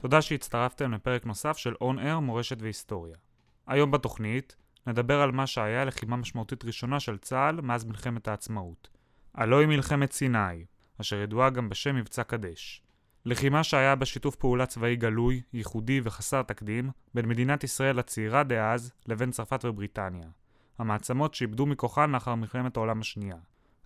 תודה 0.00 0.22
שהצטרפתם 0.22 0.92
לפרק 0.92 1.26
נוסף 1.26 1.56
של 1.56 1.74
On 1.74 1.98
Air 1.98 2.20
מורשת 2.20 2.62
והיסטוריה. 2.62 3.16
היום 3.66 3.90
בתוכנית 3.90 4.56
נדבר 4.86 5.20
על 5.20 5.32
מה 5.32 5.46
שהיה 5.46 5.84
לחימה 5.84 6.16
משמעותית 6.16 6.64
ראשונה 6.64 7.00
של 7.00 7.18
צה"ל 7.18 7.60
מאז 7.60 7.84
מלחמת 7.84 8.28
העצמאות. 8.28 8.88
הלא 9.34 9.60
היא 9.60 9.68
מלחמת 9.68 10.12
סיני, 10.12 10.64
אשר 11.00 11.16
ידועה 11.16 11.50
גם 11.50 11.68
בשם 11.68 11.96
מבצע 11.96 12.22
קדש. 12.22 12.82
לחימה 13.24 13.64
שהיה 13.64 13.94
בשיתוף 13.96 14.36
פעולה 14.36 14.66
צבאי 14.66 14.96
גלוי, 14.96 15.42
ייחודי 15.52 16.00
וחסר 16.04 16.42
תקדים 16.42 16.90
בין 17.14 17.28
מדינת 17.28 17.64
ישראל 17.64 17.98
הצעירה 17.98 18.42
דאז 18.42 18.92
לבין 19.06 19.30
צרפת 19.30 19.64
ובריטניה. 19.64 20.28
המעצמות 20.78 21.34
שאיבדו 21.34 21.66
מכוחן 21.66 22.10
לאחר 22.10 22.34
מלחמת 22.34 22.76
העולם 22.76 23.00
השנייה, 23.00 23.36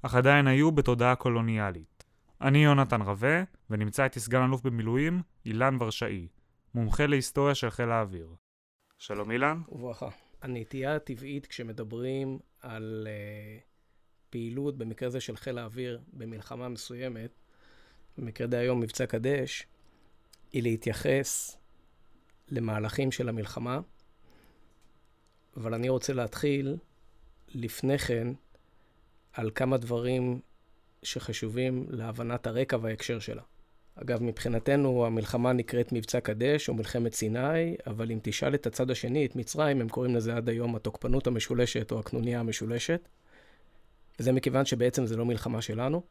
אך 0.03 0.15
עדיין 0.15 0.47
היו 0.47 0.73
בתודעה 0.73 1.15
קולוניאלית. 1.15 1.94
אני 2.41 2.65
יונתן 2.65 3.03
רווה, 3.03 3.43
ונמצא 3.71 4.05
איתי 4.05 4.21
סגן 4.21 4.43
אלוף 4.43 4.63
במילואים, 4.63 5.23
אילן 5.47 5.77
ורשאי, 5.81 6.29
מומחה 6.75 7.07
להיסטוריה 7.07 7.55
של 7.55 7.71
חיל 7.71 7.91
האוויר. 7.91 8.35
שלום 8.99 9.31
אילן. 9.31 9.63
וברכה. 9.69 10.09
הנטייה 10.43 10.97
הטבעית 10.97 11.47
כשמדברים 11.47 12.39
על 12.61 13.07
uh, 13.07 13.63
פעילות, 14.31 14.79
במקרה 14.79 15.09
הזה 15.09 15.21
של 15.21 15.37
חיל 15.37 15.59
האוויר, 15.59 16.01
במלחמה 16.13 16.69
מסוימת, 16.69 17.31
במקרה 18.19 18.47
די 18.47 18.57
היום 18.57 18.81
מבצע 18.81 19.07
קדש, 19.07 19.67
היא 20.53 20.63
להתייחס 20.63 21.57
למהלכים 22.49 23.13
של 23.13 23.29
המלחמה, 23.29 23.81
אבל 25.57 25.75
אני 25.75 25.89
רוצה 25.89 26.13
להתחיל 26.13 26.77
לפני 27.49 27.99
כן 27.99 28.29
על 29.33 29.51
כמה 29.55 29.77
דברים 29.77 30.41
שחשובים 31.05 31.87
להבנת 31.89 32.47
הרקע 32.47 32.77
וההקשר 32.81 33.19
שלה. 33.19 33.43
אגב, 33.97 34.23
מבחינתנו 34.23 35.07
המלחמה 35.07 35.53
נקראת 35.53 35.93
מבצע 35.93 36.21
קדש 36.21 36.69
או 36.69 36.75
מלחמת 36.75 37.15
סיני, 37.15 37.77
אבל 37.87 38.11
אם 38.11 38.19
תשאל 38.23 38.55
את 38.55 38.67
הצד 38.67 38.91
השני, 38.91 39.27
את 39.27 39.37
מצרים, 39.37 39.81
הם 39.81 39.89
קוראים 39.89 40.17
לזה 40.17 40.37
עד 40.37 40.49
היום 40.49 40.77
התוקפנות 40.77 41.27
המשולשת 41.27 41.93
או 41.93 41.99
הקנוניה 41.99 42.41
המשולשת. 42.41 43.09
וזה 44.19 44.33
מכיוון 44.33 44.65
שבעצם 44.65 45.07
זה 45.07 45.17
לא 45.17 45.25
מלחמה 45.25 45.63
שלנו, 45.63 46.03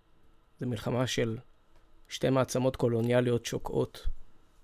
זה 0.59 0.65
מלחמה 0.65 1.07
של 1.07 1.37
שתי 2.07 2.29
מעצמות 2.29 2.75
קולוניאליות 2.75 3.45
שוקעות 3.45 4.07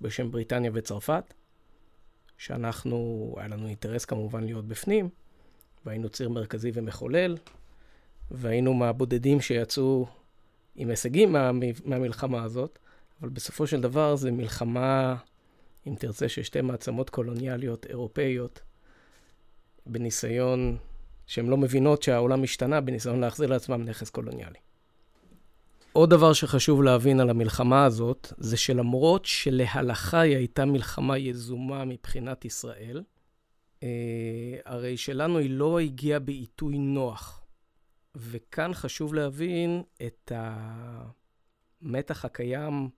בשם 0.01 0.31
בריטניה 0.31 0.71
וצרפת, 0.73 1.33
שאנחנו, 2.37 3.33
היה 3.37 3.47
לנו 3.47 3.67
אינטרס 3.67 4.05
כמובן 4.05 4.43
להיות 4.43 4.67
בפנים, 4.67 5.09
והיינו 5.85 6.09
ציר 6.09 6.29
מרכזי 6.29 6.71
ומחולל, 6.73 7.37
והיינו 8.31 8.73
מהבודדים 8.73 9.41
שיצאו 9.41 10.07
עם 10.75 10.89
הישגים 10.89 11.31
מה, 11.31 11.51
מהמלחמה 11.85 12.43
הזאת, 12.43 12.79
אבל 13.21 13.29
בסופו 13.29 13.67
של 13.67 13.81
דבר 13.81 14.15
זה 14.15 14.31
מלחמה, 14.31 15.15
אם 15.87 15.95
תרצה, 15.95 16.29
של 16.29 16.43
שתי 16.43 16.61
מעצמות 16.61 17.09
קולוניאליות 17.09 17.85
אירופאיות, 17.85 18.59
בניסיון, 19.85 20.77
שהן 21.27 21.47
לא 21.47 21.57
מבינות 21.57 22.03
שהעולם 22.03 22.43
השתנה, 22.43 22.81
בניסיון 22.81 23.19
להחזיר 23.19 23.49
לעצמם 23.49 23.83
נכס 23.83 24.09
קולוניאלי. 24.09 24.59
עוד 25.93 26.09
דבר 26.09 26.33
שחשוב 26.33 26.83
להבין 26.83 27.19
על 27.19 27.29
המלחמה 27.29 27.85
הזאת, 27.85 28.33
זה 28.37 28.57
שלמרות 28.57 29.25
שלהלכה 29.25 30.19
היא 30.19 30.35
הייתה 30.35 30.65
מלחמה 30.65 31.17
יזומה 31.17 31.85
מבחינת 31.85 32.45
ישראל, 32.45 33.03
אה, 33.83 33.87
הרי 34.65 34.97
שלנו 34.97 35.37
היא 35.37 35.49
לא 35.49 35.79
הגיעה 35.79 36.19
בעיתוי 36.19 36.77
נוח. 36.77 37.38
וכאן 38.15 38.73
חשוב 38.73 39.13
להבין 39.13 39.83
את 40.05 40.31
המתח 41.81 42.25
הקיים 42.25 42.89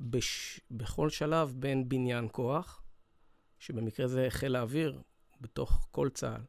בש... 0.00 0.60
בכל 0.70 1.10
שלב 1.10 1.54
בין 1.56 1.88
בניין 1.88 2.28
כוח, 2.32 2.82
שבמקרה 3.58 4.06
זה 4.06 4.26
חיל 4.28 4.56
האוויר, 4.56 5.02
בתוך 5.40 5.88
כל 5.90 6.08
צה"ל, 6.14 6.42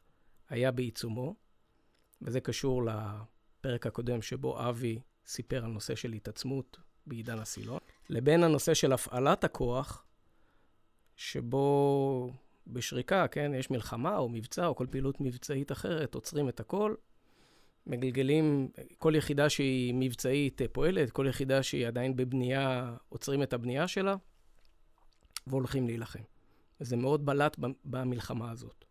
היה 0.50 0.72
בעיצומו, 0.72 1.35
וזה 2.22 2.41
קשור 2.41 2.84
לפרק 2.84 3.88
הקודם 3.88 4.22
שבו 4.22 4.69
אבי 4.69 5.00
סיפר 5.25 5.66
על 5.66 5.72
נושא 5.72 5.96
של 5.96 6.13
התעצמות 6.13 6.78
בעידן 7.07 7.40
הסילון, 7.40 7.79
לבין 8.09 8.44
הנושא 8.44 8.73
של 8.73 8.94
הפעלת 8.94 9.44
הכוח, 9.44 10.06
שבו 11.16 12.34
בשריקה, 12.68 13.28
כן, 13.28 13.52
יש 13.56 13.72
מלחמה 13.72 14.18
או 14.18 14.29
מבצע 14.29 14.68
או 14.68 14.75
כל 14.75 14.88
פעילות 14.90 15.22
מבצעית 15.22 15.72
אחרת, 15.72 16.16
עוצרים 16.16 16.50
את 16.50 16.59
הכל, 16.59 16.96
מגלגלים, 17.88 18.72
כל 18.98 19.14
יחידה 19.16 19.50
שהיא 19.50 19.94
מבצעית 19.94 20.62
פועלת, 20.72 21.12
כל 21.12 21.26
יחידה 21.30 21.64
שהיא 21.64 21.88
עדיין 21.88 22.16
בבנייה, 22.16 22.96
עוצרים 23.10 23.44
את 23.44 23.54
הבנייה 23.54 23.88
שלה 23.88 24.16
והולכים 25.48 25.88
להילחם. 25.88 26.24
וזה 26.82 26.96
מאוד 26.96 27.26
בלט 27.26 27.58
במלחמה 27.86 28.52
הזאת. 28.52 28.86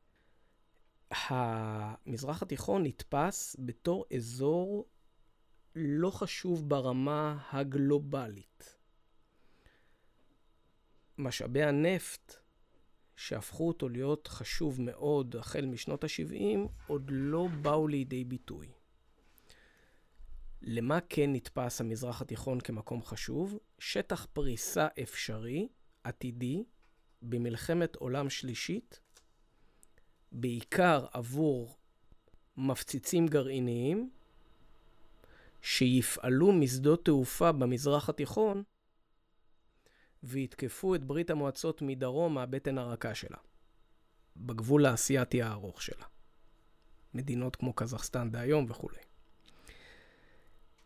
המזרח 1.10 2.42
התיכון 2.42 2.82
נתפס 2.82 3.56
בתור 3.58 4.04
אזור 4.16 4.86
לא 5.76 6.10
חשוב 6.10 6.68
ברמה 6.68 7.38
הגלובלית. 7.50 8.78
משאבי 11.18 11.62
הנפט, 11.62 12.34
שהפכו 13.16 13.68
אותו 13.68 13.88
להיות 13.88 14.26
חשוב 14.26 14.80
מאוד 14.80 15.36
החל 15.36 15.66
משנות 15.66 16.04
ה-70, 16.04 16.58
עוד 16.86 17.10
לא 17.12 17.48
באו 17.62 17.88
לידי 17.88 18.24
ביטוי. 18.24 18.68
למה 20.64 20.98
כן 21.08 21.32
נתפס 21.32 21.80
המזרח 21.80 22.22
התיכון 22.22 22.60
כמקום 22.60 23.02
חשוב? 23.02 23.58
שטח 23.78 24.26
פריסה 24.32 24.88
אפשרי, 25.02 25.68
עתידי, 26.04 26.64
במלחמת 27.22 27.96
עולם 27.96 28.30
שלישית, 28.30 29.00
בעיקר 30.32 31.06
עבור 31.12 31.76
מפציצים 32.56 33.26
גרעיניים, 33.26 34.10
שיפעלו 35.62 36.52
משדות 36.52 37.04
תעופה 37.04 37.52
במזרח 37.52 38.08
התיכון 38.08 38.62
ויתקפו 40.22 40.94
את 40.94 41.04
ברית 41.04 41.30
המועצות 41.30 41.82
מדרום 41.82 42.34
מהבטן 42.34 42.78
הרכה 42.78 43.14
שלה, 43.14 43.38
בגבול 44.36 44.86
האסייתי 44.86 45.42
הארוך 45.42 45.82
שלה. 45.82 46.04
מדינות 47.14 47.56
כמו 47.56 47.72
קזחסטן 47.72 48.30
דהיום 48.30 48.66
וכולי. 48.68 49.11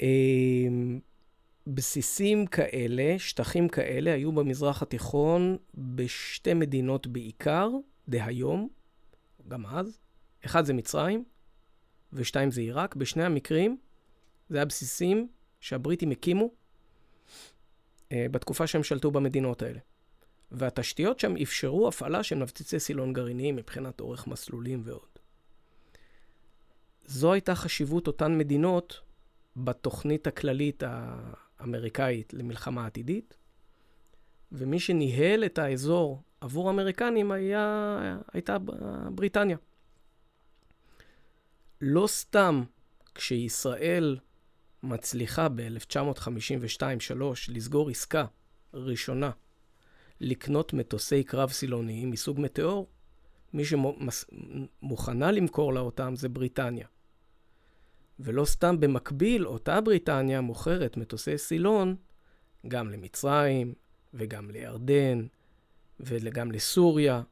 אמ, 0.00 1.00
בסיסים 1.66 2.46
כאלה, 2.46 3.18
שטחים 3.18 3.68
כאלה, 3.68 4.12
היו 4.12 4.32
במזרח 4.32 4.82
התיכון 4.82 5.56
בשתי 5.74 6.54
מדינות 6.54 7.06
בעיקר, 7.06 7.70
דהיום, 8.08 8.68
גם 9.48 9.66
אז. 9.66 9.98
אחד 10.44 10.64
זה 10.64 10.74
מצרים, 10.74 11.24
ושתיים 12.12 12.50
זה 12.50 12.60
עיראק. 12.60 12.94
בשני 12.94 13.24
המקרים, 13.24 13.76
זה 14.48 14.56
היה 14.56 14.64
בסיסים 14.64 15.28
שהבריטים 15.60 16.10
הקימו 16.10 16.50
אה, 18.12 18.26
בתקופה 18.30 18.66
שהם 18.66 18.82
שלטו 18.82 19.10
במדינות 19.10 19.62
האלה. 19.62 19.78
והתשתיות 20.50 21.20
שם 21.20 21.36
אפשרו 21.42 21.88
הפעלה 21.88 22.22
של 22.22 22.36
מבציצי 22.36 22.80
סילון 22.80 23.12
גרעיניים 23.12 23.56
מבחינת 23.56 24.00
אורך 24.00 24.26
מסלולים 24.26 24.80
ועוד. 24.84 25.08
זו 27.04 27.32
הייתה 27.32 27.54
חשיבות 27.54 28.06
אותן 28.06 28.38
מדינות 28.38 29.00
בתוכנית 29.56 30.26
הכללית 30.26 30.82
האמריקאית 30.86 32.34
למלחמה 32.34 32.86
עתידית, 32.86 33.36
ומי 34.52 34.80
שניהל 34.80 35.44
את 35.44 35.58
האזור 35.58 36.22
עבור 36.40 36.68
האמריקנים 36.68 37.30
היה, 37.30 38.18
הייתה 38.32 38.56
בריטניה. 39.10 39.56
לא 41.80 42.06
סתם 42.06 42.62
כשישראל 43.14 44.18
מצליחה 44.82 45.48
ב-1952-3 45.48 47.22
לסגור 47.48 47.90
עסקה 47.90 48.24
ראשונה 48.74 49.30
לקנות 50.20 50.72
מטוסי 50.72 51.24
קרב 51.24 51.50
סילוניים 51.50 52.10
מסוג 52.10 52.40
מטאור, 52.40 52.88
מי 53.52 53.62
שמוכנה 53.64 55.32
למכור 55.32 55.74
לה 55.74 55.80
אותם 55.80 56.16
זה 56.16 56.28
בריטניה. 56.28 56.86
ולא 58.20 58.44
סתם 58.44 58.80
במקביל, 58.80 59.46
אותה 59.46 59.80
בריטניה 59.80 60.40
מוכרת 60.40 60.96
מטוסי 60.96 61.38
סילון 61.38 61.96
גם 62.68 62.90
למצרים 62.90 63.74
וגם 64.14 64.50
לירדן 64.50 65.26
וגם 66.00 66.52
לסוריה. 66.52 67.22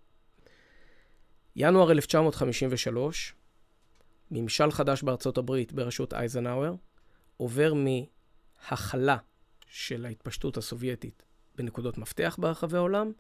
ינואר 1.57 1.93
1953, 1.93 3.35
ממשל 4.31 4.71
חדש 4.71 5.03
בארצות 5.03 5.39
הברית 5.39 5.73
בראשות 5.73 6.15
אייזנהאואר, 6.15 6.75
עובר 7.37 7.73
מהכלה 7.75 9.17
של 9.67 10.07
ההתפשטות 10.07 10.57
הסובייטית 10.57 11.23
בנקודות 11.55 11.99
מפתח 11.99 12.37
ברחבי 12.41 12.77
העולם, 12.77 13.13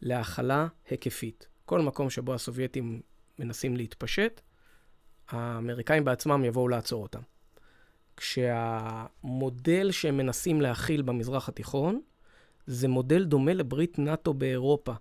להכלה 0.00 0.66
היקפית. 0.88 1.48
כל 1.64 1.80
מקום 1.80 2.10
שבו 2.10 2.34
הסובייטים 2.34 3.00
מנסים 3.38 3.76
להתפשט, 3.76 4.40
האמריקאים 5.30 6.04
בעצמם 6.04 6.44
יבואו 6.44 6.68
לעצור 6.68 7.02
אותם. 7.02 7.20
כשהמודל 8.16 9.90
שהם 9.90 10.16
מנסים 10.16 10.60
להכיל 10.60 11.02
במזרח 11.02 11.48
התיכון, 11.48 12.00
זה 12.66 12.88
מודל 12.88 13.24
דומה 13.24 13.54
לברית 13.54 13.98
נאט"ו 13.98 14.34
באירופה. 14.34 14.92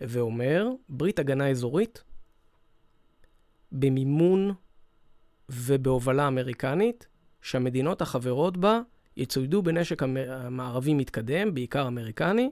ואומר, 0.00 0.68
ברית 0.88 1.18
הגנה 1.18 1.48
אזורית, 1.48 2.02
במימון 3.72 4.54
ובהובלה 5.48 6.28
אמריקנית, 6.28 7.08
שהמדינות 7.42 8.02
החברות 8.02 8.56
בה 8.56 8.80
יצוידו 9.16 9.62
בנשק 9.62 10.02
מערבי 10.50 10.94
מתקדם, 10.94 11.54
בעיקר 11.54 11.88
אמריקני, 11.88 12.50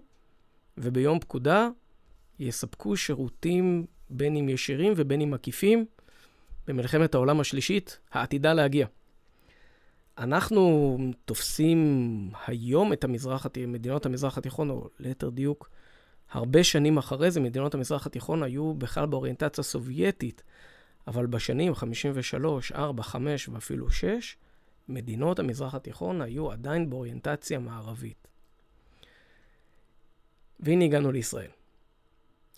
וביום 0.78 1.20
פקודה 1.20 1.69
יספקו 2.38 2.96
שירותים 2.96 3.87
בין 4.11 4.37
אם 4.37 4.49
ישירים 4.49 4.93
ובין 4.96 5.20
אם 5.20 5.34
עקיפים 5.34 5.84
במלחמת 6.69 7.15
העולם 7.15 7.41
השלישית 7.41 7.99
העתידה 8.12 8.55
להגיע. 8.55 8.87
אנחנו 10.19 10.99
תופסים 11.25 12.31
היום 12.47 12.93
את 12.93 13.05
המזרח, 13.05 13.47
מדינות 13.69 14.06
המזרח 14.06 14.38
התיכון, 14.38 14.70
או 14.70 14.88
ליתר 14.99 15.31
דיוק, 15.31 15.70
הרבה 16.31 16.65
שנים 16.65 16.99
אחרי 16.99 17.31
זה, 17.31 17.41
מדינות 17.41 17.75
המזרח 17.75 18.06
התיכון 18.06 18.43
היו 18.43 18.75
בכלל 18.75 19.06
באוריינטציה 19.06 19.65
סובייטית, 19.65 20.43
אבל 21.06 21.26
בשנים 21.26 21.75
53, 21.75 22.73
4, 22.73 23.03
5 23.03 23.49
ואפילו 23.49 23.91
6, 23.91 24.37
מדינות 24.88 25.38
המזרח 25.38 25.75
התיכון 25.75 26.23
היו 26.23 26.53
עדיין 26.53 26.91
באוריינטציה 26.91 27.59
מערבית. 27.59 28.29
והנה 30.61 30.85
הגענו 30.85 31.12
לישראל. 31.12 31.50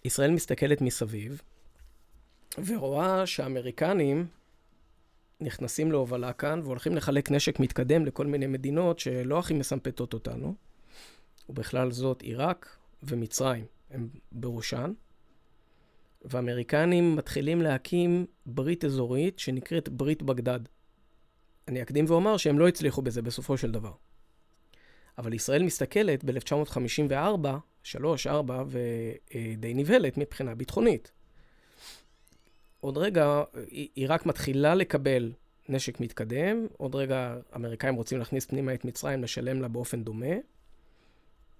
ישראל 0.04 0.30
מסתכלת 0.30 0.80
מסביב 0.80 1.42
ורואה 2.58 3.26
שהאמריקנים 3.26 4.26
נכנסים 5.40 5.92
להובלה 5.92 6.32
כאן 6.32 6.60
והולכים 6.64 6.96
לחלק 6.96 7.30
נשק 7.30 7.60
מתקדם 7.60 8.06
לכל 8.06 8.26
מיני 8.26 8.46
מדינות 8.46 8.98
שלא 8.98 9.38
הכי 9.38 9.54
מסמפתות 9.54 10.14
אותנו, 10.14 10.54
ובכלל 11.48 11.90
זאת 11.90 12.22
עיראק 12.22 12.76
ומצרים 13.02 13.64
הם 13.90 14.08
בראשן, 14.32 14.92
והאמריקנים 16.22 17.16
מתחילים 17.16 17.62
להקים 17.62 18.26
ברית 18.46 18.84
אזורית 18.84 19.38
שנקראת 19.38 19.88
ברית 19.88 20.22
בגדד. 20.22 20.60
אני 21.68 21.82
אקדים 21.82 22.04
ואומר 22.08 22.36
שהם 22.36 22.58
לא 22.58 22.68
הצליחו 22.68 23.02
בזה 23.02 23.22
בסופו 23.22 23.56
של 23.56 23.70
דבר. 23.70 23.92
אבל 25.18 25.32
ישראל 25.32 25.62
מסתכלת 25.62 26.24
ב-1954, 26.24 27.46
3, 27.82 28.26
4, 28.26 28.64
ודי 28.66 29.74
נבהלת 29.74 30.18
מבחינה 30.18 30.54
ביטחונית. 30.54 31.12
עוד 32.80 32.98
רגע, 32.98 33.42
היא 33.70 34.06
רק 34.08 34.26
מתחילה 34.26 34.74
לקבל 34.74 35.32
נשק 35.68 36.00
מתקדם, 36.00 36.66
עוד 36.76 36.94
רגע 36.94 37.36
האמריקאים 37.52 37.94
רוצים 37.94 38.18
להכניס 38.18 38.46
פנימה 38.46 38.74
את 38.74 38.84
מצרים, 38.84 39.22
לשלם 39.22 39.62
לה 39.62 39.68
באופן 39.68 40.04
דומה. 40.04 40.34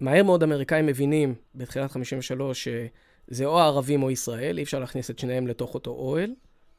מהר 0.01 0.23
מאוד 0.23 0.43
האמריקאים 0.43 0.87
מבינים, 0.87 1.35
בתחילת 1.55 1.91
53, 1.91 2.69
שזה 2.69 3.45
או 3.45 3.61
הערבים 3.61 4.03
או 4.03 4.11
ישראל, 4.11 4.59
אי 4.59 4.63
אפשר 4.63 4.79
להכניס 4.79 5.11
את 5.11 5.19
שניהם 5.19 5.47
לתוך 5.47 5.75
אותו 5.75 5.91
אוהל. 5.91 6.35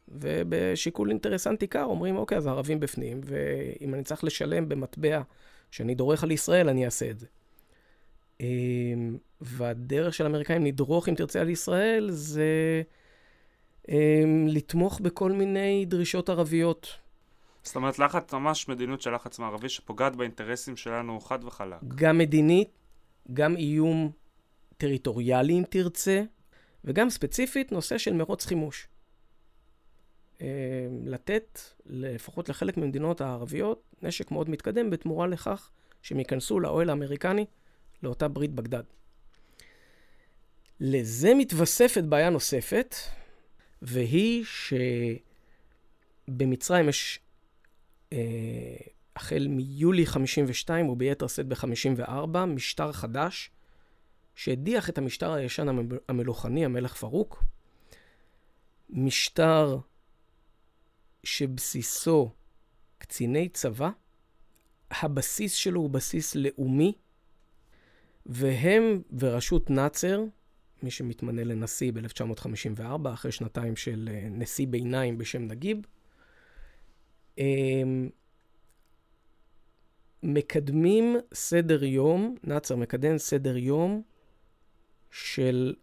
ובשיקול 0.07 1.09
אינטרסנטי 1.09 1.67
קר 1.67 1.83
אומרים, 1.83 2.17
אוקיי, 2.17 2.37
אז 2.37 2.45
הערבים 2.45 2.79
בפנים, 2.79 3.21
ואם 3.23 3.93
אני 3.93 4.03
צריך 4.03 4.23
לשלם 4.23 4.69
במטבע 4.69 5.21
שאני 5.71 5.95
דורך 5.95 6.23
על 6.23 6.31
ישראל, 6.31 6.69
אני 6.69 6.85
אעשה 6.85 7.09
את 7.09 7.19
זה. 7.19 7.27
אמ, 8.39 9.17
והדרך 9.41 10.13
של 10.13 10.23
האמריקאים 10.23 10.65
לדרוך, 10.65 11.09
אם 11.09 11.15
תרצה, 11.15 11.41
על 11.41 11.49
ישראל, 11.49 12.09
זה 12.11 12.81
לתמוך 14.47 14.99
בכל 14.99 15.31
מיני 15.31 15.85
דרישות 15.85 16.29
ערביות. 16.29 16.87
זאת 17.63 17.75
אומרת, 17.75 17.99
לחץ, 17.99 18.33
ממש 18.33 18.67
מדיניות 18.67 19.01
של 19.01 19.15
לחץ 19.15 19.39
מערבי 19.39 19.69
שפוגעת 19.69 20.15
באינטרסים 20.15 20.77
שלנו 20.77 21.19
חד 21.19 21.43
וחלק. 21.43 21.77
גם 21.95 22.17
מדינית, 22.17 22.69
גם 23.33 23.55
איום 23.55 24.11
טריטוריאלי, 24.77 25.53
אם 25.53 25.63
תרצה, 25.69 26.23
וגם 26.85 27.09
ספציפית 27.09 27.71
נושא 27.71 27.97
של 27.97 28.13
מרוץ 28.13 28.45
חימוש. 28.45 28.87
אמ, 30.41 30.45
לתת, 31.05 31.59
לפחות 31.85 32.49
לחלק 32.49 32.77
ממדינות 32.77 33.21
הערביות, 33.21 33.83
נשק 34.01 34.31
מאוד 34.31 34.49
מתקדם 34.49 34.89
בתמורה 34.89 35.27
לכך 35.27 35.69
שהם 36.01 36.19
ייכנסו 36.19 36.59
לאוהל 36.59 36.89
האמריקני 36.89 37.45
לאותה 38.03 38.27
ברית 38.27 38.51
בגדד. 38.51 38.83
לזה 40.79 41.33
מתווספת 41.35 42.03
בעיה 42.03 42.29
נוספת, 42.29 42.95
והיא 43.81 44.45
שבמצרים 46.27 46.89
יש, 46.89 47.19
אה, 48.13 48.17
החל 49.15 49.47
מיולי 49.49 50.05
52 50.05 50.89
וביתר 50.89 51.27
שאת 51.27 51.47
ב-54, 51.47 52.45
משטר 52.45 52.91
חדש, 52.91 53.51
שהדיח 54.35 54.89
את 54.89 54.97
המשטר 54.97 55.33
הישן 55.33 55.67
המלוכני, 56.09 56.65
המלך 56.65 56.95
פרוק. 56.95 57.43
משטר 58.89 59.77
שבסיסו 61.23 62.31
קציני 62.97 63.49
צבא, 63.49 63.89
הבסיס 64.91 65.53
שלו 65.53 65.81
הוא 65.81 65.89
בסיס 65.89 66.35
לאומי, 66.35 66.93
והם 68.25 69.01
וראשות 69.19 69.69
נאצר, 69.69 70.23
מי 70.83 70.91
שמתמנה 70.91 71.43
לנשיא 71.43 71.91
ב-1954, 71.91 73.13
אחרי 73.13 73.31
שנתיים 73.31 73.75
של 73.75 74.09
אה, 74.11 74.27
נשיא 74.31 74.67
ביניים 74.67 75.17
בשם 75.17 75.41
נגיב, 75.41 75.77
אמ, 77.37 78.09
מקדמים 80.23 81.15
סדר 81.33 81.83
יום, 81.83 82.35
נאצר 82.43 82.75
מקדם 82.75 83.17
סדר 83.17 83.57
יום 83.57 84.01
של 85.11 85.75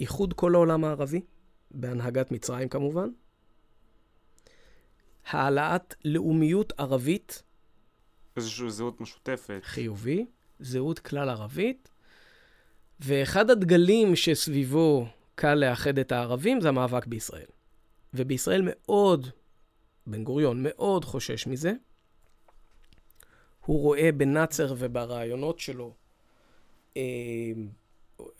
איחוד 0.00 0.32
כל 0.32 0.54
העולם 0.54 0.84
הערבי, 0.84 1.20
בהנהגת 1.70 2.30
מצרים 2.30 2.68
כמובן, 2.68 3.08
העלאת 5.26 5.94
לאומיות 6.04 6.72
ערבית. 6.78 7.42
איזושהי 8.36 8.70
זהות 8.70 9.00
משותפת. 9.00 9.60
חיובי, 9.62 10.26
זהות 10.60 10.98
כלל 10.98 11.28
ערבית, 11.28 11.88
ואחד 13.00 13.50
הדגלים 13.50 14.16
שסביבו 14.16 15.06
קל 15.34 15.54
לאחד 15.54 15.98
את 15.98 16.12
הערבים 16.12 16.60
זה 16.60 16.68
המאבק 16.68 17.06
בישראל. 17.06 17.46
ובישראל 18.14 18.62
מאוד, 18.64 19.28
בן 20.06 20.24
גוריון 20.24 20.62
מאוד 20.62 21.04
חושש 21.04 21.46
מזה. 21.46 21.72
הוא 23.66 23.80
רואה 23.80 24.12
בנאצר 24.12 24.74
וברעיונות 24.78 25.58
שלו, 25.58 25.94
אה, 26.96 27.02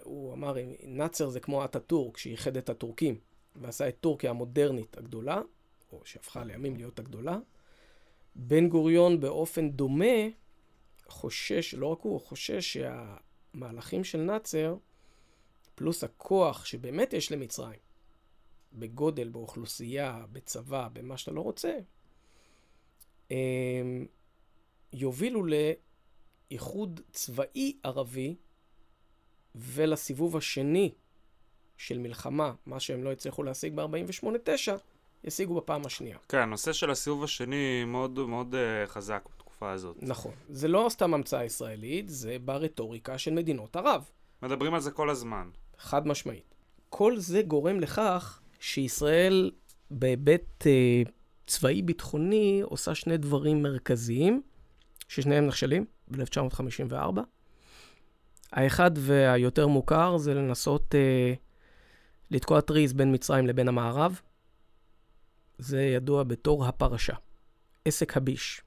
הוא 0.02 0.32
אמר, 0.32 0.54
נאצר 0.82 1.28
זה 1.28 1.40
כמו 1.40 1.64
אטאטורק, 1.64 2.16
שאיחד 2.16 2.56
את 2.56 2.68
הטורקים, 2.68 3.18
ועשה 3.56 3.88
את 3.88 3.96
טורקיה 4.00 4.30
המודרנית 4.30 4.98
הגדולה, 4.98 5.40
או 5.92 6.00
שהפכה 6.04 6.44
לימים 6.44 6.76
להיות 6.76 6.98
הגדולה. 6.98 7.38
בן 8.34 8.68
גוריון 8.68 9.20
באופן 9.20 9.70
דומה 9.70 10.14
חושש, 11.06 11.74
לא 11.74 11.86
רק 11.86 11.98
הוא, 12.00 12.20
חושש 12.20 12.72
שה... 12.72 13.16
המהלכים 13.54 14.04
של 14.04 14.18
נאצר, 14.18 14.76
פלוס 15.74 16.04
הכוח 16.04 16.64
שבאמת 16.64 17.12
יש 17.12 17.32
למצרים, 17.32 17.78
בגודל, 18.72 19.28
באוכלוסייה, 19.28 20.24
בצבא, 20.32 20.88
במה 20.92 21.16
שאתה 21.16 21.30
לא 21.30 21.40
רוצה, 21.40 21.78
אמ, 23.30 24.06
יובילו 24.92 25.46
לאיחוד 26.50 27.00
צבאי 27.12 27.76
ערבי 27.82 28.36
ולסיבוב 29.54 30.36
השני 30.36 30.92
של 31.76 31.98
מלחמה, 31.98 32.52
מה 32.66 32.80
שהם 32.80 33.04
לא 33.04 33.12
הצליחו 33.12 33.42
להשיג 33.42 33.74
ב-48-9, 33.74 34.72
ישיגו 35.24 35.54
בפעם 35.54 35.86
השנייה. 35.86 36.18
כן, 36.28 36.38
הנושא 36.38 36.72
של 36.72 36.90
הסיבוב 36.90 37.24
השני 37.24 37.84
מאוד 37.84 38.18
מאוד 38.18 38.54
uh, 38.54 38.88
חזק. 38.88 39.28
בתקופה 39.54 39.72
הזאת. 39.72 39.96
נכון. 40.02 40.32
זה 40.48 40.68
לא 40.68 40.86
סתם 40.90 41.14
המצאה 41.14 41.44
ישראלית, 41.44 42.08
זה 42.08 42.36
ברטוריקה 42.44 43.18
של 43.18 43.30
מדינות 43.30 43.76
ערב. 43.76 44.04
מדברים 44.42 44.74
על 44.74 44.80
זה 44.80 44.90
כל 44.90 45.10
הזמן. 45.10 45.48
חד 45.78 46.06
משמעית. 46.06 46.54
כל 46.88 47.18
זה 47.18 47.42
גורם 47.42 47.80
לכך 47.80 48.40
שישראל 48.60 49.50
בהיבט 49.90 50.66
אה, 50.66 51.02
צבאי-ביטחוני 51.46 52.60
עושה 52.64 52.94
שני 52.94 53.16
דברים 53.16 53.62
מרכזיים, 53.62 54.42
ששניהם 55.08 55.46
נכשלים 55.46 55.84
ב-1954. 56.08 57.20
האחד 58.52 58.90
והיותר 58.94 59.66
מוכר 59.66 60.16
זה 60.16 60.34
לנסות 60.34 60.94
אה, 60.94 61.34
לתקוע 62.30 62.60
טריז 62.60 62.92
בין 62.92 63.14
מצרים 63.14 63.46
לבין 63.46 63.68
המערב. 63.68 64.20
זה 65.58 65.82
ידוע 65.82 66.22
בתור 66.22 66.66
הפרשה. 66.66 67.14
עסק 67.84 68.16
הביש. 68.16 68.62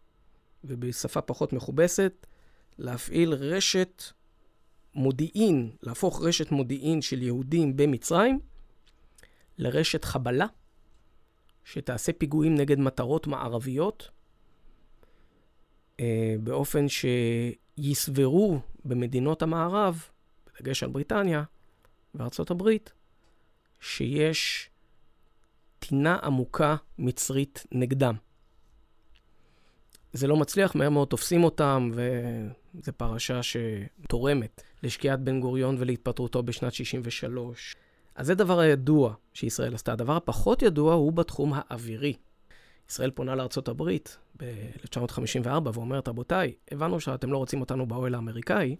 ובשפה 0.64 1.22
פחות 1.22 1.54
מכובסת, 1.54 2.28
להפעיל 2.78 3.34
רשת 3.34 4.04
מודיעין, 4.96 5.72
להפוך 5.84 6.22
רשת 6.22 6.52
מודיעין 6.52 7.02
של 7.02 7.22
יהודים 7.22 7.78
במצרים 7.78 8.40
לרשת 9.58 10.06
חבלה, 10.06 10.46
שתעשה 11.66 12.14
פיגועים 12.14 12.56
נגד 12.56 12.80
מטרות 12.80 13.28
מערביות, 13.28 14.10
אה, 16.00 16.36
באופן 16.44 16.86
שיסברו 16.90 18.60
במדינות 18.86 19.42
המערב, 19.42 20.04
בדגש 20.48 20.84
על 20.84 20.90
בריטניה 20.90 21.44
וארצות 22.16 22.52
הברית, 22.52 22.94
שיש 23.80 24.70
טינה 25.80 26.20
עמוקה 26.24 26.76
מצרית 26.98 27.64
נגדם. 27.72 28.16
זה 30.14 30.28
לא 30.28 30.38
מצליח, 30.38 30.76
מהר 30.76 30.90
מאוד 30.90 31.08
תופסים 31.08 31.44
אותם, 31.44 31.92
וזו 31.94 32.92
פרשה 32.98 33.40
שתורמת 33.44 34.64
לשקיעת 34.84 35.20
בן 35.20 35.40
גוריון 35.40 35.76
ולהתפטרותו 35.80 36.44
בשנת 36.44 36.74
63. 36.74 37.76
אז 38.16 38.28
זה 38.28 38.36
דבר 38.36 38.60
הידוע 38.60 39.14
שישראל 39.34 39.74
עשתה. 39.76 39.94
הדבר 39.94 40.16
הפחות 40.16 40.62
ידוע 40.62 40.94
הוא 40.94 41.14
בתחום 41.14 41.54
האווירי. 41.56 42.14
ישראל 42.90 43.12
פונה 43.12 43.36
לארצות 43.36 43.68
הברית 43.68 44.18
ב-1954 44.38 45.50
ואומרת, 45.74 46.08
רבותיי, 46.08 46.54
הבנו 46.72 47.00
שאתם 47.00 47.32
לא 47.32 47.38
רוצים 47.38 47.62
אותנו 47.62 47.86
באוהל 47.86 48.16
האמריקאי, 48.16 48.76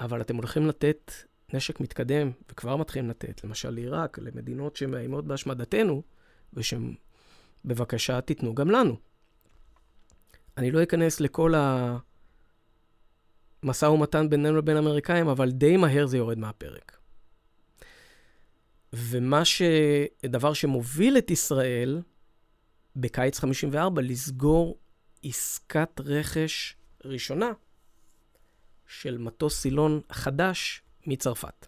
אבל 0.00 0.20
אתם 0.20 0.36
הולכים 0.36 0.66
לתת 0.66 1.12
נשק 1.52 1.80
מתקדם, 1.80 2.30
וכבר 2.50 2.76
מתחילים 2.76 3.10
לתת, 3.10 3.44
למשל 3.44 3.70
לעיראק, 3.70 4.18
למדינות 4.18 4.76
שמאיימות 4.76 5.26
בהשמדתנו, 5.26 6.02
ושבבקשה 6.54 8.20
תיתנו 8.20 8.54
גם 8.54 8.70
לנו. 8.70 8.96
אני 10.56 10.70
לא 10.70 10.82
אכנס 10.82 11.20
לכל 11.20 11.54
המשא 13.64 13.86
ומתן 13.86 14.30
בינינו 14.30 14.56
לבין 14.56 14.76
האמריקאים, 14.76 15.28
אבל 15.28 15.50
די 15.50 15.76
מהר 15.76 16.06
זה 16.06 16.16
יורד 16.16 16.38
מהפרק. 16.38 16.98
ומה 18.92 19.44
ש... 19.44 19.62
דבר 20.26 20.52
שמוביל 20.52 21.18
את 21.18 21.30
ישראל 21.30 22.02
בקיץ 22.96 23.38
54 23.38 24.02
לסגור 24.02 24.78
עסקת 25.24 26.00
רכש 26.00 26.76
ראשונה 27.04 27.50
של 28.86 29.18
מטוס 29.18 29.60
סילון 29.60 30.00
חדש 30.12 30.82
מצרפת. 31.06 31.66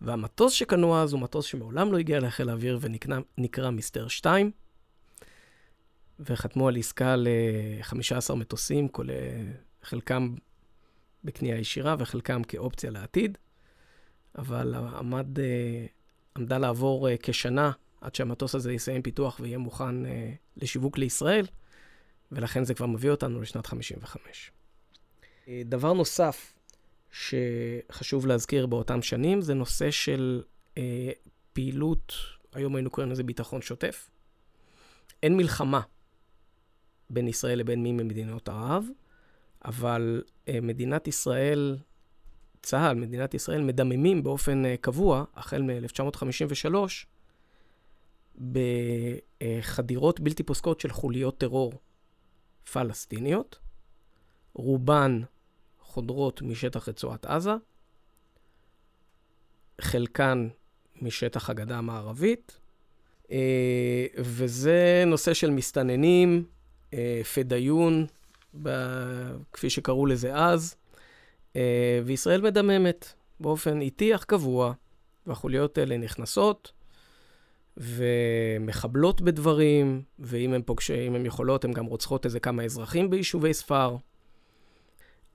והמטוס 0.00 0.52
שקנו 0.52 0.96
אז 0.96 1.12
הוא 1.12 1.20
מטוס 1.20 1.44
שמעולם 1.44 1.92
לא 1.92 1.98
הגיע 1.98 2.20
לחיל 2.20 2.48
האוויר 2.48 2.78
ונקרא 2.80 3.70
מיסטר 3.70 4.08
2, 4.08 4.50
וחתמו 6.20 6.68
על 6.68 6.76
עסקה 6.76 7.16
ל-15 7.16 8.34
מטוסים, 8.34 8.88
כולל 8.88 9.12
חלקם 9.82 10.34
בקנייה 11.24 11.58
ישירה 11.58 11.96
וחלקם 11.98 12.42
כאופציה 12.42 12.90
לעתיד, 12.90 13.38
אבל 14.38 14.74
עמד, 14.74 15.38
אה, 15.38 15.86
עמדה 16.36 16.58
לעבור 16.58 17.08
אה, 17.08 17.14
כשנה 17.22 17.70
עד 18.00 18.14
שהמטוס 18.14 18.54
הזה 18.54 18.72
יסיים 18.72 19.02
פיתוח 19.02 19.40
ויהיה 19.40 19.58
מוכן 19.58 20.06
אה, 20.06 20.32
לשיווק 20.56 20.98
לישראל, 20.98 21.46
ולכן 22.32 22.64
זה 22.64 22.74
כבר 22.74 22.86
מביא 22.86 23.10
אותנו 23.10 23.40
לשנת 23.40 23.66
55. 23.66 24.50
דבר 25.64 25.92
נוסף 25.92 26.52
שחשוב 27.10 28.26
להזכיר 28.26 28.66
באותם 28.66 29.02
שנים 29.02 29.40
זה 29.40 29.54
נושא 29.54 29.90
של 29.90 30.42
פעילות, 31.52 32.12
היום 32.52 32.76
היינו 32.76 32.90
קוראים 32.90 33.12
לזה 33.12 33.22
ביטחון 33.22 33.62
שוטף. 33.62 34.10
אין 35.22 35.36
מלחמה 35.36 35.80
בין 37.10 37.28
ישראל 37.28 37.58
לבין 37.58 37.82
מי 37.82 37.92
ממדינות 37.92 38.48
ערב, 38.48 38.86
אבל 39.64 40.22
אה, 40.48 40.60
מדינת 40.62 41.08
ישראל, 41.08 41.78
צה"ל, 42.62 42.94
מדינת 42.94 43.34
ישראל, 43.34 43.62
מדממים 43.62 44.22
באופן 44.22 44.64
אה, 44.64 44.76
קבוע, 44.76 45.24
החל 45.34 45.62
מ-1953, 45.62 46.74
בחדירות 48.38 50.20
בלתי 50.20 50.42
פוסקות 50.42 50.80
של 50.80 50.90
חוליות 50.90 51.38
טרור 51.38 51.72
פלסטיניות, 52.72 53.58
רובן 54.54 55.20
חודרות 55.80 56.42
משטח 56.42 56.88
רצועת 56.88 57.26
עזה, 57.26 57.54
חלקן 59.80 60.48
משטח 61.02 61.50
הגדה 61.50 61.78
המערבית, 61.78 62.60
אה, 63.30 64.06
וזה 64.18 65.04
נושא 65.06 65.34
של 65.34 65.50
מסתננים, 65.50 66.44
אה, 66.44 66.55
פדאיון, 67.34 68.06
כפי 69.52 69.70
שקראו 69.70 70.06
לזה 70.06 70.34
אז, 70.34 70.76
אה, 71.56 72.00
וישראל 72.04 72.40
מדממת 72.40 73.12
באופן 73.40 73.80
איטי 73.80 74.14
אך 74.14 74.24
קבוע, 74.24 74.72
והחוליות 75.26 75.78
האלה 75.78 75.96
נכנסות 75.96 76.72
ומחבלות 77.76 79.20
בדברים, 79.20 80.02
ואם 80.18 80.52
הן 80.52 80.62
פוגשות, 80.62 80.96
הן 81.14 81.26
יכולות, 81.26 81.64
הן 81.64 81.72
גם 81.72 81.86
רוצחות 81.86 82.24
איזה 82.24 82.40
כמה 82.40 82.64
אזרחים 82.64 83.10
ביישובי 83.10 83.54
ספר. 83.54 83.96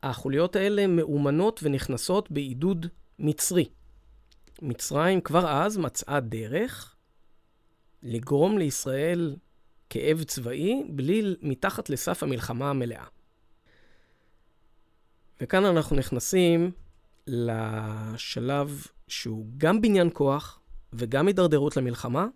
החוליות 0.04 0.56
האלה 0.56 0.88
מאומנות 0.88 1.60
ונכנסות 1.64 2.32
בעידוד 2.32 2.86
מצרי. 3.20 3.70
מצרים 4.62 5.22
כבר 5.22 5.50
אז 5.50 5.78
מצאה 5.78 6.20
דרך 6.20 6.96
לגרום 8.04 8.58
לישראל 8.58 9.36
כאב 9.92 10.24
צבאי 10.24 10.84
בלי, 10.90 11.36
מתחת 11.42 11.90
לסף 11.90 12.24
המלחמה 12.24 12.70
המלאה. 12.70 13.06
וכאן 15.42 15.66
אנחנו 15.66 15.96
נכנסים 15.96 16.72
לשלב 17.28 18.86
שהוא 19.08 19.46
גם 19.58 19.82
בניין 19.82 20.10
כוח 20.14 20.60
וגם 20.94 21.28
הידרדרות 21.28 21.78
למלחמה, 21.78 22.28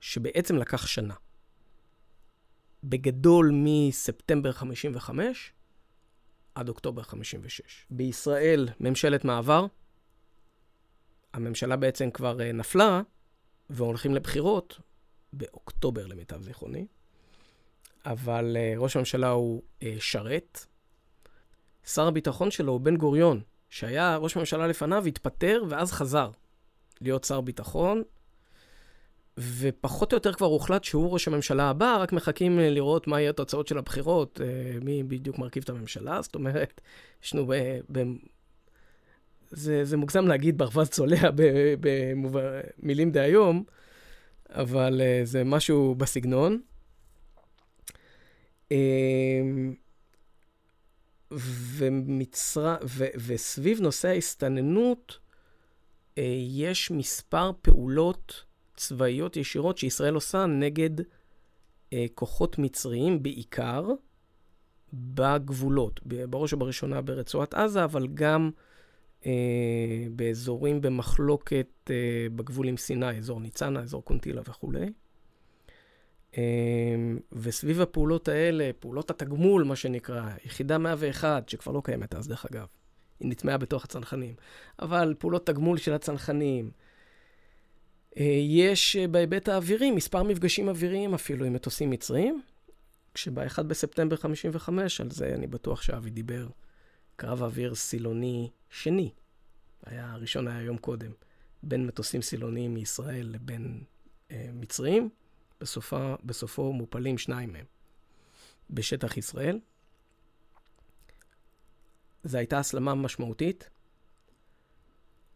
שבעצם 0.00 0.56
לקח 0.56 0.86
שנה. 0.86 1.14
בגדול 2.84 3.50
מספטמבר 3.54 4.52
55 4.52 5.52
עד 6.54 6.68
אוקטובר 6.68 7.02
56. 7.02 7.86
בישראל, 7.90 8.68
ממשלת 8.80 9.24
מעבר. 9.24 9.66
הממשלה 11.32 11.76
בעצם 11.76 12.10
כבר 12.10 12.38
uh, 12.38 12.52
נפלה, 12.52 13.02
והולכים 13.70 14.14
לבחירות 14.14 14.80
באוקטובר 15.32 16.06
למיטב 16.06 16.42
זיכרוני. 16.42 16.86
אבל 18.06 18.56
uh, 18.56 18.78
ראש 18.78 18.96
הממשלה 18.96 19.28
הוא 19.28 19.62
uh, 19.80 19.84
שרת. 19.98 20.66
שר 21.86 22.06
הביטחון 22.06 22.50
שלו 22.50 22.72
הוא 22.72 22.80
בן 22.80 22.96
גוריון, 22.96 23.40
שהיה 23.70 24.16
ראש 24.16 24.36
ממשלה 24.36 24.66
לפניו, 24.66 25.06
התפטר 25.06 25.64
ואז 25.68 25.92
חזר 25.92 26.30
להיות 27.00 27.24
שר 27.24 27.40
ביטחון, 27.40 28.02
ופחות 29.38 30.12
או 30.12 30.16
יותר 30.16 30.32
כבר 30.32 30.46
הוחלט 30.46 30.84
שהוא 30.84 31.12
ראש 31.12 31.28
הממשלה 31.28 31.70
הבא, 31.70 31.96
רק 32.00 32.12
מחכים 32.12 32.60
אה, 32.60 32.70
לראות 32.70 33.06
מה 33.06 33.20
יהיו 33.20 33.30
התוצאות 33.30 33.68
של 33.68 33.78
הבחירות, 33.78 34.40
אה, 34.40 34.78
מי 34.82 35.02
בדיוק 35.02 35.38
מרכיב 35.38 35.62
את 35.62 35.68
הממשלה. 35.68 36.22
זאת 36.22 36.34
אומרת, 36.34 36.80
יש 37.22 37.34
לנו 37.34 37.46
ב... 37.46 37.54
ב 37.92 38.02
זה, 39.50 39.84
זה 39.84 39.96
מוגזם 39.96 40.26
להגיד 40.26 40.58
ברווז 40.58 40.88
צולע 40.88 41.30
במילים 41.80 43.10
דהיום, 43.10 43.64
אבל 44.56 45.00
אה, 45.00 45.20
זה 45.24 45.44
משהו 45.44 45.94
בסגנון. 45.94 46.60
ומצר... 51.76 52.76
ו... 52.84 53.04
וסביב 53.26 53.80
נושא 53.80 54.08
ההסתננות, 54.08 55.18
יש 56.56 56.90
מספר 56.90 57.50
פעולות 57.62 58.44
צבאיות 58.76 59.36
ישירות 59.36 59.78
שישראל 59.78 60.14
עושה 60.14 60.46
נגד 60.46 60.90
אה, 61.92 62.06
כוחות 62.14 62.58
מצריים, 62.58 63.22
בעיקר 63.22 63.88
בגבולות, 64.92 66.00
בראש 66.30 66.52
ובראשונה 66.52 67.00
ברצועת 67.00 67.54
עזה, 67.54 67.84
אבל 67.84 68.06
גם 68.14 68.50
באזורים 70.10 70.80
במחלוקת 70.80 71.90
אה, 71.90 72.26
בגבול 72.36 72.68
עם 72.68 72.76
סיני, 72.76 73.18
אזור 73.18 73.40
ניצנה, 73.40 73.80
אזור 73.80 74.04
קונטילה 74.04 74.42
וכולי. 74.48 74.92
אה, 76.38 76.42
וסביב 77.32 77.80
הפעולות 77.80 78.28
האלה, 78.28 78.70
פעולות 78.80 79.10
התגמול, 79.10 79.64
מה 79.64 79.76
שנקרא, 79.76 80.30
יחידה 80.44 80.78
101, 80.78 81.48
שכבר 81.48 81.72
לא 81.72 81.80
קיימת 81.84 82.14
אז, 82.14 82.28
דרך 82.28 82.46
אגב, 82.50 82.66
היא 83.20 83.30
נטמעה 83.30 83.58
בתוך 83.58 83.84
הצנחנים, 83.84 84.34
אבל 84.78 85.14
פעולות 85.18 85.46
תגמול 85.46 85.78
של 85.78 85.92
הצנחנים, 85.92 86.70
אה, 88.18 88.24
יש 88.48 88.96
אה, 88.96 89.08
בהיבט 89.08 89.48
האווירי 89.48 89.90
מספר 89.90 90.22
מפגשים 90.22 90.68
אוויריים 90.68 91.14
אפילו 91.14 91.44
עם 91.44 91.52
מטוסים 91.52 91.90
מצריים, 91.90 92.42
כשב-1 93.14 93.62
בספטמבר 93.62 94.16
55, 94.16 95.00
על 95.00 95.10
זה 95.10 95.34
אני 95.34 95.46
בטוח 95.46 95.82
שאבי 95.82 96.10
דיבר, 96.10 96.46
קרב 97.16 97.42
אוויר 97.42 97.74
סילוני 97.74 98.50
שני, 98.70 99.10
היה 99.86 100.12
הראשון 100.12 100.48
היה 100.48 100.62
יום 100.62 100.78
קודם, 100.78 101.10
בין 101.62 101.86
מטוסים 101.86 102.22
סילוניים 102.22 102.74
מישראל 102.74 103.26
לבין 103.26 103.84
אה, 104.30 104.48
מצרים, 104.52 105.08
בסופה, 105.60 106.14
בסופו 106.24 106.72
מופלים 106.72 107.18
שניים 107.18 107.52
מהם 107.52 107.66
בשטח 108.70 109.16
ישראל. 109.16 109.60
זו 112.24 112.38
הייתה 112.38 112.58
הסלמה 112.58 112.94
משמעותית. 112.94 113.70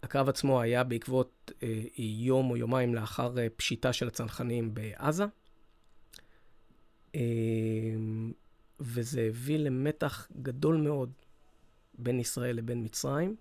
הקרב 0.02 0.28
עצמו 0.28 0.60
היה 0.60 0.84
בעקבות 0.84 1.52
אה, 1.62 1.82
יום 1.96 2.50
או 2.50 2.56
יומיים 2.56 2.94
לאחר 2.94 3.38
אה, 3.38 3.46
פשיטה 3.56 3.92
של 3.92 4.08
הצנחנים 4.08 4.74
בעזה, 4.74 5.24
אה, 7.14 7.20
וזה 8.80 9.20
הביא 9.20 9.58
למתח 9.58 10.28
גדול 10.42 10.76
מאוד 10.76 11.12
בין 12.02 12.20
ישראל 12.20 12.56
לבין 12.56 12.84
מצרים, 12.84 13.36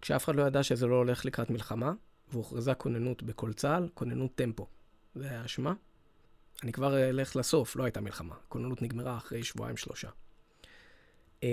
כשאף 0.00 0.24
אחד 0.24 0.36
לא 0.36 0.42
ידע 0.42 0.62
שזה 0.62 0.86
לא 0.86 0.94
הולך 0.94 1.24
לקראת 1.24 1.50
מלחמה, 1.50 1.92
והוכרזה 2.32 2.74
כוננות 2.74 3.22
בכל 3.22 3.52
צה"ל, 3.52 3.88
כוננות 3.94 4.34
טמפו. 4.34 4.66
זה 5.14 5.30
היה 5.30 5.40
השמה. 5.40 5.74
אני 6.62 6.72
כבר 6.72 7.08
אלך 7.08 7.36
לסוף, 7.36 7.76
לא 7.76 7.84
הייתה 7.84 8.00
מלחמה. 8.00 8.34
הכוננות 8.46 8.82
נגמרה 8.82 9.16
אחרי 9.16 9.44
שבועיים-שלושה. 9.44 10.08
אה, 11.42 11.48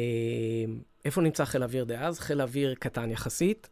איפה 1.06 1.22
נמצא 1.22 1.46
חיל 1.46 1.62
האוויר 1.62 1.84
דאז? 1.84 2.20
חיל 2.20 2.42
האוויר 2.42 2.76
קטן 2.76 3.12
יחסית, 3.12 3.70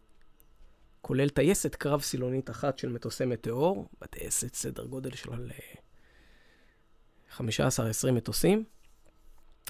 כולל 1.02 1.30
טייסת 1.30 1.76
קרב 1.76 2.02
סילונית 2.02 2.50
אחת 2.50 2.78
של 2.78 2.90
מטוסי 2.90 3.26
מטאור, 3.26 3.90
בטייסת 4.02 4.56
סדר 4.56 4.86
גודל 4.86 5.12
של 5.12 5.30
15-20 7.38 7.42
מטוסים. 8.14 8.64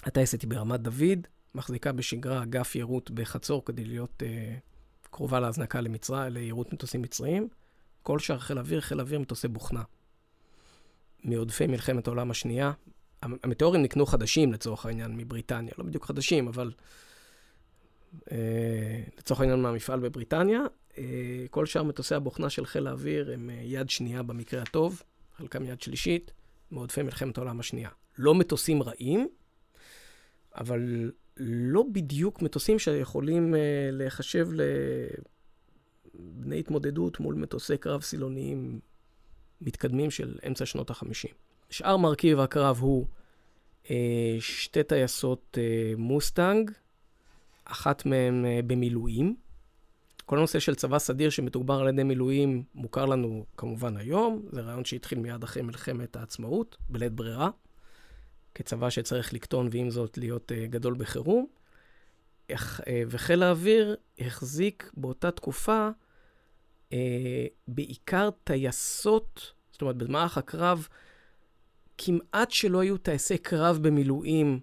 הטייסת 0.02 0.42
היא 0.42 0.50
ברמת 0.50 0.80
דוד, 0.80 1.26
מחזיקה 1.58 1.92
בשגרה 1.92 2.42
אגף 2.42 2.74
יירוט 2.74 3.10
בחצור 3.10 3.64
כדי 3.64 3.84
להיות 3.84 4.22
uh, 4.22 4.60
קרובה 5.10 5.40
להזנקה 5.40 5.80
למצרים, 5.80 6.32
ליירוט 6.32 6.72
מטוסים 6.72 7.02
מצריים. 7.02 7.48
כל 8.02 8.18
שאר 8.18 8.38
חיל 8.38 8.58
אוויר, 8.58 8.80
חיל 8.80 9.00
אוויר 9.00 9.18
מטוסי 9.18 9.48
בוכנה. 9.48 9.82
מעודפי 11.24 11.66
מלחמת 11.66 12.06
העולם 12.06 12.30
השנייה. 12.30 12.72
המטאורים 13.22 13.82
נקנו 13.82 14.06
חדשים 14.06 14.52
לצורך 14.52 14.86
העניין 14.86 15.16
מבריטניה, 15.16 15.72
לא 15.78 15.84
בדיוק 15.84 16.04
חדשים, 16.04 16.48
אבל 16.48 16.72
uh, 18.14 18.32
לצורך 19.18 19.40
העניין 19.40 19.62
מהמפעל 19.62 20.00
בבריטניה. 20.00 20.60
Uh, 20.92 20.96
כל 21.50 21.66
שאר 21.66 21.82
מטוסי 21.82 22.14
הבוכנה 22.14 22.50
של 22.50 22.66
חיל 22.66 22.86
האוויר 22.86 23.30
הם 23.32 23.50
uh, 23.50 23.52
יד 23.62 23.90
שנייה 23.90 24.22
במקרה 24.22 24.62
הטוב, 24.62 25.02
חלקם 25.36 25.64
יד 25.64 25.82
שלישית, 25.82 26.32
מעודפי 26.70 27.02
מלחמת 27.02 27.38
העולם 27.38 27.60
השנייה. 27.60 27.90
לא 28.18 28.34
מטוסים 28.34 28.82
רעים, 28.82 29.28
אבל 30.56 31.10
לא 31.38 31.84
בדיוק 31.92 32.42
מטוסים 32.42 32.78
שיכולים 32.78 33.54
uh, 33.54 33.56
להיחשב 33.92 34.48
לבני 36.14 36.58
התמודדות 36.58 37.20
מול 37.20 37.34
מטוסי 37.34 37.76
קרב 37.76 38.02
סילוניים 38.02 38.80
מתקדמים 39.60 40.10
של 40.10 40.38
אמצע 40.46 40.66
שנות 40.66 40.90
ה-50. 40.90 41.28
שאר 41.70 41.96
מרכיב 41.96 42.40
הקרב 42.40 42.78
הוא 42.80 43.06
uh, 43.84 43.88
שתי 44.40 44.82
טייסות 44.82 45.56
uh, 45.56 45.98
מוסטנג, 45.98 46.70
אחת 47.64 48.06
מהן 48.06 48.44
uh, 48.44 48.48
במילואים. 48.66 49.36
כל 50.24 50.38
הנושא 50.38 50.58
של 50.58 50.74
צבא 50.74 50.98
סדיר 50.98 51.30
שמתוגבר 51.30 51.74
על 51.74 51.88
ידי 51.88 52.02
מילואים 52.02 52.62
מוכר 52.74 53.06
לנו 53.06 53.44
כמובן 53.56 53.96
היום. 53.96 54.42
זה 54.52 54.60
רעיון 54.60 54.84
שהתחיל 54.84 55.18
מיד 55.18 55.42
אחרי 55.42 55.62
מלחמת 55.62 56.16
העצמאות, 56.16 56.76
בלית 56.88 57.12
ברירה. 57.12 57.50
כצבא 58.54 58.90
שצריך 58.90 59.34
לקטון 59.34 59.68
ועם 59.70 59.90
זאת 59.90 60.18
להיות 60.18 60.52
uh, 60.52 60.70
גדול 60.70 60.94
בחירום. 60.94 61.46
uh, 62.52 62.54
וחיל 63.08 63.42
האוויר 63.42 63.96
החזיק 64.18 64.90
באותה 64.96 65.30
תקופה 65.30 65.88
uh, 66.90 66.94
בעיקר 67.68 68.30
טייסות, 68.44 69.52
זאת 69.72 69.82
אומרת, 69.82 69.96
במערך 69.96 70.38
הקרב 70.38 70.88
כמעט 71.98 72.50
שלא 72.50 72.80
היו 72.80 72.96
טייסי 72.98 73.38
קרב 73.38 73.78
במילואים 73.82 74.60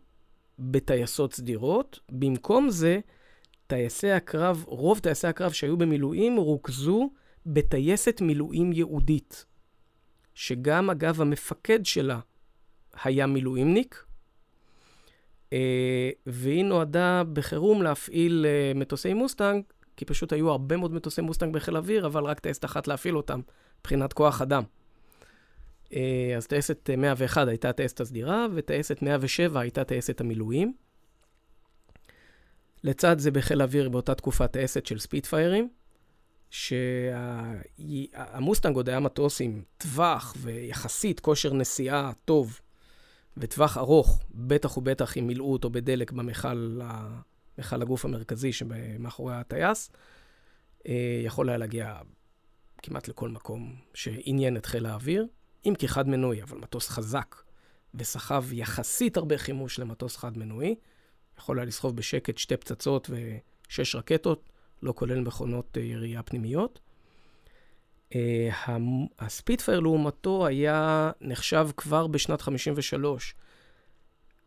בטייסות 0.59 1.33
סדירות. 1.33 1.99
במקום 2.09 2.69
זה, 2.69 2.99
טייסי 3.67 4.11
הקרב, 4.11 4.63
רוב 4.67 4.99
טייסי 4.99 5.27
הקרב 5.27 5.51
שהיו 5.51 5.77
במילואים 5.77 6.37
רוכזו 6.37 7.09
בטייסת 7.45 8.21
מילואים 8.21 8.73
ייעודית, 8.73 9.45
שגם 10.33 10.89
אגב 10.89 11.21
המפקד 11.21 11.85
שלה 11.85 12.19
היה 13.03 13.27
מילואימניק, 13.27 14.05
אה, 15.53 16.09
והיא 16.25 16.65
נועדה 16.65 17.23
בחירום 17.33 17.81
להפעיל 17.81 18.45
אה, 18.45 18.71
מטוסי 18.75 19.13
מוסטנג, 19.13 19.63
כי 19.97 20.05
פשוט 20.05 20.33
היו 20.33 20.49
הרבה 20.49 20.77
מאוד 20.77 20.93
מטוסי 20.93 21.21
מוסטנג 21.21 21.53
בחיל 21.53 21.77
אוויר, 21.77 22.05
אבל 22.05 22.23
רק 22.23 22.39
טייסת 22.39 22.65
אחת 22.65 22.87
להפעיל 22.87 23.17
אותם, 23.17 23.41
מבחינת 23.79 24.13
כוח 24.13 24.41
אדם. 24.41 24.63
אה, 25.93 26.33
אז 26.37 26.47
טייסת 26.47 26.89
101 26.97 27.47
הייתה 27.47 27.69
הטייסת 27.69 28.01
הסדירה, 28.01 28.47
וטייסת 28.53 29.01
107 29.01 29.59
הייתה 29.59 29.83
טייסת 29.83 30.21
המילואים. 30.21 30.73
לצד 32.83 33.19
זה 33.19 33.31
בחיל 33.31 33.61
האוויר 33.61 33.89
באותה 33.89 34.15
תקופה 34.15 34.47
טייסת 34.47 34.85
של 34.85 34.99
ספיטפיירים, 34.99 35.69
שהמוסטנג 36.49 38.75
עוד 38.75 38.89
היה 38.89 38.99
מטוס 38.99 39.41
עם 39.41 39.63
טווח 39.77 40.35
ויחסית 40.41 41.19
כושר 41.19 41.53
נסיעה 41.53 42.11
טוב 42.25 42.59
וטווח 43.37 43.77
ארוך, 43.77 44.19
בטח 44.31 44.77
ובטח 44.77 45.17
אם 45.17 45.27
מילאו 45.27 45.53
אותו 45.53 45.69
בדלק 45.69 46.11
במכל 46.11 46.79
מכל 47.57 47.81
הגוף 47.81 48.05
המרכזי 48.05 48.53
שמאחורי 48.53 49.35
הטייס, 49.35 49.91
אה, 50.87 51.21
יכול 51.25 51.49
היה 51.49 51.57
להגיע 51.57 51.97
כמעט 52.77 53.07
לכל 53.07 53.29
מקום 53.29 53.75
שעניין 53.93 54.57
את 54.57 54.65
חיל 54.65 54.85
האוויר, 54.85 55.27
אם 55.65 55.73
כי 55.79 55.87
חד 55.87 56.07
מנועי, 56.07 56.43
אבל 56.43 56.57
מטוס 56.57 56.89
חזק 56.89 57.35
וסחב 57.95 58.53
יחסית 58.53 59.17
הרבה 59.17 59.37
חימוש 59.37 59.79
למטוס 59.79 60.17
חד 60.17 60.37
מנועי. 60.37 60.75
יכול 61.37 61.59
היה 61.59 61.65
לסחוב 61.65 61.95
בשקט 61.95 62.37
שתי 62.37 62.57
פצצות 62.57 63.09
ושש 63.09 63.95
רקטות, 63.95 64.49
לא 64.81 64.93
כולל 64.95 65.19
מכונות 65.21 65.77
אה, 65.77 65.83
ירייה 65.83 66.23
פנימיות. 66.23 66.79
אה, 68.15 68.49
הספיטפייר 69.19 69.79
לעומתו 69.79 70.47
היה 70.47 71.11
נחשב 71.21 71.69
כבר 71.77 72.07
בשנת 72.07 72.41
53 72.41 73.35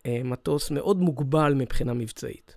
אה, 0.07 0.21
מטוס 0.25 0.71
מאוד 0.71 0.97
מוגבל 0.99 1.55
מבחינה 1.55 1.95
מבצעית. 1.95 2.57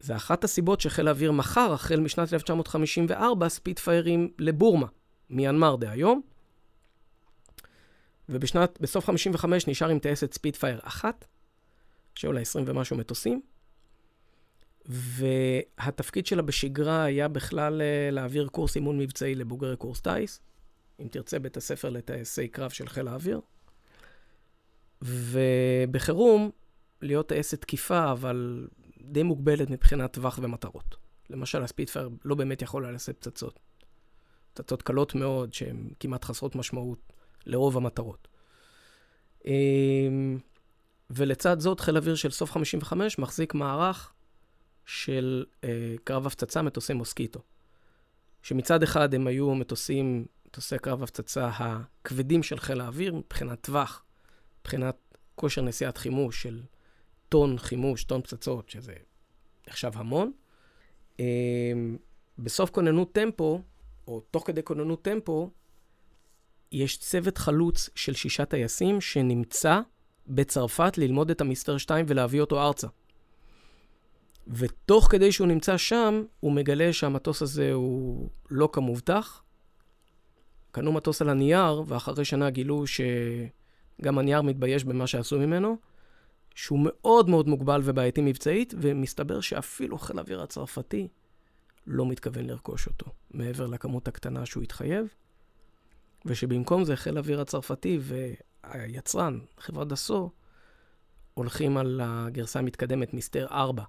זה 0.00 0.16
אחת 0.16 0.44
הסיבות 0.44 0.80
שחיל 0.80 1.08
האוויר 1.08 1.32
מכר, 1.32 1.72
החל 1.72 2.00
משנת 2.00 2.32
1954, 2.32 3.48
ספיטפיירים 3.48 4.30
לבורמה, 4.38 4.86
מיינמר 5.30 5.76
דהיום. 5.76 6.22
ובשנת, 8.28 8.78
בסוף 8.80 9.06
55 9.06 9.68
נשאר 9.68 9.88
עם 9.88 9.98
טייסת 9.98 10.32
ספיטפייר 10.32 10.80
אחת, 10.82 11.24
שהיו 12.14 12.32
לה 12.32 12.40
20 12.40 12.64
ומשהו 12.68 12.96
מטוסים, 12.96 13.40
והתפקיד 14.86 16.26
שלה 16.26 16.42
בשגרה 16.42 17.04
היה 17.04 17.28
בכלל 17.28 17.82
אה, 17.82 18.10
להעביר 18.10 18.48
קורס 18.48 18.76
אימון 18.76 18.98
מבצעי 18.98 19.34
לבוגרי 19.34 19.76
קורס 19.76 20.00
טיס, 20.00 20.40
אם 21.00 21.08
תרצה, 21.08 21.38
בית 21.38 21.56
הספר 21.56 21.90
לטייסי 21.90 22.48
קרב 22.48 22.70
של 22.70 22.88
חיל 22.88 23.08
האוויר. 23.08 23.40
ובחירום, 25.02 26.50
להיות 27.02 27.28
טייסת 27.28 27.60
תקיפה, 27.60 28.12
אבל 28.12 28.68
די 29.00 29.22
מוגבלת 29.22 29.70
מבחינת 29.70 30.12
טווח 30.12 30.38
ומטרות. 30.42 30.96
למשל, 31.30 31.62
הספיטפייר 31.62 32.10
לא 32.24 32.34
באמת 32.34 32.62
יכול 32.62 32.84
היה 32.84 32.92
לשאת 32.92 33.16
פצצות. 33.16 33.60
פצצות 34.54 34.82
קלות 34.82 35.14
מאוד, 35.14 35.54
שהן 35.54 35.88
כמעט 36.00 36.24
חסרות 36.24 36.56
משמעות 36.56 37.12
לרוב 37.46 37.76
המטרות. 37.76 38.28
אמ, 39.44 40.38
ולצד 41.10 41.60
זאת, 41.60 41.80
חיל 41.80 41.96
אוויר 41.96 42.14
של 42.14 42.30
סוף 42.30 42.50
55 42.50 43.18
מחזיק 43.18 43.54
מערך 43.54 44.13
של 44.86 45.44
אה, 45.64 45.94
קרב 46.04 46.26
הפצצה, 46.26 46.62
מטוסי 46.62 46.92
מוסקיטו. 46.92 47.40
שמצד 48.42 48.82
אחד 48.82 49.14
הם 49.14 49.26
היו 49.26 49.54
מטוסים, 49.54 50.26
מטוסי 50.46 50.78
קרב 50.78 51.02
הפצצה 51.02 51.50
הכבדים 51.54 52.42
של 52.42 52.58
חיל 52.58 52.80
האוויר, 52.80 53.14
מבחינת 53.14 53.60
טווח, 53.60 54.04
מבחינת 54.60 54.96
כושר 55.34 55.62
נשיאת 55.62 55.98
חימוש 55.98 56.42
של 56.42 56.62
טון 57.28 57.58
חימוש, 57.58 58.04
טון 58.04 58.22
פצצות, 58.22 58.68
שזה 58.68 58.94
נחשב 59.68 59.90
המון. 59.94 60.32
אה, 61.20 61.24
בסוף 62.38 62.70
כוננות 62.70 63.12
טמפו, 63.12 63.62
או 64.06 64.20
תוך 64.20 64.46
כדי 64.46 64.62
כוננות 64.62 65.02
טמפו, 65.02 65.50
יש 66.72 66.98
צוות 66.98 67.38
חלוץ 67.38 67.90
של 67.94 68.14
שישה 68.14 68.44
טייסים 68.44 69.00
שנמצא 69.00 69.80
בצרפת 70.26 70.98
ללמוד 70.98 71.30
את 71.30 71.40
המסתר 71.40 71.78
2 71.78 72.06
ולהביא 72.08 72.40
אותו 72.40 72.62
ארצה. 72.62 72.86
ותוך 74.46 75.08
כדי 75.10 75.32
שהוא 75.32 75.46
נמצא 75.46 75.76
שם, 75.76 76.24
הוא 76.40 76.52
מגלה 76.52 76.92
שהמטוס 76.92 77.42
הזה 77.42 77.72
הוא 77.72 78.28
לא 78.50 78.68
כמובטח. 78.72 79.42
קנו 80.70 80.92
מטוס 80.92 81.22
על 81.22 81.28
הנייר, 81.28 81.82
ואחרי 81.86 82.24
שנה 82.24 82.50
גילו 82.50 82.84
שגם 82.86 84.18
הנייר 84.18 84.42
מתבייש 84.42 84.84
במה 84.84 85.06
שעשו 85.06 85.38
ממנו, 85.38 85.76
שהוא 86.54 86.78
מאוד 86.82 87.28
מאוד 87.28 87.48
מוגבל 87.48 87.80
ובעייתי 87.84 88.20
מבצעית, 88.20 88.74
ומסתבר 88.78 89.40
שאפילו 89.40 89.98
חיל 89.98 90.18
האוויר 90.18 90.42
הצרפתי 90.42 91.08
לא 91.86 92.06
מתכוון 92.06 92.46
לרכוש 92.46 92.86
אותו, 92.86 93.06
מעבר 93.30 93.66
לכמות 93.66 94.08
הקטנה 94.08 94.46
שהוא 94.46 94.62
התחייב, 94.62 95.06
ושבמקום 96.26 96.84
זה 96.84 96.96
חיל 96.96 97.16
האוויר 97.16 97.40
הצרפתי 97.40 98.00
היצרן, 98.62 99.38
חברת 99.58 99.88
דסו, 99.88 100.30
הולכים 101.34 101.76
על 101.76 102.00
הגרסה 102.04 102.58
המתקדמת 102.58 103.14
מיסטר 103.14 103.46
4, 103.50 103.84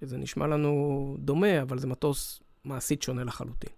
שזה 0.00 0.16
נשמע 0.16 0.46
לנו 0.46 1.16
דומה, 1.18 1.62
אבל 1.62 1.78
זה 1.78 1.86
מטוס 1.86 2.42
מעשית 2.64 3.02
שונה 3.02 3.24
לחלוטין. 3.24 3.70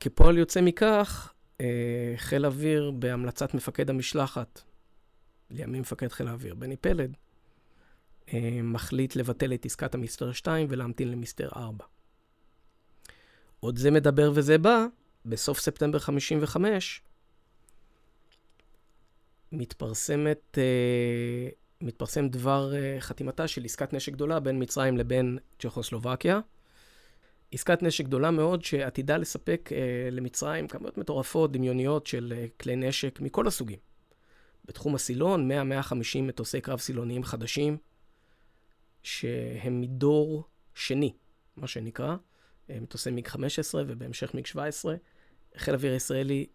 כפועל 0.00 0.38
יוצא 0.38 0.60
מכך, 0.60 1.32
אה, 1.60 2.14
חיל 2.16 2.46
אוויר 2.46 2.90
בהמלצת 2.90 3.54
מפקד 3.54 3.90
המשלחת, 3.90 4.60
לימים 5.50 5.80
מפקד 5.80 6.08
חיל 6.08 6.28
האוויר, 6.28 6.54
בני 6.54 6.76
פלד, 6.76 7.16
אה, 8.32 8.60
מחליט 8.62 9.16
לבטל 9.16 9.54
את 9.54 9.64
עסקת 9.66 9.94
המסתר 9.94 10.32
2 10.32 10.66
ולהמתין 10.70 11.10
למסתר 11.10 11.48
4. 11.56 11.84
עוד 13.60 13.76
זה 13.76 13.90
מדבר 13.90 14.32
וזה 14.34 14.58
בא, 14.58 14.86
בסוף 15.24 15.60
ספטמבר 15.60 15.98
55, 15.98 17.02
מתפרסמת, 19.52 20.58
אה, 20.58 21.48
מתפרסם 21.80 22.28
דבר 22.28 22.74
אה, 22.74 22.96
חתימתה 23.00 23.48
של 23.48 23.64
עסקת 23.64 23.92
נשק 23.92 24.12
גדולה 24.12 24.40
בין 24.40 24.62
מצרים 24.62 24.96
לבין 24.96 25.38
צ'כוסלובקיה. 25.58 26.40
עסקת 27.52 27.82
נשק 27.82 28.04
גדולה 28.04 28.30
מאוד 28.30 28.64
שעתידה 28.64 29.16
לספק 29.16 29.70
אה, 29.72 30.10
למצרים 30.10 30.68
כמויות 30.68 30.98
מטורפות, 30.98 31.52
דמיוניות 31.52 32.06
של 32.06 32.32
אה, 32.36 32.46
כלי 32.60 32.76
נשק 32.76 33.20
מכל 33.20 33.46
הסוגים. 33.46 33.78
בתחום 34.64 34.94
הסילון, 34.94 35.50
100-150 35.50 35.94
מטוסי 36.22 36.60
קרב 36.60 36.78
סילוניים 36.78 37.24
חדשים, 37.24 37.76
שהם 39.02 39.80
מדור 39.80 40.44
שני, 40.74 41.12
מה 41.56 41.66
שנקרא, 41.66 42.16
אה, 42.70 42.80
מטוסי 42.80 43.10
מיג 43.10 43.28
15 43.28 43.82
ובהמשך 43.86 44.34
מיג 44.34 44.46
17. 44.46 44.94
חיל 45.56 45.74
אוויר 45.74 45.94
ישראלי, 45.94 46.46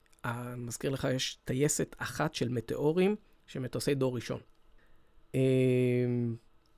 מזכיר 0.58 0.92
לך, 0.92 1.08
יש 1.16 1.38
טייסת 1.46 1.96
אחת 1.98 2.34
של 2.34 2.50
מטאורים, 2.50 3.16
של 3.48 3.60
מטוסי 3.60 3.96
דור 3.96 4.16
ראשון. 4.16 4.40
אה, 5.36 5.40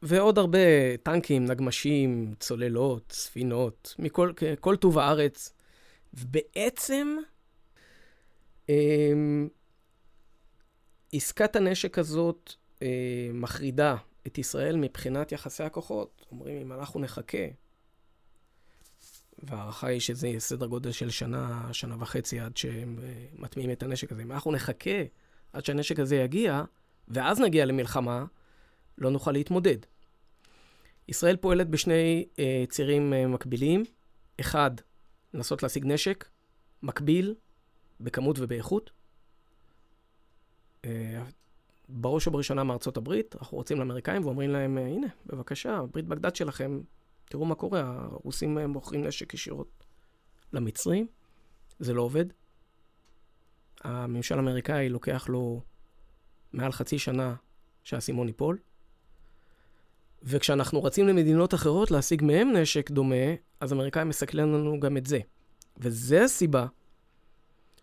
ועוד 0.02 0.38
הרבה 0.38 0.58
טנקים, 1.04 1.46
נגמשים, 1.46 2.34
צוללות, 2.40 3.12
ספינות, 3.12 3.96
מכל 4.00 4.32
כל 4.60 4.76
טוב 4.76 5.00
הארץ. 5.00 5.54
ובעצם, 6.14 7.18
עסקת 11.14 11.56
הנשק 11.56 12.00
הזאת 12.00 12.54
מחרידה 13.34 13.96
את 14.28 14.38
ישראל 14.38 14.76
מבחינת 14.76 15.32
יחסי 15.32 15.64
הכוחות. 15.64 16.26
אומרים, 16.32 16.58
אם 16.58 16.74
אנחנו 16.74 17.00
נחכה, 17.00 17.38
וההערכה 19.44 19.88
היא 19.88 20.00
שזה 20.00 20.28
יהיה 20.28 20.40
סדר 20.40 20.66
גודל 20.66 20.92
של 20.92 21.10
שנה, 21.10 21.70
שנה 21.72 21.96
וחצי 22.00 22.40
עד 22.40 22.58
שהם 22.58 23.00
אה, 23.04 23.26
מטמיעים 23.34 23.72
את 23.72 23.84
הנשק 23.84 24.12
הזה. 24.12 24.22
אם 24.22 24.32
אנחנו 24.32 24.52
נחכה 24.52 25.04
עד 25.54 25.66
שהנשק 25.66 26.00
הזה 26.00 26.16
יגיע, 26.16 26.64
ואז 27.08 27.40
נגיע 27.40 27.66
למלחמה, 27.66 28.26
לא 28.98 29.12
נוכל 29.12 29.32
להתמודד. 29.32 29.78
ישראל 31.08 31.36
פועלת 31.36 31.70
בשני 31.70 32.26
אה, 32.40 32.64
צירים 32.70 33.14
אה, 33.14 33.28
מקבילים. 33.28 33.84
אחד, 34.40 34.72
לנסות 35.34 35.64
להשיג 35.64 35.86
נשק 35.86 36.30
מקביל, 36.84 37.36
בכמות 38.00 38.40
ובאיכות. 38.40 38.92
אה, 40.86 41.24
בראש 41.90 42.28
ובראשונה 42.28 42.64
מארצות 42.64 42.98
הברית, 42.98 43.36
אנחנו 43.36 43.58
רוצים 43.58 43.80
לאמריקאים 43.80 44.26
ואומרים 44.26 44.50
להם, 44.50 44.78
הנה, 44.78 45.08
בבקשה, 45.26 45.82
ברית 45.94 46.06
בגדד 46.06 46.36
שלכם, 46.36 46.82
תראו 47.26 47.46
מה 47.46 47.56
קורה, 47.56 47.82
הרוסים 47.82 48.58
מוכרים 48.58 49.04
נשק 49.04 49.34
ישירות 49.34 49.84
למצרים, 50.54 51.08
זה 51.80 51.94
לא 51.94 52.02
עובד. 52.02 52.26
הממשל 53.82 54.36
האמריקאי 54.36 54.90
לוקח 54.90 55.30
לו 55.30 55.62
מעל 56.54 56.72
חצי 56.72 57.00
שנה 57.00 57.36
שהאסימון 57.84 58.28
ייפול. 58.28 58.58
וכשאנחנו 60.24 60.84
רצים 60.84 61.08
למדינות 61.08 61.54
אחרות 61.54 61.92
להשיג 61.92 62.24
מהם 62.24 62.52
נשק 62.52 62.92
דומה, 62.92 63.16
אז 63.60 63.72
האמריקאים 63.72 64.10
מסכלים 64.10 64.54
לנו 64.54 64.80
גם 64.80 64.98
את 64.98 65.06
זה. 65.06 65.20
וזה 65.78 66.24
הסיבה 66.24 66.66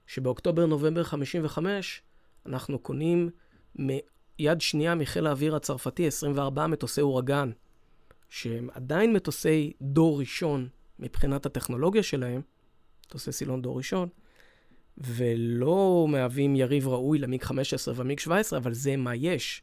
שבאוקטובר-נובמבר 0.06 1.02
55 1.02 2.02
אנחנו 2.46 2.78
קונים 2.78 3.30
מיד 3.76 4.60
שנייה 4.60 4.94
מחיל 4.94 5.26
האוויר 5.26 5.56
הצרפתי 5.56 6.06
24 6.06 6.66
מטוסי 6.66 7.00
אורגן, 7.00 7.50
שהם 8.28 8.68
עדיין 8.72 9.12
מטוסי 9.12 9.72
דור 9.80 10.20
ראשון 10.20 10.68
מבחינת 10.98 11.46
הטכנולוגיה 11.46 12.02
שלהם, 12.02 12.40
מטוסי 13.06 13.32
סילון 13.32 13.62
דור 13.62 13.76
ראשון, 13.76 14.08
ולא 14.98 16.06
מהווים 16.08 16.56
יריב 16.56 16.88
ראוי 16.88 17.18
למיג 17.18 17.42
15 17.42 17.94
ומיג 17.96 18.18
17, 18.18 18.58
אבל 18.58 18.72
זה 18.72 18.96
מה 18.96 19.14
יש. 19.14 19.62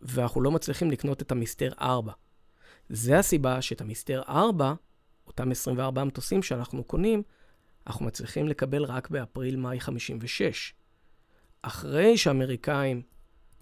ואנחנו 0.00 0.40
לא 0.40 0.50
מצליחים 0.50 0.90
לקנות 0.90 1.22
את 1.22 1.32
המסתר 1.32 1.72
4. 1.80 2.12
זה 2.88 3.18
הסיבה 3.18 3.62
שאת 3.62 3.80
המסתר 3.80 4.22
4, 4.28 4.74
אותם 5.26 5.50
24 5.50 6.04
מטוסים 6.04 6.42
שאנחנו 6.42 6.84
קונים, 6.84 7.22
אנחנו 7.86 8.04
מצליחים 8.04 8.48
לקבל 8.48 8.84
רק 8.84 9.10
באפריל-מאי 9.10 9.80
56. 9.80 10.74
אחרי 11.62 12.16
שהאמריקאים 12.16 13.02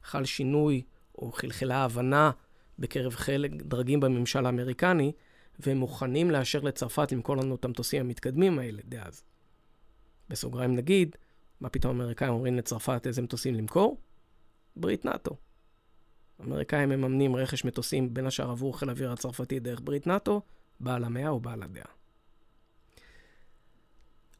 חל 0.02 0.24
שינוי 0.24 0.82
או 1.18 1.32
חלחלה 1.32 1.84
הבנה 1.84 2.30
בקרב 2.78 3.14
חלק 3.14 3.50
דרגים 3.50 4.00
בממשל 4.00 4.46
האמריקני, 4.46 5.12
והם 5.58 5.76
מוכנים 5.76 6.30
לאשר 6.30 6.60
לצרפת 6.60 7.12
למכור 7.12 7.36
לנו 7.36 7.54
את 7.54 7.64
המטוסים 7.64 8.00
המתקדמים 8.00 8.58
האלה 8.58 8.82
דאז. 8.84 9.24
בסוגריים 10.28 10.76
נגיד, 10.76 11.16
מה 11.60 11.68
פתאום 11.68 12.00
האמריקאים 12.00 12.32
אומרים 12.32 12.56
לצרפת 12.56 13.06
איזה 13.06 13.22
מטוסים 13.22 13.54
למכור? 13.54 14.00
ברית 14.76 15.04
נאט"ו. 15.04 15.45
האמריקאים 16.38 16.88
מממנים 16.88 17.36
רכש 17.36 17.64
מטוסים 17.64 18.14
בין 18.14 18.26
השאר 18.26 18.50
עבור 18.50 18.78
חיל 18.78 18.88
האוויר 18.88 19.12
הצרפתי 19.12 19.60
דרך 19.60 19.80
ברית 19.84 20.06
נאט"ו, 20.06 20.42
בעל 20.80 21.04
המאה 21.04 21.28
או 21.28 21.40
בעל 21.40 21.62
הדעה. 21.62 21.84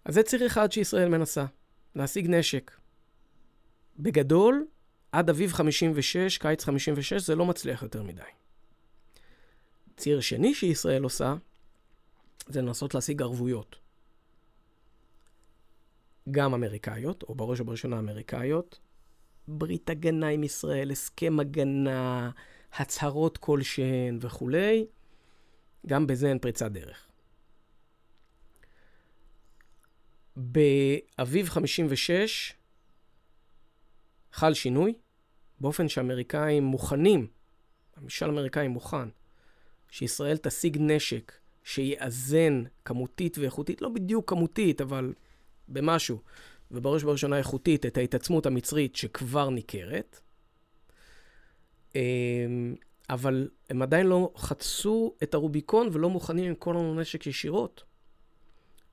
אז 0.05 0.15
זה 0.15 0.23
ציר 0.23 0.47
אחד 0.47 0.73
שישראל 0.73 1.09
מנסה, 1.09 1.45
להשיג 1.95 2.27
נשק. 2.29 2.71
בגדול, 3.99 4.67
עד 5.13 5.31
אביב 5.31 5.53
56, 5.53 6.39
קיץ 6.39 6.65
56, 6.65 7.23
זה 7.23 7.35
לא 7.35 7.47
מצליח 7.47 7.83
יותר 7.83 8.03
מדי. 8.03 8.23
ציר 9.97 10.21
שני 10.21 10.55
שישראל 10.55 11.03
עושה, 11.03 11.35
זה 12.47 12.63
לנסות 12.63 12.95
להשיג 12.95 13.23
ערבויות. 13.23 13.77
גם 16.31 16.55
אמריקאיות, 16.55 17.23
או 17.23 17.35
בראש 17.35 17.61
ובראשונה 17.61 17.99
אמריקאיות, 17.99 18.79
ברית 19.49 19.91
הגנה 19.91 20.29
עם 20.29 20.45
ישראל, 20.45 20.91
הסכם 20.91 21.41
הגנה, 21.41 22.31
הצהרות 22.73 23.39
כלשהן 23.39 24.19
וכולי, 24.21 24.87
גם 25.87 26.07
בזה 26.07 26.29
אין 26.29 26.39
פריצת 26.39 26.71
דרך. 26.71 27.07
באביב 30.37 31.49
56 31.49 32.53
חל 34.33 34.55
שינוי, 34.55 34.95
באופן 35.61 35.89
שאמריקאים 35.89 36.65
מוכנים, 36.65 37.27
הממשל 37.97 38.27
האמריקאי 38.27 38.69
מוכן, 38.69 39.09
שישראל 39.91 40.37
תשיג 40.37 40.77
נשק 40.81 41.33
שיאזן 41.65 42.63
כמותית 42.85 43.39
ואיכותית, 43.39 43.83
לא 43.83 43.89
בדיוק 43.89 44.31
כמותית, 44.31 44.81
אבל 44.81 45.15
במשהו, 45.69 46.21
ובראש 46.71 47.03
ובראשונה 47.03 47.39
איכותית, 47.39 47.87
את 47.87 47.97
ההתעצמות 47.97 48.47
המצרית 48.47 48.97
שכבר 48.97 49.51
ניכרת. 49.51 50.21
אמ, 51.95 52.75
אבל 53.11 53.49
הם 53.71 53.83
עדיין 53.83 54.07
לא 54.07 54.33
חצו 54.37 55.15
את 55.23 55.35
הרוביקון 55.35 55.89
ולא 55.93 56.11
מוכנים 56.11 56.45
למכור 56.45 56.75
לנו 56.75 57.01
נשק 57.01 57.27
ישירות. 57.27 57.85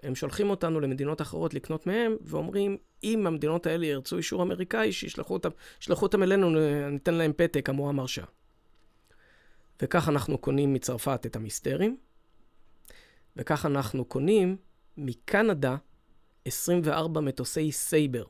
הם 0.03 0.15
שולחים 0.15 0.49
אותנו 0.49 0.79
למדינות 0.79 1.21
אחרות 1.21 1.53
לקנות 1.53 1.87
מהם, 1.87 2.15
ואומרים, 2.21 2.77
אם 3.03 3.27
המדינות 3.27 3.67
האלה 3.67 3.85
ירצו 3.85 4.17
אישור 4.17 4.43
אמריקאי, 4.43 4.91
שישלחו 4.91 5.33
אותם, 5.33 5.49
אותם 5.89 6.23
אלינו, 6.23 6.49
ניתן 6.89 7.13
להם 7.13 7.33
פתק, 7.37 7.69
המורה 7.69 7.91
מרשה. 7.91 8.23
וכך 9.81 10.09
אנחנו 10.09 10.37
קונים 10.37 10.73
מצרפת 10.73 11.25
את 11.25 11.35
המיסטרים, 11.35 11.97
וכך 13.35 13.65
אנחנו 13.65 14.05
קונים 14.05 14.57
מקנדה 14.97 15.75
24 16.45 17.21
מטוסי 17.21 17.71
סייבר. 17.71 18.23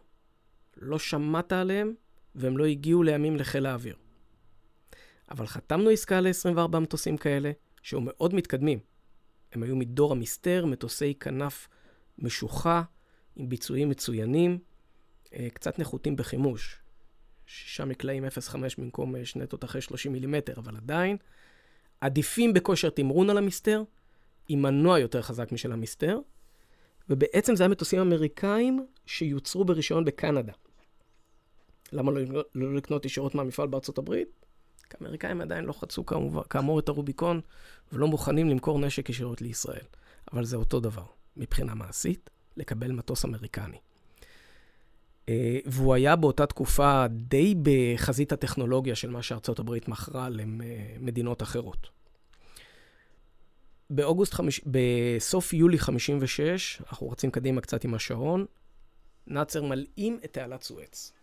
לא 0.77 0.99
שמעת 0.99 1.51
עליהם, 1.51 1.93
והם 2.35 2.57
לא 2.57 2.65
הגיעו 2.65 3.03
לימים 3.03 3.35
לחיל 3.35 3.65
האוויר. 3.65 3.95
אבל 5.31 5.47
חתמנו 5.47 5.89
עסקה 5.89 6.21
ל-24 6.21 6.79
מטוסים 6.79 7.17
כאלה, 7.17 7.51
שהיו 7.81 8.01
מאוד 8.01 8.35
מתקדמים. 8.35 8.79
הם 9.51 9.63
היו 9.63 9.75
מדור 9.75 10.11
המסתר, 10.11 10.65
מטוסי 10.65 11.13
כנף 11.19 11.67
משוחה, 12.19 12.83
עם 13.35 13.49
ביצועים 13.49 13.89
מצוינים, 13.89 14.59
אה, 15.33 15.47
קצת 15.53 15.79
נחותים 15.79 16.15
בחימוש. 16.15 16.79
שישה 17.45 17.85
מקלעים 17.85 18.25
0.5 18.25 18.55
במקום 18.77 19.15
אה, 19.15 19.25
שני 19.25 19.47
תותחי 19.47 19.81
30 19.81 20.11
מילימטר, 20.11 20.53
אבל 20.57 20.75
עדיין 20.75 21.17
עדיפים 22.01 22.53
בכושר 22.53 22.89
תמרון 22.89 23.29
על 23.29 23.37
המסתר, 23.37 23.83
עם 24.47 24.61
מנוע 24.61 24.99
יותר 24.99 25.21
חזק 25.21 25.51
משל 25.51 25.71
המסתר, 25.71 26.19
ובעצם 27.09 27.55
זה 27.55 27.65
המטוסים 27.65 27.99
אמריקאים 27.99 28.85
שיוצרו 29.05 29.65
ברישיון 29.65 30.05
בקנדה. 30.05 30.53
למה 31.91 32.11
לא, 32.11 32.43
לא 32.55 32.75
לקנות 32.75 33.05
ישירות 33.05 33.35
מהמפעל 33.35 33.67
בארצות 33.67 33.97
הברית? 33.97 34.27
כי 34.89 34.97
האמריקאים 34.99 35.41
עדיין 35.41 35.65
לא 35.65 35.73
חצו 35.73 36.05
כאמור, 36.05 36.43
כאמור 36.49 36.79
את 36.79 36.89
הרוביקון 36.89 37.41
ולא 37.91 38.07
מוכנים 38.07 38.49
למכור 38.49 38.79
נשק 38.79 39.09
ישירות 39.09 39.41
לישראל. 39.41 39.85
אבל 40.33 40.45
זה 40.45 40.57
אותו 40.57 40.79
דבר, 40.79 41.05
מבחינה 41.37 41.75
מעשית, 41.75 42.29
לקבל 42.57 42.91
מטוס 42.91 43.25
אמריקני. 43.25 43.77
אה, 45.29 45.59
והוא 45.65 45.93
היה 45.93 46.15
באותה 46.15 46.45
תקופה 46.45 47.05
די 47.09 47.55
בחזית 47.63 48.31
הטכנולוגיה 48.31 48.95
של 48.95 49.09
מה 49.09 49.21
שארצות 49.21 49.59
הברית 49.59 49.87
מכרה 49.87 50.29
למדינות 50.29 51.41
אחרות. 51.41 52.02
באוגוסט, 53.95 54.33
חמיש... 54.33 54.61
בסוף 54.65 55.53
יולי 55.53 55.77
56, 55.77 56.81
אנחנו 56.81 57.09
רצים 57.09 57.31
קדימה 57.31 57.61
קצת 57.61 57.83
עם 57.83 57.93
השעון, 57.93 58.45
נאצר 59.27 59.63
מלאים 59.63 60.19
את 60.25 60.33
תעלת 60.33 60.61
סואץ. 60.63 61.13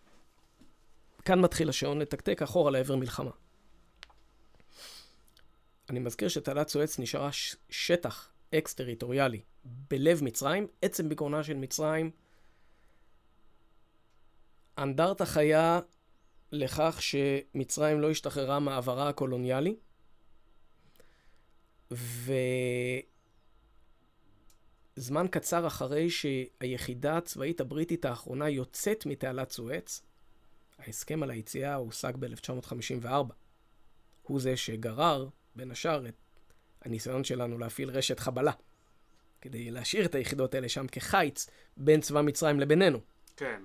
כאן 1.25 1.39
מתחיל 1.41 1.69
השעון 1.69 1.99
לתקתק 1.99 2.41
אחורה 2.41 2.71
לעבר 2.71 2.95
מלחמה. 2.95 3.31
אני 5.89 5.99
מזכיר 5.99 6.27
שתעלת 6.27 6.67
סואץ 6.67 6.99
נשארה 6.99 7.31
ש... 7.31 7.55
שטח 7.69 8.29
אקס-טריטוריאלי 8.55 9.41
בלב 9.63 10.23
מצרים, 10.23 10.67
עצם 10.81 11.09
בגרונה 11.09 11.43
של 11.43 11.57
מצרים, 11.57 12.11
אנדרטה 14.77 15.25
חיה 15.25 15.79
לכך 16.51 16.97
שמצרים 17.01 18.01
לא 18.01 18.11
השתחררה 18.11 18.59
מעברה 18.59 19.09
הקולוניאלי, 19.09 19.75
וזמן 24.97 25.27
קצר 25.31 25.67
אחרי 25.67 26.09
שהיחידה 26.09 27.17
הצבאית 27.17 27.61
הבריטית 27.61 28.05
האחרונה 28.05 28.49
יוצאת 28.49 29.05
מתעלת 29.05 29.51
סואץ, 29.51 30.01
ההסכם 30.79 31.23
על 31.23 31.31
היציאה 31.31 31.75
הושג 31.75 32.13
ב-1954. 32.19 33.33
הוא 34.21 34.39
זה 34.39 34.57
שגרר, 34.57 35.27
בין 35.55 35.71
השאר, 35.71 36.07
את 36.07 36.15
הניסיון 36.81 37.23
שלנו 37.23 37.57
להפעיל 37.57 37.89
רשת 37.89 38.19
חבלה, 38.19 38.51
כדי 39.41 39.71
להשאיר 39.71 40.05
את 40.05 40.15
היחידות 40.15 40.53
האלה 40.53 40.69
שם 40.69 40.87
כחיץ 40.87 41.49
בין 41.77 42.01
צבא 42.01 42.21
מצרים 42.21 42.59
לבינינו. 42.59 42.99
כן. 43.37 43.61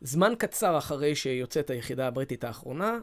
זמן 0.00 0.32
קצר 0.38 0.78
אחרי 0.78 1.14
שיוצאת 1.14 1.70
היחידה 1.70 2.06
הבריטית 2.06 2.44
האחרונה, 2.44 2.98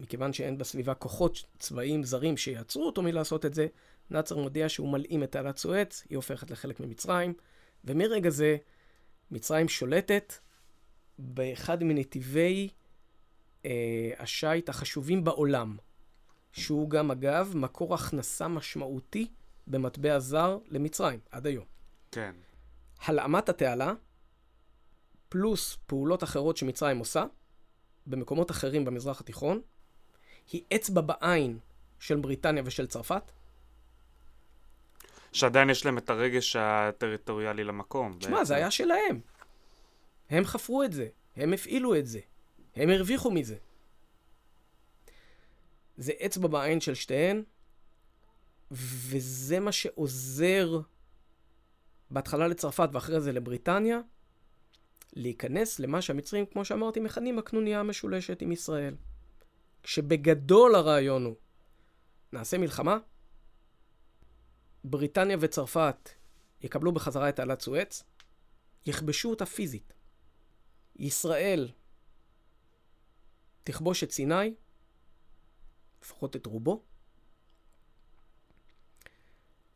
מכיוון 0.00 0.32
שאין 0.32 0.58
בסביבה 0.58 0.94
כוחות 0.94 1.44
צבאיים 1.58 2.04
זרים 2.04 2.36
שיעצרו 2.36 2.86
אותו 2.86 3.02
מלעשות 3.02 3.46
את 3.46 3.54
זה, 3.54 3.66
נאצר 4.10 4.36
מודיע 4.36 4.68
שהוא 4.68 4.92
מלאים 4.92 5.22
את 5.22 5.32
תעלת 5.32 5.56
סואץ, 5.56 6.04
היא 6.10 6.16
הופכת 6.16 6.50
לחלק 6.50 6.80
ממצרים, 6.80 7.34
ומרגע 7.84 8.30
זה 8.30 8.56
מצרים 9.30 9.68
שולטת 9.68 10.34
באחד 11.18 11.84
מנתיבי 11.84 12.68
אה, 13.64 14.10
השיט 14.18 14.68
החשובים 14.68 15.24
בעולם, 15.24 15.76
שהוא 16.52 16.90
גם, 16.90 17.10
אגב, 17.10 17.52
מקור 17.54 17.94
הכנסה 17.94 18.48
משמעותי 18.48 19.28
במטבע 19.66 20.18
זר 20.18 20.58
למצרים, 20.68 21.20
עד 21.30 21.46
היום. 21.46 21.64
כן. 22.12 22.34
הלאמת 23.04 23.48
התעלה, 23.48 23.92
פלוס 25.28 25.78
פעולות 25.86 26.22
אחרות 26.22 26.56
שמצרים 26.56 26.98
עושה, 26.98 27.24
במקומות 28.06 28.50
אחרים 28.50 28.84
במזרח 28.84 29.20
התיכון, 29.20 29.60
היא 30.52 30.62
אצבע 30.74 31.00
בעין 31.00 31.58
של 31.98 32.16
בריטניה 32.16 32.62
ושל 32.66 32.86
צרפת. 32.86 33.32
שעדיין 35.34 35.70
יש 35.70 35.84
להם 35.84 35.98
את 35.98 36.10
הרגש 36.10 36.56
הטריטוריאלי 36.56 37.64
למקום. 37.64 38.16
תשמע, 38.20 38.44
זה 38.44 38.54
היה 38.54 38.70
שלהם. 38.70 39.20
הם 40.30 40.44
חפרו 40.44 40.82
את 40.82 40.92
זה, 40.92 41.08
הם 41.36 41.52
הפעילו 41.52 41.96
את 41.96 42.06
זה, 42.06 42.20
הם 42.76 42.90
הרוויחו 42.90 43.30
מזה. 43.30 43.56
זה 45.96 46.12
אצבע 46.26 46.48
בעין 46.48 46.80
של 46.80 46.94
שתיהן, 46.94 47.42
וזה 48.70 49.60
מה 49.60 49.72
שעוזר 49.72 50.80
בהתחלה 52.10 52.48
לצרפת 52.48 52.88
ואחרי 52.92 53.20
זה 53.20 53.32
לבריטניה, 53.32 54.00
להיכנס 55.12 55.80
למה 55.80 56.02
שהמצרים, 56.02 56.46
כמו 56.46 56.64
שאמרתי, 56.64 57.00
מכנים 57.00 57.38
הקנוניה 57.38 57.80
המשולשת 57.80 58.42
עם 58.42 58.52
ישראל. 58.52 58.94
כשבגדול 59.82 60.74
הרעיון 60.74 61.24
הוא, 61.24 61.34
נעשה 62.32 62.58
מלחמה, 62.58 62.98
בריטניה 64.84 65.36
וצרפת 65.40 66.10
יקבלו 66.62 66.92
בחזרה 66.92 67.28
את 67.28 67.36
תעלת 67.36 67.60
סואץ, 67.60 68.04
יכבשו 68.86 69.30
אותה 69.30 69.46
פיזית. 69.46 69.92
ישראל 70.96 71.68
תכבוש 73.64 74.04
את 74.04 74.10
סיני, 74.10 74.54
לפחות 76.02 76.36
את 76.36 76.46
רובו. 76.46 76.82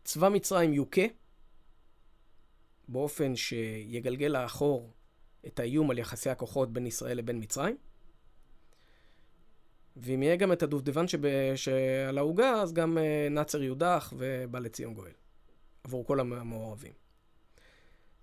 צבא 0.05 0.29
מצרים 0.29 0.73
יוכה, 0.73 1.03
באופן 2.89 3.37
שיגלגל 3.37 4.27
לאחור 4.27 4.93
את 5.47 5.61
האיום 5.61 5.91
על 5.91 5.99
יחסי 5.99 6.31
הכוחות 6.31 6.73
בין 6.73 6.87
ישראל 6.87 7.19
לבין 7.19 7.43
מצרים. 7.43 7.77
ואם 10.03 10.23
יהיה 10.23 10.37
גם 10.37 10.53
את 10.53 10.63
הדובדבן. 10.63 11.05
שעל 11.57 12.19
העוגה, 12.19 12.51
אז 12.51 12.73
גם 12.73 12.99
uh, 12.99 13.31
נאצר 13.31 13.63
יודח 13.63 14.13
ובא 14.17 14.59
לציון 14.59 14.95
גואל. 14.95 15.13
עבור 15.85 16.07
כל 16.07 16.21
המעורבים. 16.21 16.93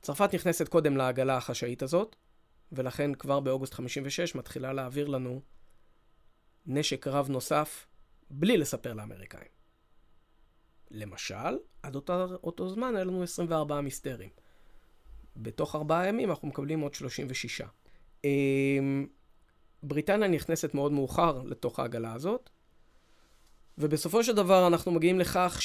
צרפת 0.02 0.34
נכנסת 0.34 0.68
קודם 0.68 0.98
לעגלה 0.98 1.38
החשאית 1.38 1.84
הזאת, 1.84 2.16
ולכן 2.72 3.14
כבר 3.14 3.40
באוגוסט 3.40 3.74
56 3.74 4.36
מתחילה 4.36 4.74
להעביר 4.74 5.08
לנו 5.08 5.42
נשק 6.66 7.08
רב 7.08 7.30
נוסף, 7.30 7.88
בלי 8.30 8.58
לספר 8.58 8.94
לאמריקאים. 8.94 9.48
למשל, 10.92 11.58
עד 11.84 11.96
אותו, 11.96 12.26
אותו 12.44 12.70
זמן 12.70 12.96
היה 12.96 13.06
לנו 13.06 13.24
24 13.24 13.82
מיסטרים. 13.82 14.30
בתוך 15.38 15.76
ארבעה 15.76 16.08
ימים 16.08 16.30
אנחנו 16.30 16.48
מקבלים 16.48 16.80
עוד 16.80 16.94
36. 16.94 17.62
בריטניה 19.88 20.28
נכנסת 20.28 20.74
מאוד 20.74 20.92
מאוחר 20.92 21.42
לתוך 21.46 21.80
העגלה 21.80 22.14
הזאת, 22.14 22.50
ובסופו 23.78 24.24
של 24.24 24.36
דבר 24.36 24.68
אנחנו 24.68 24.92
מגיעים 24.92 25.20
לכך 25.20 25.60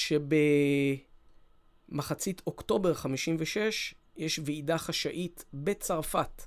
שבמחצית 1.89 2.43
אוקטובר 2.47 2.95
56 2.95 3.95
יש 4.17 4.41
ועידה 4.45 4.79
חשאית 4.79 5.45
בצרפת, 5.55 6.43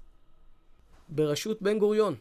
בראשות 1.09 1.61
בן 1.61 1.79
גוריון. 1.79 2.15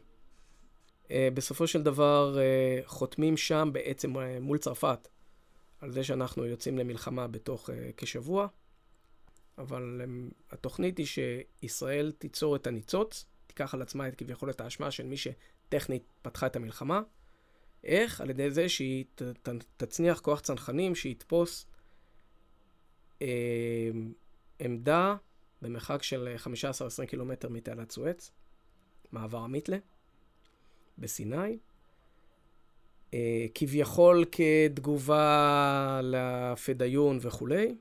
אה, 1.10 1.28
בסופו 1.34 1.66
של 1.66 1.82
דבר 1.82 2.38
אה, 2.38 2.80
חותמים 2.84 3.36
שם 3.36 3.70
בעצם 3.72 4.18
אה, 4.18 4.40
מול 4.40 4.58
צרפת 4.58 5.08
על 5.80 5.90
זה 5.90 6.04
שאנחנו 6.04 6.44
יוצאים 6.44 6.78
למלחמה 6.78 7.26
בתוך 7.26 7.70
כשבוע. 7.96 8.46
אבל 9.58 10.00
הם, 10.02 10.30
התוכנית 10.50 10.98
היא 10.98 11.06
שישראל 11.06 12.12
תיצור 12.18 12.56
את 12.56 12.66
הניצוץ, 12.66 13.24
תיקח 13.54 13.74
על 13.74 13.82
עצמה 13.82 14.08
את 14.08 14.14
כביכול 14.14 14.50
את 14.50 14.60
האשמה 14.60 14.90
של 14.90 15.06
מי 15.06 15.16
שטכנית 15.16 16.02
פתחה 16.22 16.46
את 16.46 16.56
המלחמה. 16.56 17.02
איך? 17.84 18.20
על 18.20 18.30
ידי 18.30 18.50
זה 18.50 18.68
שהיא 18.68 19.04
ת, 19.14 19.22
ת, 19.22 19.48
תצניח 19.76 20.20
כוח 20.20 20.40
צנחנים 20.40 20.94
שיתפוס 20.94 21.66
אה, 23.22 23.90
עמדה 24.58 25.16
במרחק 25.62 26.02
של 26.02 26.34
15-20 27.02 27.06
קילומטר 27.06 27.48
מתעלת 27.48 27.90
סואץ, 27.90 28.30
מעבר 29.12 29.38
המיתלה, 29.38 29.76
בסיני. 30.98 31.58
אה, 33.14 33.46
כביכול 33.54 34.24
כתגובה 34.32 36.00
לפדאיון 36.02 37.18
וכולי. 37.22 37.74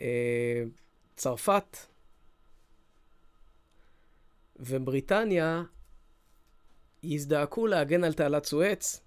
אה, 0.00 0.64
צרפת 1.16 1.76
ובריטניה 4.60 5.62
יזדעקו 7.02 7.66
להגן 7.66 8.04
על 8.04 8.12
תעלת 8.12 8.44
סואץ, 8.44 9.00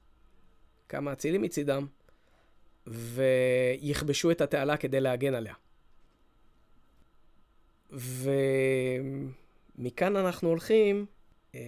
כמה 0.90 1.14
אצילים 1.14 1.42
מצידם, 1.42 1.88
ויכבשו 2.88 4.32
את 4.32 4.42
התעלה 4.42 4.78
כדי 4.78 5.02
להגן 5.02 5.34
עליה. 5.34 5.54
ומכאן 9.76 10.16
אנחנו 10.16 10.50
הולכים 10.50 11.06
אה, 11.56 11.62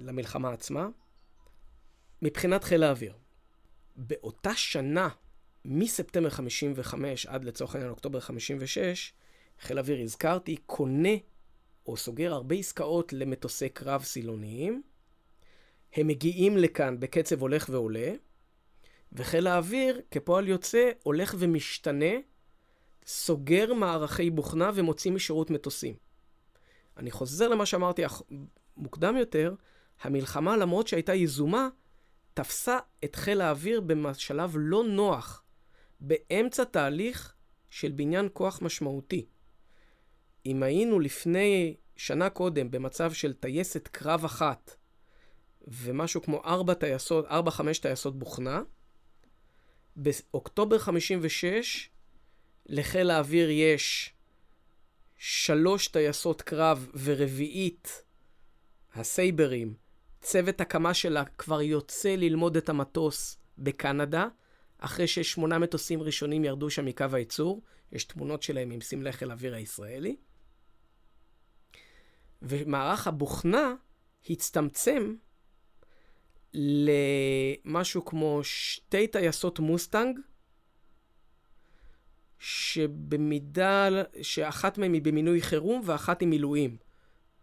למלחמה 0.00 0.52
עצמה. 0.52 0.88
מבחינת 2.22 2.64
חיל 2.64 2.82
האוויר, 2.82 3.14
באותה 3.96 4.54
שנה 4.54 5.08
מספטמבר 5.64 6.30
55 6.30 7.26
עד 7.26 7.44
לצורך 7.44 7.74
העניין 7.74 7.90
אוקטובר 7.90 8.20
56, 8.20 9.12
חיל 9.60 9.78
אוויר 9.78 10.00
הזכרתי, 10.02 10.56
קונה 10.56 11.14
או 11.86 11.96
סוגר 11.96 12.32
הרבה 12.32 12.56
עסקאות 12.56 13.12
למטוסי 13.12 13.68
קרב 13.68 14.02
סילוניים. 14.02 14.82
הם 15.92 16.06
מגיעים 16.06 16.56
לכאן 16.56 17.00
בקצב 17.00 17.40
הולך 17.40 17.68
ועולה, 17.72 18.12
וחיל 19.12 19.46
האוויר, 19.46 20.00
כפועל 20.10 20.48
יוצא, 20.48 20.90
הולך 21.02 21.34
ומשתנה, 21.38 22.14
סוגר 23.06 23.74
מערכי 23.74 24.30
בוכנה 24.30 24.70
ומוציא 24.74 25.10
משירות 25.10 25.50
מטוסים. 25.50 25.94
אני 26.96 27.10
חוזר 27.10 27.48
למה 27.48 27.66
שאמרתי 27.66 28.02
מוקדם 28.76 29.16
יותר, 29.16 29.54
המלחמה, 30.00 30.56
למרות 30.56 30.88
שהייתה 30.88 31.14
יזומה, 31.14 31.68
תפסה 32.34 32.78
את 33.04 33.16
חיל 33.16 33.40
האוויר 33.40 33.80
בשלב 33.80 34.52
לא 34.58 34.84
נוח. 34.84 35.44
באמצע 36.00 36.64
תהליך 36.64 37.34
של 37.70 37.92
בניין 37.92 38.28
כוח 38.32 38.62
משמעותי. 38.62 39.26
אם 40.46 40.62
היינו 40.62 41.00
לפני 41.00 41.76
שנה 41.96 42.30
קודם 42.30 42.70
במצב 42.70 43.12
של 43.12 43.32
טייסת 43.32 43.88
קרב 43.88 44.24
אחת 44.24 44.76
ומשהו 45.68 46.22
כמו 46.22 46.42
ארבע 46.44 46.74
טייסות, 46.74 47.26
ארבע, 47.26 47.50
חמש 47.50 47.78
טייסות 47.78 48.18
בוכנה. 48.18 48.62
באוקטובר 49.96 50.78
56 50.78 51.88
לחיל 52.66 53.10
האוויר 53.10 53.50
יש 53.50 54.14
שלוש 55.16 55.88
טייסות 55.88 56.42
קרב 56.42 56.90
ורביעית, 56.94 58.02
הסייברים, 58.94 59.74
צוות 60.20 60.60
הקמה 60.60 60.94
שלה 60.94 61.24
כבר 61.24 61.62
יוצא 61.62 62.08
ללמוד 62.08 62.56
את 62.56 62.68
המטוס 62.68 63.38
בקנדה, 63.58 64.28
אחרי 64.78 65.06
ששמונה 65.06 65.58
מטוסים 65.58 66.02
ראשונים 66.02 66.44
ירדו 66.44 66.70
שם 66.70 66.84
מקו 66.84 67.04
הייצור. 67.12 67.62
יש 67.92 68.04
תמונות 68.04 68.42
שלהם 68.42 68.70
עם 68.70 68.80
סמלי 68.80 69.12
חיל 69.12 69.30
האוויר 69.30 69.54
הישראלי. 69.54 70.16
ומערך 72.44 73.06
הבוכנה 73.06 73.74
הצטמצם 74.30 75.14
למשהו 76.54 78.04
כמו 78.04 78.40
שתי 78.42 79.06
טייסות 79.06 79.58
מוסטנג, 79.58 80.18
שבמידה, 82.38 83.88
שאחת 84.22 84.78
מהן 84.78 84.94
היא 84.94 85.02
במינוי 85.02 85.42
חירום 85.42 85.82
ואחת 85.84 86.20
היא 86.20 86.28
מילואים. 86.28 86.76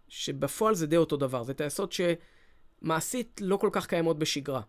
שבפועל 0.08 0.76
זה 0.76 0.88
די 0.88 0.98
אותו 0.98 1.18
דבר. 1.18 1.44
זה 1.44 1.54
טייסות 1.54 1.92
שמעשית 1.92 3.42
לא 3.44 3.58
כל 3.58 3.70
כך 3.72 3.88
קיימות 3.88 4.20
בשגרה. 4.20 4.62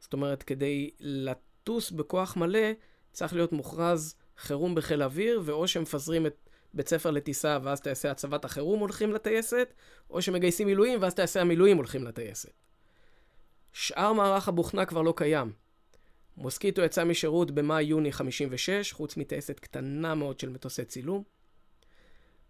זאת 0.00 0.12
אומרת, 0.12 0.42
כדי 0.42 0.90
לטוס 1.00 1.90
בכוח 1.90 2.36
מלא, 2.36 2.68
צריך 3.12 3.34
להיות 3.34 3.52
מוכרז 3.52 4.14
חירום 4.36 4.74
בחיל 4.74 5.02
אוויר, 5.02 5.40
ואו 5.44 5.68
שמפזרים 5.68 6.26
את 6.26 6.48
בית 6.74 6.88
ספר 6.88 7.10
לטיסה 7.10 7.58
ואז 7.62 7.80
טייסי 7.80 8.08
הצבת 8.08 8.44
החירום 8.44 8.80
הולכים 8.80 9.12
לטייסת, 9.12 9.74
או 10.10 10.22
שמגייסים 10.22 10.66
מילואים 10.66 11.02
ואז 11.02 11.14
טייסי 11.14 11.38
המילואים 11.40 11.76
הולכים 11.76 12.04
לטייסת. 12.04 12.52
שאר 13.72 14.12
מערך 14.12 14.48
הבוכנה 14.48 14.84
כבר 14.84 15.02
לא 15.02 15.14
קיים. 15.16 15.52
מוסקיטו 16.36 16.82
יצא 16.82 17.04
משירות 17.04 17.50
במאי-יוני 17.50 18.12
56, 18.12 18.92
חוץ 18.92 19.16
מטייסת 19.16 19.60
קטנה 19.60 20.14
מאוד 20.14 20.40
של 20.40 20.48
מטוסי 20.48 20.84
צילום. 20.84 21.22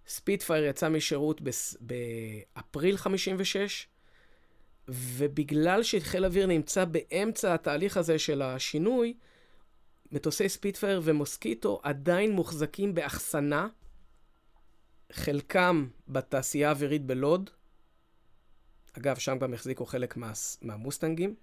ספיטפייר 0.06 0.64
יצא 0.64 0.88
משירות 0.88 1.40
בס... 1.40 1.76
באפריל 1.80 2.96
56, 2.96 3.86
ובגלל 4.88 5.82
שחיל 5.82 6.24
אוויר 6.24 6.46
נמצא 6.46 6.84
באמצע 6.84 7.54
התהליך 7.54 7.96
הזה 7.96 8.18
של 8.18 8.42
השינוי, 8.42 9.14
מטוסי 10.12 10.48
ספיטפייר 10.48 11.00
ומוסקיטו 11.04 11.80
עדיין 11.82 12.32
מוחזקים 12.32 12.94
באחסנה, 12.94 13.68
חלקם 15.12 15.88
בתעשייה 16.08 16.68
האווירית 16.68 17.06
בלוד, 17.06 17.50
אגב, 18.98 19.16
שם 19.16 19.38
גם 19.38 19.54
החזיקו 19.54 19.86
חלק 19.86 20.16
מה, 20.16 20.32
מהמוסטנגים. 20.62 21.34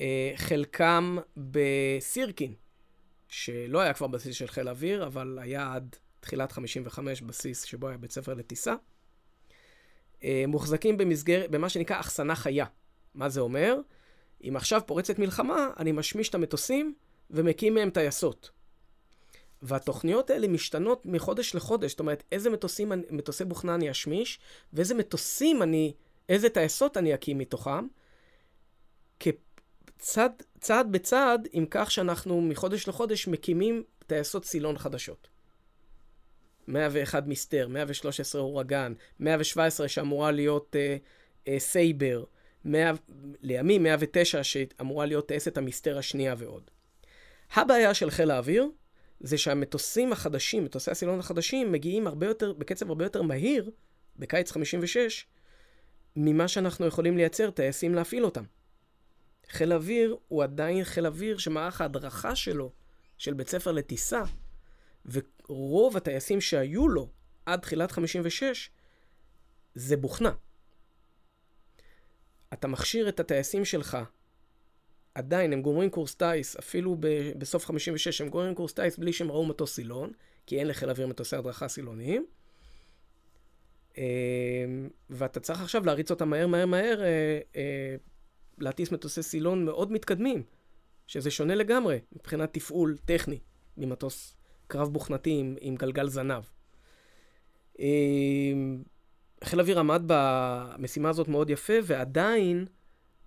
אה, 0.00 0.32
חלקם 0.36 1.18
בסירקין, 1.36 2.54
שלא 3.28 3.80
היה 3.80 3.94
כבר 3.94 4.06
בסיס 4.06 4.36
של 4.36 4.46
חיל 4.46 4.68
אוויר, 4.68 5.06
אבל 5.06 5.38
היה 5.42 5.74
עד 5.74 5.96
תחילת 6.20 6.52
55 6.52 7.22
בסיס 7.22 7.62
שבו 7.62 7.88
היה 7.88 7.98
בית 7.98 8.12
ספר 8.12 8.34
לטיסה. 8.34 8.74
אה, 10.24 10.44
מוחזקים 10.48 10.96
במסגר, 10.96 11.46
במה 11.50 11.68
שנקרא 11.68 12.00
אחסנה 12.00 12.34
חיה. 12.34 12.66
מה 13.14 13.28
זה 13.28 13.40
אומר? 13.40 13.76
אם 14.48 14.56
עכשיו 14.56 14.80
פורצת 14.86 15.18
מלחמה, 15.18 15.70
אני 15.78 15.92
משמיש 15.92 16.28
את 16.28 16.34
המטוסים 16.34 16.94
ומקים 17.30 17.74
מהם 17.74 17.90
טייסות. 17.90 18.50
והתוכניות 19.62 20.30
האלה 20.30 20.48
משתנות 20.48 21.06
מחודש 21.06 21.54
לחודש, 21.54 21.90
זאת 21.90 22.00
אומרת, 22.00 22.22
איזה 22.32 22.50
מטוסים, 22.50 22.92
מטוסי 23.10 23.44
בוכנה 23.44 23.74
אני 23.74 23.90
אשמיש, 23.90 24.38
ואיזה 24.72 24.94
מטוסים 24.94 25.62
אני, 25.62 25.92
איזה 26.28 26.48
טייסות 26.48 26.96
אני 26.96 27.14
אקים 27.14 27.38
מתוכם, 27.38 27.86
כצעד 29.20 30.42
צעד 30.60 30.92
בצעד, 30.92 31.48
עם 31.52 31.66
כך 31.70 31.90
שאנחנו 31.90 32.40
מחודש 32.40 32.88
לחודש 32.88 33.28
מקימים 33.28 33.82
טייסות 34.06 34.44
סילון 34.44 34.78
חדשות. 34.78 35.28
101 36.68 37.26
מיסטר, 37.26 37.68
113 37.68 38.40
אורגן, 38.40 38.92
117 39.20 39.88
שאמורה 39.88 40.30
להיות 40.30 40.76
uh, 40.76 41.48
uh, 41.48 41.50
סייבר, 41.58 42.24
100, 42.64 42.92
לימים 43.42 43.82
109 43.82 44.44
שאמורה 44.44 45.06
להיות 45.06 45.28
טייסת 45.28 45.56
המיסטר 45.56 45.98
השנייה 45.98 46.34
ועוד. 46.38 46.70
הבעיה 47.54 47.94
של 47.94 48.10
חיל 48.10 48.30
האוויר 48.30 48.70
זה 49.22 49.38
שהמטוסים 49.38 50.12
החדשים, 50.12 50.64
מטוסי 50.64 50.90
הסילון 50.90 51.18
החדשים, 51.18 51.72
מגיעים 51.72 52.06
הרבה 52.06 52.26
יותר, 52.26 52.52
בקצב 52.52 52.88
הרבה 52.88 53.04
יותר 53.04 53.22
מהיר, 53.22 53.70
בקיץ 54.16 54.50
56, 54.50 55.26
ממה 56.16 56.48
שאנחנו 56.48 56.86
יכולים 56.86 57.16
לייצר 57.16 57.50
טייסים 57.50 57.94
להפעיל 57.94 58.24
אותם. 58.24 58.44
חיל 59.48 59.72
אוויר 59.72 60.16
הוא 60.28 60.42
עדיין 60.42 60.84
חיל 60.84 61.06
אוויר 61.06 61.38
שמערך 61.38 61.80
ההדרכה 61.80 62.36
שלו, 62.36 62.72
של 63.18 63.34
בית 63.34 63.48
ספר 63.48 63.72
לטיסה, 63.72 64.22
ורוב 65.04 65.96
הטייסים 65.96 66.40
שהיו 66.40 66.88
לו 66.88 67.08
עד 67.46 67.60
תחילת 67.60 67.92
56, 67.92 68.70
זה 69.74 69.96
בוכנה. 69.96 70.32
אתה 72.52 72.68
מכשיר 72.68 73.08
את 73.08 73.20
הטייסים 73.20 73.64
שלך 73.64 73.98
עדיין 75.14 75.52
הם 75.52 75.62
גומרים 75.62 75.90
קורס 75.90 76.14
טיס, 76.14 76.56
אפילו 76.56 76.96
ב- 77.00 77.32
בסוף 77.38 77.66
56 77.66 78.20
הם 78.20 78.28
גומרים 78.28 78.54
קורס 78.54 78.72
טיס 78.72 78.98
בלי 78.98 79.12
שהם 79.12 79.30
ראו 79.30 79.46
מטוס 79.46 79.74
סילון, 79.74 80.12
כי 80.46 80.58
אין 80.58 80.66
לחיל 80.66 80.90
אוויר 80.90 81.06
מטוסי 81.06 81.36
הדרכה 81.36 81.68
סילוניים. 81.68 82.26
אמ, 83.98 84.02
ואתה 85.10 85.40
צריך 85.40 85.62
עכשיו 85.62 85.86
להריץ 85.86 86.10
אותם 86.10 86.30
מהר 86.30 86.46
מהר 86.46 86.66
מהר, 86.66 87.02
אה, 87.02 87.40
אה, 87.56 87.96
להטיס 88.58 88.92
מטוסי 88.92 89.22
סילון 89.22 89.64
מאוד 89.64 89.92
מתקדמים, 89.92 90.42
שזה 91.06 91.30
שונה 91.30 91.54
לגמרי 91.54 92.00
מבחינת 92.12 92.52
תפעול 92.52 92.96
טכני 93.04 93.38
ממטוס 93.76 94.36
קרב 94.66 94.92
בוכנתי 94.92 95.30
עם, 95.30 95.56
עם 95.60 95.74
גלגל 95.74 96.08
זנב. 96.08 96.42
אמ, 97.78 98.82
חיל 99.44 99.60
אוויר 99.60 99.78
עמד 99.78 100.02
במשימה 100.06 101.10
הזאת 101.10 101.28
מאוד 101.28 101.50
יפה, 101.50 101.72
ועדיין 101.84 102.66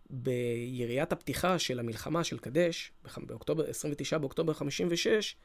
ביריית 0.09 1.11
הפתיחה 1.11 1.59
של 1.59 1.79
המלחמה 1.79 2.23
של 2.23 2.39
קדש, 2.39 2.91
באוקטובר, 3.17 3.69
29 3.69 4.17
באוקטובר 4.17 4.53
56, 4.53 5.35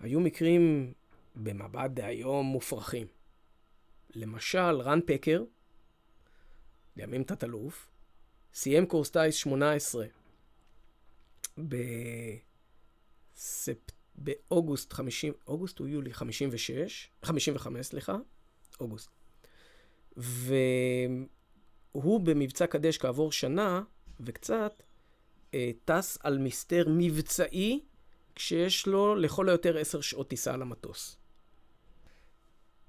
היו 0.00 0.20
מקרים 0.20 0.92
במבט 1.36 1.90
דהיום 1.90 2.46
מופרכים. 2.46 3.06
למשל, 4.14 4.80
רן 4.80 5.00
פקר, 5.06 5.44
לימים 6.96 7.24
תת-אלוף, 7.24 7.88
סיים 8.54 8.86
קורס 8.86 9.10
טיס 9.10 9.34
18 9.34 10.06
בספ... 11.58 11.72
באוגוסט 14.14 14.92
50, 14.92 15.32
אוגוסט 15.46 15.80
או 15.80 15.88
יולי 15.88 16.14
56, 16.14 17.10
55, 17.22 17.86
סליחה, 17.86 18.16
אוגוסט. 18.80 19.10
ו... 20.16 20.54
הוא 21.92 22.20
במבצע 22.20 22.66
קדש 22.66 22.98
כעבור 22.98 23.32
שנה 23.32 23.82
וקצת, 24.20 24.82
אה, 25.54 25.70
טס 25.84 26.18
על 26.22 26.38
מיסטר 26.38 26.84
מבצעי, 26.88 27.80
כשיש 28.34 28.86
לו 28.86 29.14
לכל 29.14 29.48
היותר 29.48 29.78
עשר 29.78 30.00
שעות 30.00 30.28
טיסה 30.28 30.54
על 30.54 30.62
המטוס. 30.62 31.16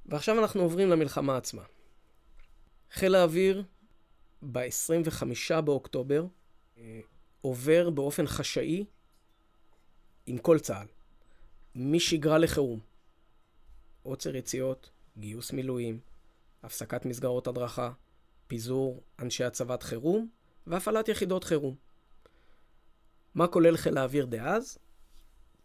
ועכשיו 0.05 0.39
אנחנו 0.39 0.61
עוברים 0.61 0.89
למלחמה 0.89 1.37
עצמה. 1.37 1.63
חיל 2.91 3.15
האוויר 3.15 3.63
ב-25 4.51 5.61
באוקטובר 5.61 6.25
אה, 6.77 6.99
עובר 7.41 7.89
באופן 7.89 8.27
חשאי 8.27 8.85
עם 10.25 10.37
כל 10.37 10.59
צה"ל, 10.59 10.87
משגרה 11.75 12.37
לחירום. 12.37 12.79
עוצר 14.03 14.35
יציאות, 14.35 14.89
גיוס 15.17 15.51
מילואים, 15.51 15.99
הפסקת 16.63 17.05
מסגרות 17.05 17.47
הדרכה, 17.47 17.91
פיזור 18.53 19.03
אנשי 19.19 19.43
הצבת 19.43 19.83
חירום 19.83 20.27
והפעלת 20.67 21.07
יחידות 21.07 21.43
חירום. 21.43 21.75
מה 23.35 23.47
כולל 23.47 23.77
חיל 23.77 23.97
האוויר 23.97 24.25
דאז? 24.25 24.77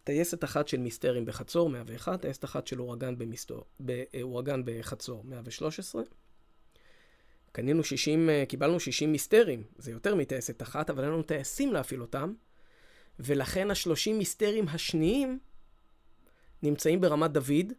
טייסת 0.04 0.44
אחת 0.44 0.68
של 0.68 0.76
מיסטרים 0.76 1.24
בחצור, 1.24 1.70
101, 1.70 2.22
טייסת 2.22 2.44
אחת 2.44 2.66
של 2.66 2.80
אורגן, 2.80 3.18
במסתור, 3.18 3.64
באורגן 3.80 4.62
בחצור, 4.64 5.24
113. 5.24 6.02
קנינו 7.52 7.84
60, 7.84 8.30
קיבלנו 8.48 8.80
60 8.80 9.12
מיסטרים, 9.12 9.62
זה 9.78 9.90
יותר 9.90 10.14
מטייסת 10.14 10.62
אחת, 10.62 10.90
אבל 10.90 11.04
אין 11.04 11.12
לנו 11.12 11.22
טייסים 11.22 11.72
להפעיל 11.72 12.00
אותם, 12.02 12.32
ולכן 13.20 13.70
ה-30 13.70 14.12
מיסטרים 14.14 14.68
השניים 14.68 15.38
נמצאים 16.62 17.00
ברמת 17.00 17.32
דוד, 17.32 17.72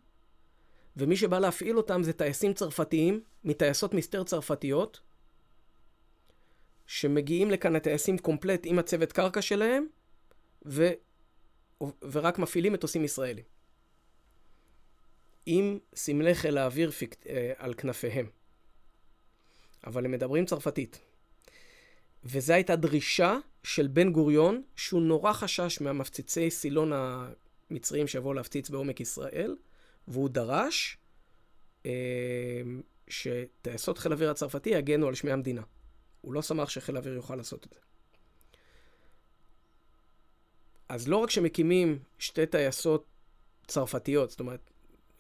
ומי 1.00 1.16
שבא 1.16 1.40
להפעיל 1.40 1.78
אותם 1.78 2.04
זה 2.04 2.14
טייסים 2.14 2.54
צרפתיים, 2.54 3.22
מטייסות 3.44 3.94
מסתר 3.94 4.24
צרפתיות, 4.24 5.00
שמגיעים 6.88 7.52
לכאן 7.52 7.76
הטייסים 7.76 8.18
קומפלט 8.18 8.62
עם 8.66 8.80
הצוות 8.80 9.12
קרקע 9.12 9.42
שלהם, 9.42 9.88
ו... 10.66 10.90
ורק 12.02 12.40
מפעילים 12.40 12.74
מטוסים 12.74 13.04
ישראלים. 13.04 13.44
עם 15.46 15.80
סמלי 15.96 16.36
חיל 16.36 16.58
האוויר 16.58 16.92
פיק... 16.92 17.16
אה, 17.30 17.54
על 17.58 17.74
כנפיהם. 17.74 18.30
אבל 19.86 20.06
הם 20.06 20.12
מדברים 20.12 20.46
צרפתית. 20.46 21.00
וזו 22.24 22.54
הייתה 22.54 22.76
דרישה 22.76 23.38
של 23.64 23.88
בן 23.88 24.12
גוריון, 24.12 24.64
שהוא 24.76 25.02
נורא 25.02 25.34
חשש 25.34 25.82
מהמפציצי 25.82 26.52
סילון 26.52 26.92
המצריים 26.94 28.08
שיבואו 28.08 28.34
להפציץ 28.34 28.70
בעומק 28.70 29.00
ישראל, 29.00 29.56
והוא 30.10 30.30
דרש 30.30 30.98
אה, 31.86 31.92
שטייסות 33.08 33.98
חיל 33.98 34.12
האוויר 34.12 34.32
הצרפתי 34.32 34.70
יגנו 34.70 35.08
על 35.08 35.16
שמי 35.16 35.32
המדינה. 35.32 35.62
הוא 36.22 36.34
לא 36.34 36.42
שמח 36.42 36.70
שחיל 36.70 36.96
האוויר 36.96 37.14
יוכל 37.14 37.36
לעשות 37.36 37.66
את 37.66 37.74
זה. 37.74 37.80
אז 40.90 41.08
לא 41.08 41.18
רק 41.18 41.30
שמקימים 41.30 42.00
שתי 42.20 42.46
טייסות 42.46 43.06
צרפתיות, 43.68 44.30
זאת 44.30 44.40
אומרת, 44.40 44.72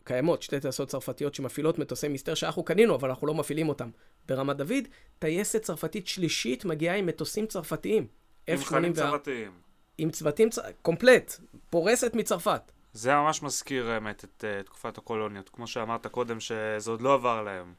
קיימות 0.03 0.41
שתי 0.41 0.59
טייסות 0.59 0.87
צרפתיות 0.87 1.35
שמפעילות 1.35 1.79
מטוסי 1.79 2.07
מסתר 2.07 2.33
שאנחנו 2.33 2.63
קנינו, 2.63 2.95
אבל 2.95 3.09
אנחנו 3.09 3.27
לא 3.27 3.33
מפעילים 3.33 3.69
אותם 3.69 3.89
ברמת 4.27 4.57
דוד, 4.57 4.87
טייסת 5.19 5.61
צרפתית 5.61 6.07
שלישית 6.07 6.65
מגיעה 6.65 6.95
עם 6.95 7.05
מטוסים 7.05 7.47
צרפתיים. 7.47 8.07
עם 8.47 8.57
חיילים 8.57 8.93
צרפתיים. 8.93 9.51
עם 9.97 10.11
צוותים, 10.11 10.49
צ... 10.49 10.59
קומפלט, 10.81 11.39
פורסת 11.69 12.11
מצרפת. 12.13 12.71
זה 12.93 13.15
ממש 13.15 13.43
מזכיר, 13.43 13.89
האמת, 13.89 14.23
את 14.23 14.43
uh, 14.43 14.63
תקופת 14.63 14.97
הקולוניות. 14.97 15.49
כמו 15.49 15.67
שאמרת 15.67 16.07
קודם, 16.07 16.39
שזה 16.39 16.91
עוד 16.91 17.01
לא 17.01 17.13
עבר 17.13 17.43
להם. 17.43 17.73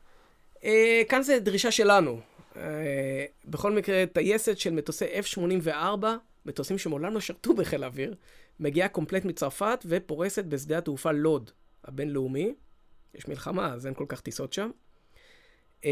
Uh, 0.57 0.65
כאן 1.09 1.23
זה 1.23 1.39
דרישה 1.39 1.71
שלנו. 1.71 2.21
Uh, 2.53 2.57
בכל 3.45 3.73
מקרה, 3.73 4.05
טייסת 4.13 4.59
של 4.59 4.71
מטוסי 4.71 5.05
F-84, 5.05 6.07
מטוסים 6.47 6.79
שמעולם 6.79 7.15
לא 7.15 7.21
שרתו 7.21 7.55
בחיל 7.55 7.85
האוויר, 7.85 8.15
מגיעה 8.61 8.89
קומפלט 8.89 9.25
מצרפת 9.25 9.85
ופורסת 9.89 10.45
בשדה 10.45 10.79
התעופה 10.79 11.13
לוד 11.13 11.51
הבינלאומי. 11.85 12.55
יש 13.15 13.29
מלחמה, 13.29 13.73
אז 13.75 13.87
אין 13.87 13.95
כל 13.95 14.07
כך 14.09 14.21
טיסות 14.21 14.53
שם. 14.53 14.71
Uh, 15.81 15.85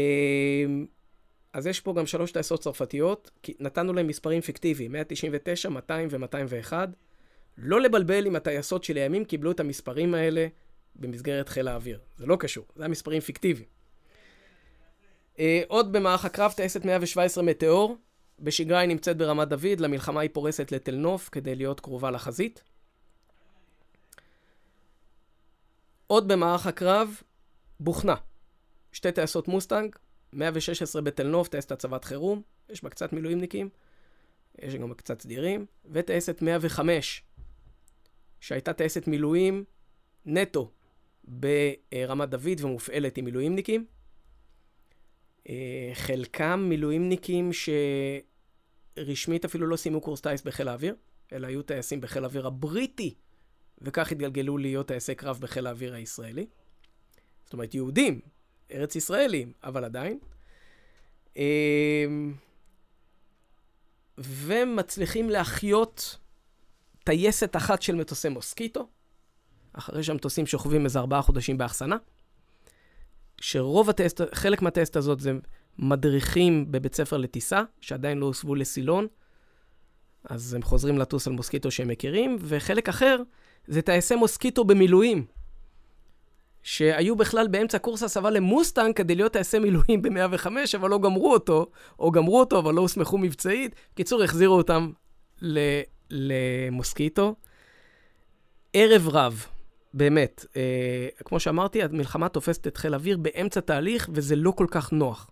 אז 1.53 1.67
יש 1.67 1.79
פה 1.79 1.93
גם 1.93 2.05
שלוש 2.05 2.31
טייסות 2.31 2.61
צרפתיות, 2.61 3.31
כי 3.43 3.53
נתנו 3.59 3.93
להם 3.93 4.07
מספרים 4.07 4.41
פיקטיביים, 4.41 4.91
199, 4.91 5.69
200 5.69 6.07
ו-201. 6.11 6.73
לא 7.61 7.81
לבלבל 7.81 8.25
עם 8.25 8.35
הטייסות 8.35 8.83
שלימים 8.83 9.25
קיבלו 9.25 9.51
את 9.51 9.59
המספרים 9.59 10.13
האלה 10.13 10.47
במסגרת 10.95 11.49
חיל 11.49 11.67
האוויר. 11.67 11.99
זה 12.17 12.25
לא 12.25 12.35
קשור, 12.39 12.65
זה 12.75 12.85
המספרים 12.85 13.21
פיקטיביים. 13.21 13.67
אה, 15.39 15.61
עוד 15.67 15.91
במערך 15.91 16.25
הקרב, 16.25 16.51
טייסת 16.51 16.85
117 16.85 17.43
מטאור. 17.43 17.97
בשגרה 18.39 18.79
היא 18.79 18.89
נמצאת 18.89 19.17
ברמת 19.17 19.47
דוד, 19.47 19.79
למלחמה 19.79 20.21
היא 20.21 20.29
פורסת 20.33 20.71
לתל 20.71 20.95
נוף 20.95 21.29
כדי 21.31 21.55
להיות 21.55 21.79
קרובה 21.79 22.11
לחזית. 22.11 22.63
עוד 26.07 26.27
במערך 26.27 26.67
הקרב, 26.67 27.21
בוכנה. 27.79 28.15
שתי 28.91 29.11
טייסות 29.11 29.47
מוסטנג, 29.47 29.95
116 30.33 31.01
בתל 31.01 31.27
נוף, 31.27 31.47
טייסת 31.47 31.71
הצבת 31.71 32.05
חירום, 32.05 32.41
יש 32.69 32.83
בה 32.83 32.89
קצת 32.89 33.13
מילואימניקים, 33.13 33.69
יש 34.61 34.75
גם 34.75 34.93
קצת 34.93 35.21
סדירים, 35.21 35.65
וטייסת 35.91 36.41
105, 36.41 37.23
שהייתה 38.39 38.73
טייסת 38.73 39.07
מילואים 39.07 39.63
נטו 40.25 40.71
ברמת 41.23 42.29
דוד 42.29 42.61
ומופעלת 42.61 43.17
עם 43.17 43.25
מילואימניקים. 43.25 43.85
אה, 45.49 45.91
חלקם 45.93 46.65
מילואימניקים 46.69 47.51
שרשמית 48.97 49.45
אפילו 49.45 49.67
לא 49.67 49.75
סיימו 49.75 50.01
קורס 50.01 50.21
טייס 50.21 50.41
בחיל 50.41 50.67
האוויר, 50.67 50.95
אלא 51.33 51.47
היו 51.47 51.61
טייסים 51.61 52.01
בחיל 52.01 52.23
האוויר 52.23 52.47
הבריטי, 52.47 53.15
וכך 53.81 54.11
התגלגלו 54.11 54.57
להיות 54.57 54.87
טייסי 54.87 55.15
קרב 55.15 55.39
בחיל 55.41 55.67
האוויר 55.67 55.93
הישראלי. 55.93 56.47
זאת 57.43 57.53
אומרת, 57.53 57.75
יהודים, 57.75 58.19
ארץ 58.71 58.95
ישראלים, 58.95 59.53
אבל 59.63 59.83
עדיין. 59.83 60.19
אמ, 61.35 62.33
ומצליחים 64.17 65.29
להחיות 65.29 66.17
טייסת 67.03 67.55
אחת 67.55 67.81
של 67.81 67.95
מטוסי 67.95 68.29
מוסקיטו, 68.29 68.87
אחרי 69.73 70.03
שהמטוסים 70.03 70.45
שוכבים 70.45 70.85
איזה 70.85 70.99
ארבעה 70.99 71.21
חודשים 71.21 71.57
באחסנה, 71.57 71.97
שרוב 73.41 73.89
הטסט, 73.89 74.21
חלק 74.33 74.61
מהטסט 74.61 74.95
הזאת 74.95 75.19
זה 75.19 75.31
מדריכים 75.79 76.71
בבית 76.71 76.95
ספר 76.95 77.17
לטיסה, 77.17 77.63
שעדיין 77.81 78.17
לא 78.17 78.25
הוסבו 78.25 78.55
לסילון, 78.55 79.07
אז 80.23 80.53
הם 80.53 80.61
חוזרים 80.61 80.97
לטוס 80.97 81.27
על 81.27 81.33
מוסקיטו 81.33 81.71
שהם 81.71 81.87
מכירים, 81.87 82.37
וחלק 82.39 82.89
אחר 82.89 83.21
זה 83.67 83.81
טייסי 83.81 84.15
מוסקיטו 84.15 84.63
במילואים, 84.63 85.25
שהיו 86.63 87.15
בכלל 87.15 87.47
באמצע 87.47 87.77
קורס 87.77 88.03
הסבה 88.03 88.29
למוסטנג 88.29 88.95
כדי 88.95 89.15
להיות 89.15 89.33
טייסי 89.33 89.59
מילואים 89.59 90.01
ב-105, 90.01 90.47
אבל 90.77 90.89
לא 90.89 90.99
גמרו 90.99 91.33
אותו, 91.33 91.65
או 91.99 92.11
גמרו 92.11 92.39
אותו, 92.39 92.59
אבל 92.59 92.73
לא 92.73 92.81
הוסמכו 92.81 93.17
מבצעית. 93.17 93.75
קיצור, 93.95 94.23
החזירו 94.23 94.55
אותם 94.55 94.91
למוסקיטו. 96.09 97.35
ערב 98.73 99.07
רב, 99.07 99.45
באמת. 99.93 100.45
אה, 100.55 101.07
כמו 101.25 101.39
שאמרתי, 101.39 101.83
המלחמה 101.83 102.29
תופסת 102.29 102.67
את 102.67 102.77
חיל 102.77 102.93
האוויר 102.93 103.17
באמצע 103.17 103.59
תהליך, 103.59 104.09
וזה 104.13 104.35
לא 104.35 104.51
כל 104.51 104.67
כך 104.71 104.91
נוח. 104.91 105.29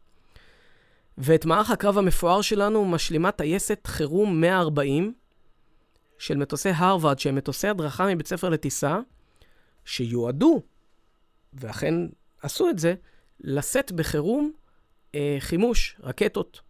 ואת 1.17 1.45
מערך 1.45 1.71
הקרב 1.71 1.97
המפואר 1.97 2.41
שלנו 2.41 2.86
משלימה 2.86 3.32
טייסת 3.32 3.88
חירום 3.88 4.41
140 4.41 5.13
של 6.19 6.38
מטוסי 6.38 6.69
הרווארד, 6.69 7.19
שהם 7.19 7.36
מטוסי 7.36 7.67
הדרכה 7.67 8.07
מבית 8.07 8.28
ספר 8.28 8.49
לטיסה, 8.49 8.99
שיועדו, 9.86 10.61
ואכן 11.53 11.93
עשו 12.41 12.69
את 12.69 12.80
זה, 12.80 12.95
לשאת 13.39 13.91
בחירום 13.91 14.51
אה, 15.15 15.38
חימוש, 15.39 15.95
רקטות, 16.03 16.61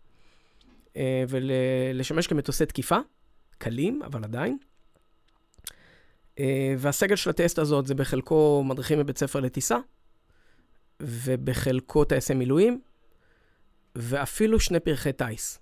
אה, 0.97 1.23
ולשמש 1.29 2.27
כמטוסי 2.27 2.65
תקיפה. 2.65 2.97
קלים, 3.57 4.01
אבל 4.03 4.23
עדיין. 4.23 4.57
אה, 6.39 6.75
והסגל 6.77 7.15
של 7.15 7.29
הטסט 7.29 7.59
הזאת 7.59 7.87
זה 7.87 7.95
בחלקו 7.95 8.63
מדריכים 8.65 8.99
בבית 8.99 9.17
ספר 9.17 9.39
לטיסה, 9.39 9.77
ובחלקו 10.99 12.05
טייסי 12.05 12.33
מילואים, 12.33 12.81
ואפילו 13.95 14.59
שני 14.59 14.79
פרחי 14.79 15.13
טיס. 15.13 15.59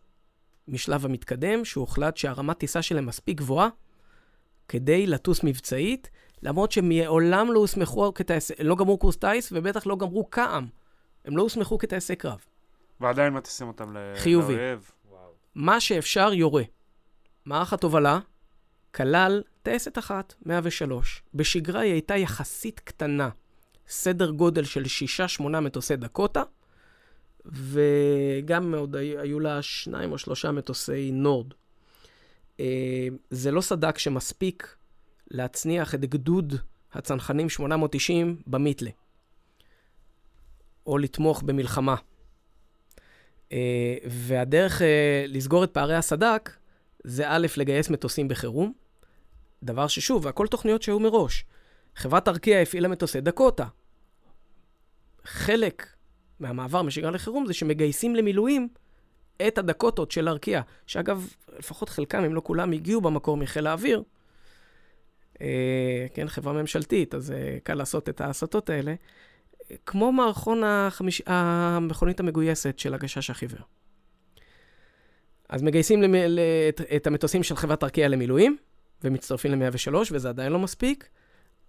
משלב 0.68 1.06
המתקדם, 1.06 1.66
שהוחלט 1.66 2.18
שהרמת 2.18 2.58
טיסה 2.58 2.82
שלהם 2.82 3.06
מספיק 3.06 3.38
גבוהה 3.38 3.70
כדי 4.68 5.08
לטוס 5.08 5.44
מבצעית, 5.44 6.10
למרות 6.44 6.72
שהם 6.72 6.90
מעולם 6.90 7.52
לא 7.52 7.60
הוסמכו 7.60 8.14
כטייסי, 8.14 8.54
הם 8.58 8.68
לא 8.68 8.76
גמרו 8.76 8.98
קורס 8.98 9.18
טיס, 9.18 9.52
ובטח 9.52 9.88
לא 9.88 9.96
גמרו 9.96 10.26
קע"ם. 10.26 10.68
הם 11.26 11.38
לא 11.38 11.44
הוסמכו 11.44 11.78
כטייסי 11.78 12.16
קרב. 12.16 12.46
ועדיין 13.00 13.34
מטיסים 13.34 13.68
אותם 13.68 13.94
לאויב. 13.94 14.18
חיובי. 14.18 14.56
מה 15.56 15.80
שאפשר 15.80 16.34
יורה. 16.34 16.64
מערך 17.46 17.74
התובלה 17.74 18.20
כלל 18.96 19.42
טייסת 19.64 19.98
אחת, 19.98 20.34
103. 20.46 21.22
בשגרה 21.34 21.82
היא 21.82 21.92
הייתה 21.92 22.18
יחסית 22.18 22.80
קטנה, 22.80 23.30
סדר 23.88 24.32
גודל 24.32 24.64
של 24.64 24.84
6-8 25.40 25.44
מטוסי 25.44 25.96
דקוטה, 25.96 26.44
וגם 27.46 28.76
עוד 28.76 28.96
היו 28.96 29.40
לה 29.40 29.62
שניים 29.62 30.12
או 30.12 30.18
שלושה 30.18 30.52
מטוסי 30.52 31.12
נורד. 31.12 31.48
אה, 32.60 33.08
זה 33.30 33.52
לא 33.52 33.62
סדק 33.62 33.98
שמספיק 33.98 34.76
להצניח 35.32 35.96
את 35.96 36.02
גדוד 36.06 36.54
הצנחנים 36.94 37.50
890 37.50 38.42
במיתלה, 38.48 38.90
או 40.88 40.98
לתמוך 40.98 41.42
במלחמה. 41.42 41.96
אה, 43.52 43.98
והדרך 44.08 44.82
אה, 44.82 45.26
לסגור 45.28 45.64
את 45.64 45.72
פערי 45.72 45.96
הסדק 45.96 46.52
זה 47.06 47.24
א', 47.28 47.48
לגייס 47.58 47.90
מטוסים 47.90 48.28
בחירום, 48.28 48.74
דבר 49.64 49.88
ששוב, 49.88 50.28
הכל 50.28 50.48
תוכניות 50.48 50.82
שהיו 50.82 51.00
מראש. 51.00 51.46
חברת 51.96 52.28
ארקיע 52.28 52.62
הפעילה 52.62 52.88
מטוסי 52.88 53.22
דקוטה. 53.22 53.66
חלק 55.24 55.88
מהמעבר 56.40 56.82
משגרה 56.82 57.12
לחירום 57.12 57.46
זה 57.46 57.54
שמגייסים 57.54 58.16
למילואים 58.16 58.68
את 59.48 59.58
הדקוטות 59.58 60.12
של 60.12 60.30
ארקיע, 60.30 60.62
שאגב, 60.88 61.28
לפחות 61.60 61.90
חלקם, 61.90 62.24
אם 62.24 62.36
לא 62.36 62.42
כולם, 62.44 62.72
הגיעו 62.72 63.02
במקור 63.02 63.38
מחיל 63.38 63.68
האוויר. 63.68 64.04
אה, 65.42 66.06
כן, 66.14 66.28
חברה 66.28 66.54
ממשלתית, 66.54 67.16
אז 67.16 67.32
אה, 67.32 67.58
קל 67.64 67.74
לעשות 67.74 68.10
את 68.10 68.22
ההסטות 68.22 68.70
האלה. 68.70 68.96
כמו 69.86 70.12
מערכון 70.12 70.64
החמיש... 70.64 71.22
המכונית 71.26 72.20
המגויסת 72.20 72.80
של 72.80 72.94
הגשש 72.94 73.30
החיוור. 73.30 73.62
אז 75.50 75.62
מגייסים 75.62 76.02
למ... 76.02 76.16
את, 76.70 76.82
את 76.96 77.08
המטוסים 77.08 77.44
של 77.44 77.56
חברת 77.56 77.84
ארקיע 77.84 78.08
למילואים, 78.08 78.58
ומצטרפים 79.04 79.52
ל-103, 79.52 79.96
וזה 80.12 80.30
עדיין 80.30 80.52
לא 80.52 80.60
מספיק, 80.60 81.10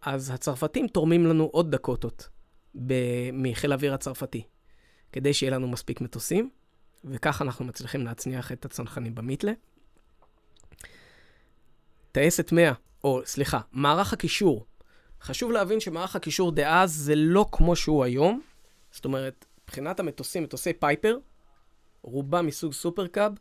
אז 0.03 0.31
הצרפתים 0.31 0.89
תורמים 0.89 1.27
לנו 1.27 1.45
עוד 1.45 1.71
דקוטות 1.71 2.29
ב... 2.87 2.95
מחיל 3.33 3.73
האוויר 3.73 3.95
הצרפתי, 3.95 4.43
כדי 5.13 5.35
שיהיה 5.35 5.53
לנו 5.53 5.69
מספיק 5.69 6.01
מטוסים, 6.01 6.51
וכך 7.05 7.43
אנחנו 7.43 7.65
מצליחים 7.65 8.05
להצניח 8.05 8.53
את 8.53 8.65
הצנחנים 8.65 9.15
במיתלה. 9.15 9.53
טייסת 12.13 12.53
100, 12.53 12.73
או 13.05 13.21
סליחה, 13.25 13.61
מערך 13.73 14.13
הקישור 14.13 14.67
חשוב 15.21 15.53
להבין 15.53 15.81
שמערך 15.81 16.17
הקישור 16.17 16.53
דאז 16.53 16.93
זה 16.93 17.15
לא 17.17 17.47
כמו 17.53 17.77
שהוא 17.77 18.05
היום. 18.05 18.41
זאת 18.91 19.05
אומרת, 19.05 19.47
מבחינת 19.65 20.01
המטוסים, 20.01 20.43
מטוסי 20.43 20.73
פייפר, 20.73 21.19
רובם 22.03 22.47
מסוג 22.47 22.73
סופרקאב, 22.73 23.33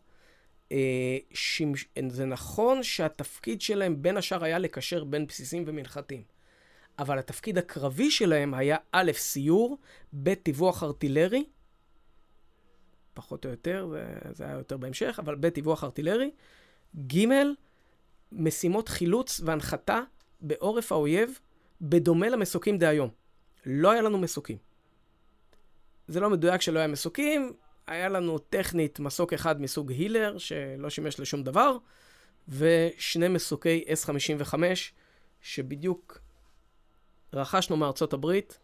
שימש... 1.34 1.86
זה 2.10 2.26
נכון 2.26 2.84
שהתפקיד 2.84 3.62
שלהם 3.62 4.02
בין 4.02 4.18
השאר 4.18 4.44
היה 4.44 4.60
לקשר 4.60 5.04
בין 5.04 5.28
בסיסים 5.28 5.64
ומנחתים. 5.68 6.24
אבל 7.00 7.20
התפקיד 7.20 7.58
הקרבי 7.58 8.12
שלהם 8.12 8.54
היה 8.54 8.78
א', 8.92 9.12
סיור, 9.14 9.78
ב', 10.24 10.34
טיווח 10.34 10.84
ארטילרי, 10.84 11.44
פחות 13.14 13.46
או 13.46 13.50
יותר, 13.50 13.88
זה, 13.92 14.06
זה 14.32 14.44
היה 14.44 14.54
יותר 14.54 14.78
בהמשך, 14.78 15.20
אבל 15.20 15.36
ב', 15.36 15.50
טיווח 15.50 15.84
ארטילרי, 15.84 16.32
ג', 17.08 17.28
משימות 18.32 18.90
חילוץ 18.90 19.42
והנחתה 19.46 20.00
בעורף 20.42 20.92
האויב, 20.92 21.40
בדומה 21.82 22.30
למסוקים 22.30 22.78
דהיום. 22.78 23.10
לא 23.66 23.92
היה 23.92 24.02
לנו 24.02 24.18
מסוקים. 24.18 24.58
זה 26.08 26.20
לא 26.20 26.30
מדויק 26.30 26.62
שלא 26.62 26.80
היה 26.80 26.88
מסוקים, 26.88 27.54
היה 27.88 28.10
לנו 28.10 28.38
טכנית 28.38 29.00
מסוק 29.00 29.34
אחד 29.34 29.62
מסוג 29.62 29.92
הילר, 29.92 30.38
שלא 30.38 30.90
שימש 30.90 31.20
לשום 31.20 31.44
דבר, 31.44 31.78
ושני 32.48 33.28
מסוקי 33.28 33.86
S55, 33.88 34.54
שבדיוק 35.42 36.20
רכשנו 37.34 37.78
מארצות 37.78 38.14
הברית, 38.14 38.60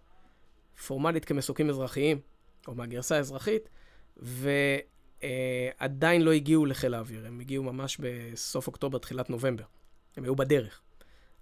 פורמלית 0.88 1.26
כמסוקים 1.26 1.70
אזרחיים, 1.70 2.20
או 2.68 2.76
מהגרסה 2.76 3.16
האזרחית, 3.16 3.70
ועדיין 4.18 6.22
לא 6.22 6.32
הגיעו 6.32 6.66
לחיל 6.66 6.94
האוויר. 6.94 7.28
הם 7.28 7.40
הגיעו 7.40 7.64
ממש 7.64 7.98
בסוף 8.00 8.68
אוקטובר, 8.68 8.98
תחילת 8.98 9.30
נובמבר. 9.30 9.64
הם 10.18 10.24
היו 10.24 10.36
בדרך. 10.36 10.82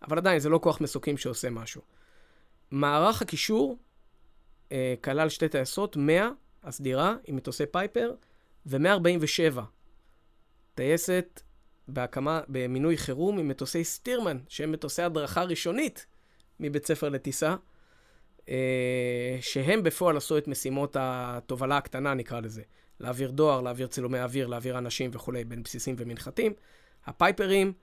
אבל 0.01 0.17
עדיין, 0.17 0.39
זה 0.39 0.49
לא 0.49 0.59
כוח 0.63 0.81
מסוקים 0.81 1.17
שעושה 1.17 1.49
משהו. 1.49 1.81
מערך 2.71 3.21
הקישור 3.21 3.77
אה, 4.71 4.93
כלל 5.01 5.29
שתי 5.29 5.49
טייסות, 5.49 5.97
100, 5.97 6.29
הסדירה, 6.63 7.15
עם 7.25 7.35
מטוסי 7.35 7.65
פייפר, 7.65 8.13
ו-147, 8.65 9.59
טייסת 10.75 11.41
בהקמה, 11.87 12.41
במינוי 12.47 12.97
חירום 12.97 13.39
עם 13.39 13.47
מטוסי 13.47 13.83
סטירמן, 13.83 14.37
שהם 14.47 14.71
מטוסי 14.71 15.01
הדרכה 15.01 15.43
ראשונית 15.43 16.05
מבית 16.59 16.85
ספר 16.85 17.09
לטיסה, 17.09 17.55
אה, 18.49 19.37
שהם 19.41 19.83
בפועל 19.83 20.17
עשו 20.17 20.37
את 20.37 20.47
משימות 20.47 20.97
התובלה 20.99 21.77
הקטנה, 21.77 22.13
נקרא 22.13 22.39
לזה. 22.39 22.61
להעביר 22.99 23.31
דואר, 23.31 23.61
להעביר 23.61 23.87
צילומי 23.87 24.19
אוויר, 24.19 24.47
להעביר 24.47 24.77
אנשים 24.77 25.11
וכולי, 25.13 25.43
בין 25.43 25.63
בסיסים 25.63 25.95
ומנחתים. 25.97 26.53
הפייפרים 27.05 27.73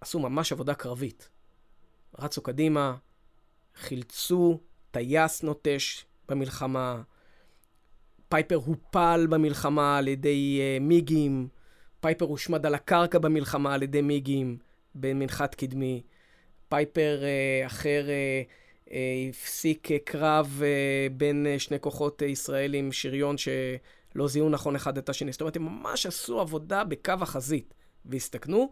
עשו 0.00 0.18
ממש 0.18 0.52
עבודה 0.52 0.74
קרבית. 0.74 1.28
רצו 2.18 2.42
קדימה, 2.42 2.96
חילצו 3.74 4.60
טייס 4.90 5.42
נוטש 5.42 6.04
במלחמה, 6.28 7.02
פייפר 8.30 8.54
הופל 8.54 9.26
במלחמה 9.30 9.98
על 9.98 10.08
ידי 10.08 10.60
uh, 10.60 10.82
מיגים, 10.82 11.48
פייפר 12.00 12.24
הושמד 12.24 12.66
על 12.66 12.74
הקרקע 12.74 13.18
במלחמה 13.18 13.74
על 13.74 13.82
ידי 13.82 14.02
מיגים 14.02 14.58
במנחת 14.94 15.54
קדמי, 15.54 16.02
פייפר 16.68 17.20
uh, 17.20 17.66
אחר 17.66 18.04
uh, 18.06 18.88
uh, 18.88 18.92
הפסיק 19.30 19.88
uh, 19.88 19.94
קרב 20.04 20.60
uh, 20.60 21.12
בין 21.12 21.46
uh, 21.46 21.58
שני 21.58 21.80
כוחות 21.80 22.22
uh, 22.22 22.24
ישראלים, 22.24 22.92
שריון 22.92 23.36
שלא 23.38 24.28
זיהו 24.28 24.48
נכון 24.48 24.76
אחד 24.76 24.98
את 24.98 25.08
השני. 25.08 25.32
זאת 25.32 25.40
אומרת, 25.40 25.56
הם 25.56 25.62
ממש 25.62 26.06
עשו 26.06 26.40
עבודה 26.40 26.84
בקו 26.84 27.12
החזית 27.20 27.74
והסתכנו, 28.04 28.70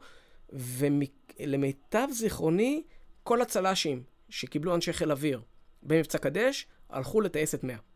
ולמיטב 0.52 2.08
זיכרוני, 2.12 2.82
כל 3.22 3.42
הצל"שים 3.42 4.02
שקיבלו 4.28 4.74
אנשי 4.74 4.92
חיל 4.92 5.10
אוויר 5.10 5.40
במבצע 5.82 6.18
קדש, 6.18 6.66
הלכו 6.90 7.20
לטייסת 7.20 7.64
100. 7.64 7.87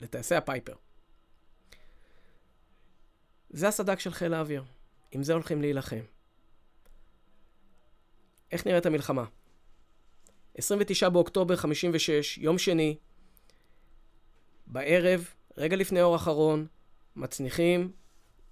לטייסי 0.00 0.34
הפייפר. 0.34 0.74
זה 3.50 3.68
הסד"כ 3.68 4.00
של 4.00 4.10
חיל 4.10 4.34
האוויר. 4.34 4.64
עם 5.12 5.22
זה 5.22 5.32
הולכים 5.32 5.60
להילחם. 5.60 6.00
איך 8.52 8.66
נראית 8.66 8.86
המלחמה? 8.86 9.24
29 10.54 11.08
באוקטובר 11.08 11.56
56, 11.56 12.38
יום 12.38 12.58
שני, 12.58 12.96
בערב, 14.66 15.28
רגע 15.56 15.76
לפני 15.76 16.02
אור 16.02 16.16
אחרון, 16.16 16.66
מצניחים, 17.16 17.92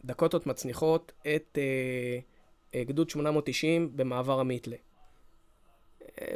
דקוטות 0.04 0.46
מצניחות 0.46 1.12
את 1.20 1.58
אה, 1.58 2.18
אה, 2.74 2.84
גדוד 2.84 3.10
890 3.10 3.96
במעבר 3.96 4.40
המיתלה. 4.40 4.76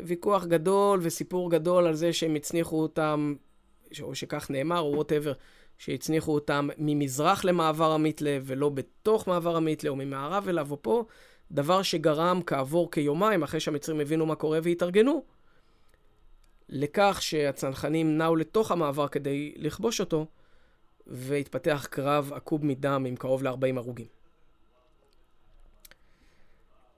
ויכוח 0.04 0.44
גדול 0.44 1.00
וסיפור 1.02 1.50
גדול 1.50 1.86
על 1.86 1.94
זה 1.94 2.12
שהם 2.12 2.34
הצניחו 2.34 2.82
אותם, 2.82 3.34
או 4.00 4.14
שכך 4.14 4.50
נאמר, 4.50 4.80
או 4.80 4.92
ווטאבר, 4.96 5.32
שהצניחו 5.78 6.34
אותם 6.34 6.68
ממזרח 6.78 7.44
למעבר 7.44 7.92
המיתלה, 7.92 8.38
ולא 8.42 8.68
בתוך 8.68 9.28
מעבר 9.28 9.56
המיתלה, 9.56 9.90
או 9.90 9.96
ממערב 9.96 10.48
אליו 10.48 10.70
או 10.70 10.82
פה, 10.82 11.04
דבר 11.50 11.82
שגרם 11.82 12.40
כעבור 12.46 12.90
כיומיים, 12.90 13.42
אחרי 13.42 13.60
שהמצרים 13.60 14.00
הבינו 14.00 14.26
מה 14.26 14.34
קורה 14.34 14.58
והתארגנו, 14.62 15.24
לכך 16.68 17.18
שהצנחנים 17.20 18.18
נעו 18.18 18.36
לתוך 18.36 18.70
המעבר 18.70 19.08
כדי 19.08 19.54
לכבוש 19.56 20.00
אותו, 20.00 20.26
והתפתח 21.06 21.86
קרב 21.90 22.32
עקוב 22.34 22.64
מדם 22.64 23.04
עם 23.08 23.16
קרוב 23.16 23.42
ל-40 23.42 23.76
הרוגים. 23.76 24.06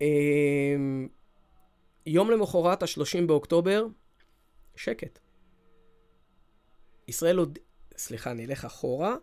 אמ, 0.01 1.09
יום 2.07 2.31
למחרת, 2.31 2.83
ה-30 2.83 3.27
באוקטובר, 3.27 3.87
שקט. 4.77 5.24
ישראל 7.09 7.39
עוד... 7.39 7.59
סליחה, 7.97 8.31
אני 8.31 8.47
אלך 8.47 8.65
אחורה. 8.65 9.17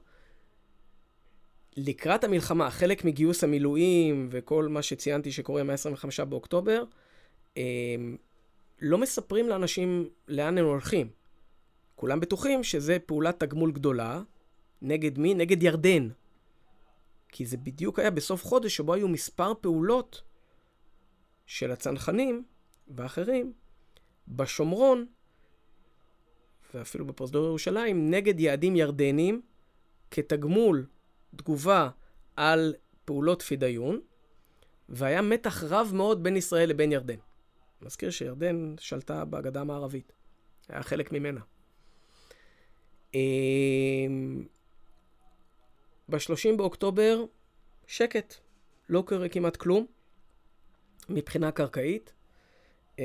לקראת 1.78 2.24
המלחמה, 2.24 2.70
חלק 2.70 3.06
מגיוס 3.06 3.44
המילואים 3.44 4.28
וכל 4.32 4.68
מה 4.68 4.82
שציינתי 4.82 5.32
שקורה 5.32 5.64
מ-25 5.64 6.26
באוקטובר, 6.26 6.84
הם 7.56 8.18
לא 8.82 8.98
מספרים 8.98 9.50
לאנשים 9.50 10.10
לאן 10.28 10.58
הם 10.58 10.66
הולכים. 10.66 11.10
כולם 11.96 12.20
בטוחים 12.20 12.64
שזה 12.64 12.98
פעולת 13.06 13.40
תגמול 13.40 13.72
גדולה. 13.72 14.22
נגד 14.82 15.20
מי? 15.20 15.34
נגד 15.34 15.64
ירדן. 15.64 16.10
כי 17.30 17.46
זה 17.46 17.58
בדיוק 17.58 18.00
היה 18.00 18.12
בסוף 18.12 18.44
חודש 18.44 18.76
שבו 18.76 18.94
היו 18.94 19.08
מספר 19.08 19.54
פעולות 19.62 20.22
של 21.46 21.72
הצנחנים 21.72 22.44
ואחרים 22.88 23.54
בשומרון, 24.28 25.06
ואפילו 26.74 27.06
בפרוזדור 27.06 27.46
ירושלים, 27.46 28.12
נגד 28.12 28.40
יעדים 28.40 28.76
ירדנים 28.76 29.42
כתגמול 30.12 30.86
תגובה 31.36 31.90
על 32.36 32.76
פעולות 33.06 33.42
פידיון, 33.42 34.02
והיה 34.90 35.22
מתח 35.22 35.64
רב 35.64 35.92
מאוד 35.94 36.24
בין 36.24 36.38
ישראל 36.38 36.70
לבין 36.70 36.92
ירדן. 36.92 37.16
מזכיר 37.82 38.10
שירדן 38.10 38.76
שלטה 38.80 39.26
בגדה 39.26 39.62
המערבית, 39.62 40.14
היה 40.70 40.84
חלק 40.84 41.12
ממנה. 41.12 41.42
אמ, 43.14 44.44
ב-30 46.10 46.58
באוקטובר, 46.58 47.26
שקט, 47.88 48.36
לא 48.90 49.04
קורה 49.08 49.30
כמעט 49.30 49.56
כלום 49.56 49.86
מבחינה 51.10 51.52
קרקעית. 51.52 52.14
אמ, 53.00 53.04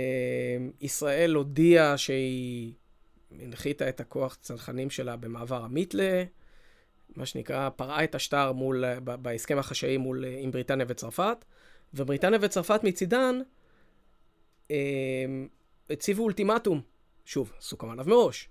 ישראל 0.81 1.35
הודיעה 1.35 1.99
שהיא 1.99 2.73
הנחיתה 3.43 3.89
את 3.89 4.01
הכוח 4.01 4.39
צנחנים 4.41 4.91
שלה 4.91 5.17
במעבר 5.17 5.65
המיתלה, 5.65 6.25
מה 7.17 7.27
שנקרא, 7.27 7.69
פרעה 7.69 8.05
את 8.05 8.15
השטר 8.15 8.53
מול, 8.53 8.85
בהסכם 9.05 9.59
החשאי 9.59 9.97
מול, 9.97 10.25
עם 10.39 10.51
בריטניה 10.51 10.87
וצרפת, 10.89 11.45
ובריטניה 11.95 12.39
וצרפת 12.43 12.81
מצידן 12.85 13.41
אמ, 14.71 15.49
הציבו 15.91 16.23
אולטימטום, 16.23 16.81
שוב, 17.25 17.53
סוכם 17.61 17.91
עליו 17.91 18.05
מראש, 18.09 18.49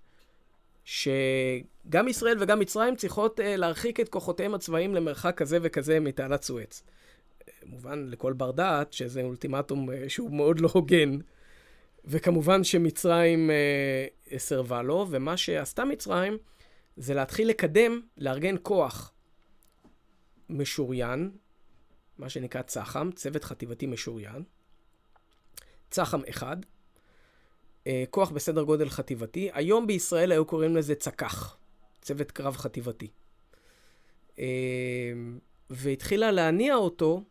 שגם 0.84 2.08
ישראל 2.08 2.38
וגם 2.40 2.60
מצרים 2.60 2.96
צריכות 2.96 3.40
אה, 3.40 3.56
להרחיק 3.56 4.00
את 4.00 4.10
כוחותיהם 4.10 4.54
הצבאיים 4.54 4.96
למרחק 4.96 5.38
כזה 5.38 5.58
וכזה 5.62 6.00
מתעלת 6.00 6.44
סואץ. 6.44 6.84
מובן 7.66 8.08
לכל 8.10 8.34
בר 8.34 8.52
דעת 8.52 8.94
שזה 8.94 9.22
אולטימטום 9.22 9.92
אה, 9.92 10.10
שהוא 10.10 10.32
מאוד 10.32 10.60
לא 10.60 10.70
הוגן. 10.74 11.18
וכמובן 12.08 12.64
שמצרים 12.64 13.52
אה, 13.52 14.38
סירבה 14.38 14.82
לו, 14.82 15.08
ומה 15.10 15.38
שעשתה 15.38 15.86
מצרים 15.86 16.38
זה 16.98 17.14
להתחיל 17.14 17.50
לקדם, 17.50 18.02
לארגן 18.18 18.56
כוח 18.62 19.14
משוריין, 20.50 21.32
מה 22.18 22.30
שנקרא 22.30 22.62
צח"ם, 22.62 23.10
צוות 23.16 23.44
חטיבתי 23.44 23.86
משוריין, 23.86 24.44
צח"ם 25.90 26.22
אחד, 26.30 26.58
אה, 27.88 28.04
כוח 28.10 28.30
בסדר 28.30 28.64
גודל 28.64 28.90
חטיבתי. 28.90 29.50
היום 29.54 29.88
בישראל 29.88 30.32
היו 30.32 30.46
קוראים 30.46 30.76
לזה 30.76 30.96
צק"ח, 30.96 31.58
צוות 32.02 32.32
קרב 32.32 32.58
חטיבתי. 32.58 33.08
אה, 34.40 34.46
והתחילה 35.70 36.32
להניע 36.32 36.76
אותו 36.76 37.24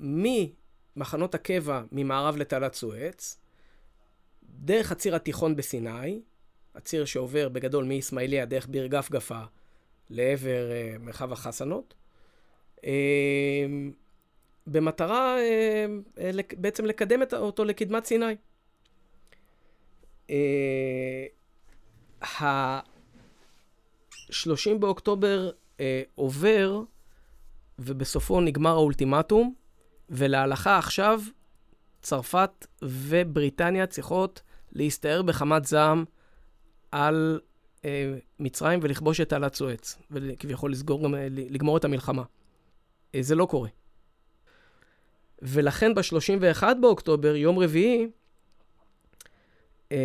ממחנות 0.00 1.34
הקבע 1.34 1.82
ממערב 1.92 2.36
לתעלת 2.36 2.74
סואץ, 2.74 3.43
דרך 4.58 4.92
הציר 4.92 5.16
התיכון 5.16 5.56
בסיני, 5.56 6.20
הציר 6.74 7.04
שעובר 7.04 7.48
בגדול 7.48 7.84
מאיסמעיליה 7.84 8.44
דרך 8.44 8.66
ביר 8.66 8.86
גפגפה 8.86 9.40
לעבר 10.10 10.70
uh, 10.70 10.98
מרחב 10.98 11.32
החסנות, 11.32 11.94
uh, 12.76 12.84
במטרה 14.66 15.36
uh, 15.36 15.40
לק, 16.32 16.54
בעצם 16.54 16.84
לקדם 16.84 17.20
אותו 17.32 17.64
לקדמת 17.64 18.04
סיני. 18.04 18.34
ה-30 22.22 22.84
באוקטובר 24.80 25.50
uh, 25.76 25.80
עובר, 26.14 26.82
ובסופו 27.78 28.40
נגמר 28.40 28.70
האולטימטום, 28.70 29.54
ולהלכה 30.10 30.78
עכשיו 30.78 31.20
צרפת 32.04 32.66
ובריטניה 32.82 33.86
צריכות 33.86 34.42
להסתער 34.72 35.22
בחמת 35.22 35.64
זעם 35.64 36.04
על 36.92 37.40
אה, 37.84 38.14
מצרים 38.38 38.80
ולכבוש 38.82 39.20
את 39.20 39.28
תעלת 39.28 39.54
סואץ, 39.54 39.98
וכביכול 40.10 40.72
לסגור 40.72 41.04
גם, 41.04 41.14
אה, 41.14 41.26
לגמור 41.30 41.76
את 41.76 41.84
המלחמה. 41.84 42.22
אה, 43.14 43.22
זה 43.22 43.34
לא 43.34 43.46
קורה. 43.46 43.68
ולכן 45.42 45.94
ב-31 45.94 46.62
באוקטובר, 46.80 47.36
יום 47.36 47.58
רביעי, 47.58 48.08
אה, 49.92 49.98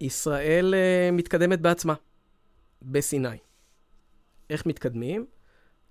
ישראל 0.00 0.74
אה, 0.74 1.10
מתקדמת 1.12 1.60
בעצמה, 1.60 1.94
בסיני. 2.82 3.38
איך 4.50 4.66
מתקדמים? 4.66 5.26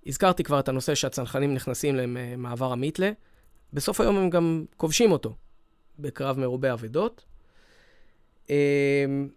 הזכרתי 0.08 0.44
כבר 0.44 0.60
את 0.60 0.70
הנושא 0.70 0.96
שהצנחנים 0.96 1.54
נכנסים 1.54 1.96
למעבר 1.96 2.72
המיתלה. 2.72 3.12
בסוף 3.74 4.02
היום 4.02 4.18
הם 4.18 4.30
גם 4.30 4.66
כובשים 4.78 5.12
אותו 5.12 5.36
בקרב 6.00 6.40
מרובה 6.40 6.74
אבדות. 6.74 7.26
אמ, 8.50 9.30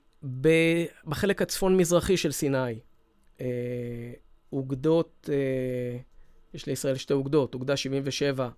בחלק 1.04 1.42
הצפון-מזרחי 1.42 2.16
של 2.16 2.32
סיני, 2.32 2.78
אה, 3.40 3.46
אוגדות, 4.52 5.30
אה, 5.32 5.98
יש 6.54 6.66
לישראל 6.66 6.96
שתי 6.96 7.12
אוגדות, 7.12 7.54
אוגדה 7.54 7.76
77 7.76 8.48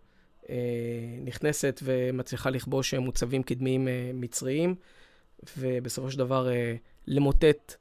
אה, 0.49 0.55
נכנסת 1.25 1.81
ומצליחה 1.83 2.51
לכבוש 2.51 2.95
מוצבים 2.95 3.43
קדמיים 3.43 3.89
מצריים, 4.14 4.75
ובסופו 5.59 6.11
של 6.11 6.18
דבר 6.18 6.49
למוטט 7.07 7.75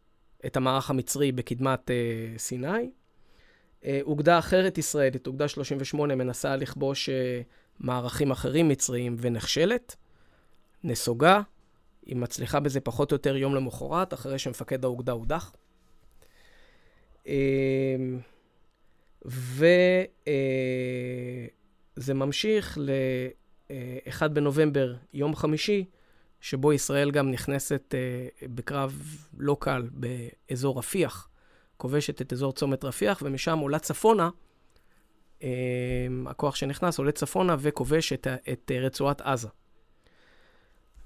את 0.46 0.58
המערך 0.58 0.90
המצרי 0.90 1.32
בקדמת 1.32 1.92
סיני. 2.38 2.92
אוגדה 4.02 4.40
אחרת 4.40 4.78
ישראלית, 4.78 5.28
אוגדה 5.28 5.48
38, 5.48 6.16
מנסה 6.16 6.56
לכבוש 6.56 7.10
מערכים 7.82 8.32
אחרים 8.32 8.68
מצריים 8.68 9.16
ונכשלת, 9.20 9.96
נסוגה, 10.84 11.42
היא 12.06 12.16
מצליחה 12.16 12.60
בזה 12.60 12.80
פחות 12.80 13.12
או 13.12 13.16
יותר 13.16 13.38
יום 13.38 13.56
למחרת, 13.56 14.14
אחרי 14.14 14.40
שמפקד 14.40 14.84
האוגדה 14.86 15.12
הודח. 15.12 15.54
אמ, 17.26 18.20
וזה 19.26 19.72
אה, 22.10 22.14
ממשיך 22.14 22.78
ל-1 22.82 24.28
בנובמבר, 24.28 24.96
יום 25.14 25.36
חמישי, 25.36 25.86
שבו 26.42 26.74
ישראל 26.74 27.12
גם 27.12 27.32
נכנסת 27.32 27.96
אה, 27.98 28.48
בקרב 28.48 29.04
לא 29.38 29.58
קל 29.60 29.90
באזור 29.92 30.78
רפיח, 30.80 31.30
כובשת 31.78 32.22
את 32.22 32.34
אזור 32.34 32.54
צומת 32.54 32.84
רפיח, 32.84 33.22
ומשם 33.26 33.60
עולה 33.60 33.80
צפונה 33.80 34.30
הכוח 36.26 36.56
שנכנס 36.56 36.98
עולה 36.98 37.12
צפונה 37.12 37.56
וכובש 37.60 38.14
את, 38.14 38.28
את 38.52 38.72
רצועת 38.82 39.22
עזה. 39.22 39.48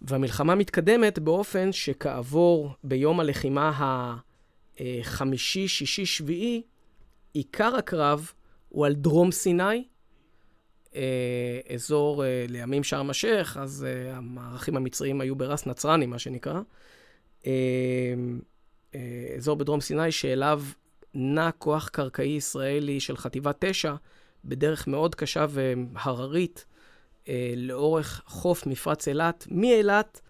והמלחמה 0.01 0.55
מתקדמת 0.55 1.19
באופן 1.19 1.71
שכעבור 1.71 2.73
ביום 2.83 3.19
הלחימה 3.19 4.17
החמישי, 4.79 5.67
שישי, 5.67 6.05
שביעי, 6.05 6.61
עיקר 7.33 7.75
הקרב 7.75 8.31
הוא 8.69 8.85
על 8.85 8.93
דרום 8.93 9.31
סיני, 9.31 9.83
אה, 10.95 11.59
אזור 11.73 12.25
אה, 12.25 12.45
לימים 12.49 12.83
שארם 12.83 13.09
א-שייח, 13.09 13.57
אז 13.57 13.85
אה, 13.87 14.17
המערכים 14.17 14.77
המצריים 14.77 15.21
היו 15.21 15.35
ברס 15.35 15.65
נצרני, 15.65 16.05
מה 16.05 16.19
שנקרא. 16.19 16.59
אזור 19.37 19.55
בדרום 19.55 19.81
סיני 19.81 20.11
שאליו 20.11 20.63
נע 21.13 21.49
כוח 21.51 21.89
קרקעי 21.89 22.27
ישראלי 22.27 22.99
של 22.99 23.17
חטיבה 23.17 23.51
9, 23.59 23.95
בדרך 24.45 24.87
מאוד 24.87 25.15
קשה 25.15 25.45
והררית 25.49 26.65
אה, 27.27 27.53
לאורך 27.57 28.21
חוף 28.25 28.67
מפרץ 28.67 29.07
אילת, 29.07 29.47
מאילת 29.51 30.21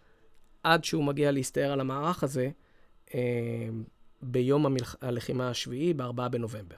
עד 0.64 0.84
שהוא 0.84 1.04
מגיע 1.04 1.32
להסתער 1.32 1.72
על 1.72 1.80
המערך 1.80 2.24
הזה 2.24 2.50
אה, 3.16 3.20
ביום 4.22 4.66
המלח... 4.66 4.96
הלחימה 5.02 5.50
השביעי, 5.50 5.94
ב-4 5.94 6.28
בנובמבר. 6.32 6.76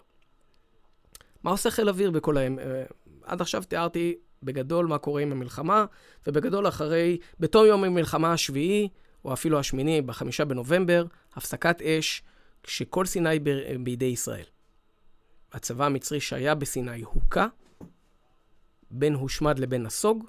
מה 1.43 1.51
עושה 1.51 1.71
חיל 1.71 1.89
אוויר 1.89 2.11
בכל 2.11 2.37
ההם? 2.37 2.59
אה, 2.59 2.83
עד 3.23 3.41
עכשיו 3.41 3.63
תיארתי 3.63 4.15
בגדול 4.43 4.85
מה 4.85 4.97
קורה 4.97 5.21
עם 5.21 5.31
המלחמה, 5.31 5.85
ובגדול 6.27 6.67
אחרי, 6.67 7.17
בתום 7.39 7.65
יום 7.65 7.83
המלחמה 7.83 8.33
השביעי, 8.33 8.89
או 9.25 9.33
אפילו 9.33 9.59
השמיני, 9.59 10.01
בחמישה 10.01 10.45
בנובמבר, 10.45 11.05
הפסקת 11.33 11.81
אש, 11.81 12.23
כשכל 12.63 13.05
סיני 13.05 13.39
ב... 13.43 13.49
בידי 13.83 14.05
ישראל. 14.05 14.45
הצבא 15.53 15.85
המצרי 15.85 16.19
שהיה 16.19 16.55
בסיני 16.55 17.01
הוכה, 17.01 17.47
בין 18.91 19.13
הושמד 19.13 19.59
לבין 19.59 19.83
נסוג, 19.83 20.25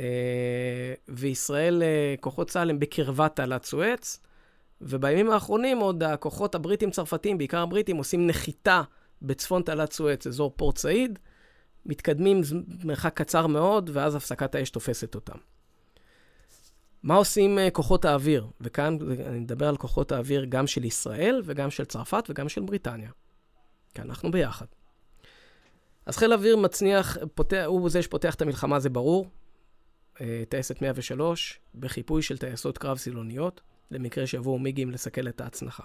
אה, 0.00 0.94
וישראל, 1.08 1.82
אה, 1.82 2.14
כוחות 2.20 2.50
צה"ל 2.50 2.70
הם 2.70 2.78
בקרבת 2.78 3.36
תעלת 3.36 3.64
סואץ, 3.64 4.20
ובימים 4.80 5.30
האחרונים 5.30 5.78
עוד 5.78 6.02
הכוחות 6.02 6.54
הבריטים-צרפתים, 6.54 7.38
בעיקר 7.38 7.58
הבריטים, 7.62 7.96
עושים 7.96 8.26
נחיתה 8.26 8.82
בצפון 9.22 9.62
תעלת 9.62 9.92
סואץ, 9.92 10.26
אזור 10.26 10.52
פורט 10.56 10.76
סעיד, 10.76 11.18
מתקדמים 11.86 12.40
מרחק 12.84 13.14
קצר 13.14 13.46
מאוד, 13.46 13.90
ואז 13.92 14.14
הפסקת 14.14 14.54
האש 14.54 14.70
תופסת 14.70 15.14
אותם. 15.14 15.36
מה 17.02 17.14
עושים 17.14 17.58
אה, 17.58 17.70
כוחות 17.70 18.04
האוויר? 18.04 18.46
וכאן 18.60 18.98
אני 19.26 19.38
מדבר 19.38 19.68
על 19.68 19.76
כוחות 19.76 20.12
האוויר 20.12 20.44
גם 20.48 20.66
של 20.66 20.84
ישראל 20.84 21.42
וגם 21.44 21.70
של 21.70 21.84
צרפת 21.84 22.24
וגם 22.28 22.48
של 22.48 22.60
בריטניה. 22.62 23.10
כי 23.94 24.02
אנחנו 24.02 24.30
ביחד. 24.30 24.66
אז 26.06 26.16
חיל 26.16 26.32
אוויר 26.32 26.56
מצניח, 26.56 27.16
פותח, 27.34 27.64
הוא 27.66 27.90
זה 27.90 28.02
שפותח 28.02 28.34
את 28.34 28.42
המלחמה, 28.42 28.80
זה 28.80 28.90
ברור. 28.90 29.28
אה, 30.20 30.42
טייסת 30.48 30.82
103, 30.82 31.60
בחיפוי 31.74 32.22
של 32.22 32.38
טייסות 32.38 32.78
קרב 32.78 32.98
סילוניות, 32.98 33.60
למקרה 33.90 34.26
שיבואו 34.26 34.58
מיגים 34.58 34.90
לסכל 34.90 35.28
את 35.28 35.40
ההצנחה. 35.40 35.84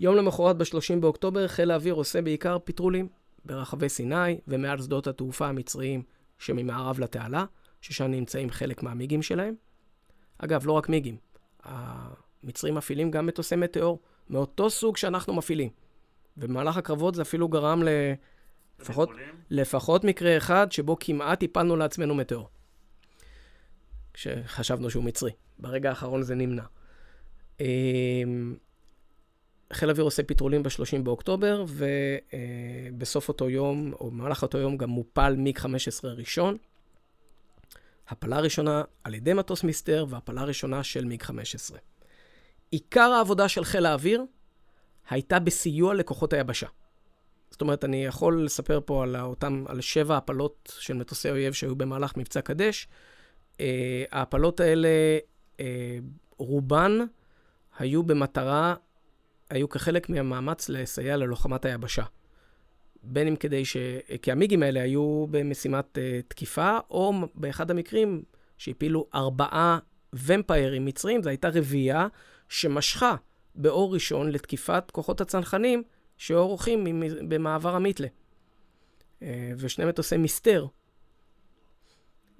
יום 0.00 0.16
למחרת, 0.16 0.56
ב-30 0.56 1.00
באוקטובר, 1.00 1.48
חיל 1.48 1.70
האוויר 1.70 1.94
עושה 1.94 2.22
בעיקר 2.22 2.58
פטרולים 2.64 3.08
ברחבי 3.44 3.88
סיני 3.88 4.40
ומעל 4.48 4.82
שדות 4.82 5.06
התעופה 5.06 5.48
המצריים 5.48 6.02
שממערב 6.38 7.00
לתעלה, 7.00 7.44
ששם 7.80 8.04
נמצאים 8.04 8.50
חלק 8.50 8.82
מהמיגים 8.82 9.22
שלהם. 9.22 9.54
אגב, 10.38 10.66
לא 10.66 10.72
רק 10.72 10.88
מיגים, 10.88 11.16
המצרים 11.62 12.74
מפעילים 12.74 13.10
גם 13.10 13.26
מטוסי 13.26 13.56
מטאור, 13.56 13.98
מאותו 14.30 14.70
סוג 14.70 14.96
שאנחנו 14.96 15.34
מפעילים. 15.34 15.70
ובמהלך 16.38 16.76
הקרבות 16.76 17.14
זה 17.14 17.22
אפילו 17.22 17.48
גרם 17.48 17.82
ל... 17.82 17.88
לפחות, 18.80 19.10
לפחות 19.50 20.04
מקרה 20.04 20.36
אחד 20.36 20.72
שבו 20.72 20.96
כמעט 21.00 21.42
הפלנו 21.42 21.76
לעצמנו 21.76 22.14
מטאור. 22.14 22.48
כשחשבנו 24.14 24.90
שהוא 24.90 25.04
מצרי. 25.04 25.30
ברגע 25.58 25.88
האחרון 25.88 26.22
זה 26.22 26.34
נמנע. 26.34 26.62
אמ, 27.60 28.56
חיל 29.72 29.88
האוויר 29.88 30.04
עושה 30.04 30.22
פטרולים 30.22 30.62
ב-30 30.62 31.02
באוקטובר, 31.02 31.64
ובסוף 31.68 33.28
אותו 33.28 33.50
יום, 33.50 33.92
או 33.92 34.10
במהלך 34.10 34.42
אותו 34.42 34.58
יום, 34.58 34.76
גם 34.76 34.90
מופל 34.90 35.34
מיג 35.36 35.58
15 35.58 36.12
ראשון. 36.12 36.56
הפלה 38.08 38.40
ראשונה 38.40 38.82
על 39.04 39.14
ידי 39.14 39.32
מטוס 39.32 39.64
מיסטר, 39.64 40.06
והפלה 40.08 40.44
ראשונה 40.44 40.82
של 40.82 41.04
מיג 41.04 41.22
15. 41.22 41.78
עיקר 42.70 43.00
העבודה 43.00 43.48
של 43.48 43.64
חיל 43.64 43.86
האוויר 43.86 44.24
הייתה 45.08 45.38
בסיוע 45.38 45.94
לכוחות 45.94 46.32
היבשה. 46.32 46.66
זאת 47.50 47.60
אומרת, 47.60 47.84
אני 47.84 48.04
יכול 48.04 48.44
לספר 48.44 48.80
פה 48.84 49.02
על 49.02 49.16
אותם, 49.16 49.64
על 49.68 49.80
שבע 49.80 50.16
הפלות 50.16 50.72
של 50.78 50.94
מטוסי 50.94 51.30
אויב 51.30 51.52
שהיו 51.52 51.76
במהלך 51.76 52.16
מבצע 52.16 52.40
קדש. 52.40 52.88
Uh, 53.52 53.60
ההפלות 54.10 54.60
האלה, 54.60 54.88
uh, 55.56 55.60
רובן 56.38 56.98
היו 57.78 58.02
במטרה, 58.02 58.74
היו 59.50 59.68
כחלק 59.68 60.08
מהמאמץ 60.08 60.68
לסייע 60.68 61.16
ללוחמת 61.16 61.64
היבשה. 61.64 62.04
בין 63.02 63.28
אם 63.28 63.36
כדי 63.36 63.64
ש... 63.64 63.76
כי 64.22 64.32
המיגים 64.32 64.62
האלה 64.62 64.82
היו 64.82 65.26
במשימת 65.30 65.98
uh, 65.98 66.28
תקיפה, 66.28 66.78
או 66.90 67.12
באחד 67.34 67.70
המקרים 67.70 68.22
שהפילו 68.58 69.06
ארבעה 69.14 69.78
ומפיירים 70.12 70.84
מצרים, 70.84 71.22
זו 71.22 71.28
הייתה 71.28 71.48
רביעייה 71.48 72.06
שמשכה 72.48 73.14
באור 73.58 73.94
ראשון 73.94 74.30
לתקיפת 74.30 74.90
כוחות 74.92 75.20
הצנחנים 75.20 75.82
שעורכים 76.16 77.02
במעבר 77.28 77.74
המיתלה. 77.74 78.08
אה, 79.22 79.52
ושני 79.58 79.84
מטוסי 79.84 80.16
מסתר. 80.16 80.66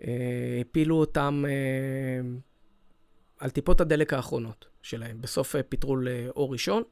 אה, 0.03 0.59
הפילו 0.61 0.97
אותם 0.97 1.45
אה, 1.49 2.29
על 3.39 3.51
טיפות 3.51 3.81
הדלק 3.81 4.13
האחרונות 4.13 4.67
שלהם. 4.83 5.21
בסוף 5.21 5.57
אה, 5.57 5.63
פטרול 5.63 6.09
אה, 6.09 6.27
אור 6.29 6.53
ראשון, 6.53 6.83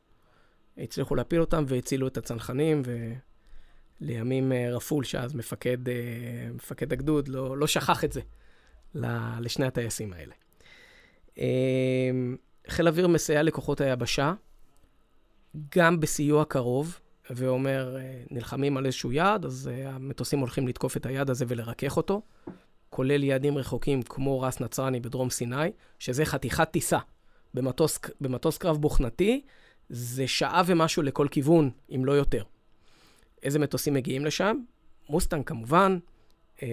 הצליחו 0.78 1.14
להפיל 1.14 1.40
אותם 1.40 1.64
והצילו 1.68 2.06
את 2.06 2.16
הצנחנים, 2.16 2.82
ולימים 4.00 4.52
רפול, 4.72 5.04
שאז 5.04 5.34
מפקד, 5.34 5.78
מפקד 6.54 6.92
הגדוד, 6.92 7.28
לא, 7.28 7.58
לא 7.58 7.66
שכח 7.66 8.04
את 8.04 8.12
זה 8.12 8.20
לשני 9.40 9.66
הטייסים 9.66 10.12
האלה. 10.12 10.34
אה, 12.66 12.70
חיל 12.72 12.88
אוויר 12.88 13.08
מסייע 13.08 13.42
לכוחות 13.42 13.80
היבשה, 13.80 14.34
גם 15.76 16.00
בסיוע 16.00 16.44
קרוב, 16.44 16.98
ואומר, 17.30 17.96
אה, 17.96 18.22
נלחמים 18.30 18.76
על 18.76 18.86
איזשהו 18.86 19.12
יעד, 19.12 19.44
אז 19.44 19.70
אה, 19.72 19.90
המטוסים 19.90 20.38
הולכים 20.38 20.68
לתקוף 20.68 20.96
את 20.96 21.06
היעד 21.06 21.30
הזה 21.30 21.44
ולרכך 21.48 21.96
אותו, 21.96 22.22
כולל 22.90 23.24
יעדים 23.24 23.58
רחוקים 23.58 24.02
כמו 24.02 24.40
רס 24.40 24.60
נצרני 24.60 25.00
בדרום 25.00 25.30
סיני, 25.30 25.72
שזה 25.98 26.24
חתיכת 26.24 26.68
טיסה. 26.70 26.98
במטוס, 27.54 27.98
במטוס 28.20 28.58
קרב 28.58 28.76
בוכנתי, 28.76 29.42
זה 29.88 30.28
שעה 30.28 30.62
ומשהו 30.66 31.02
לכל 31.02 31.28
כיוון, 31.30 31.70
אם 31.94 32.04
לא 32.04 32.12
יותר. 32.12 32.42
איזה 33.42 33.58
מטוסים 33.58 33.94
מגיעים 33.94 34.24
לשם? 34.24 34.56
מוסטנג 35.08 35.44
כמובן, 35.44 35.98
אה, 36.62 36.68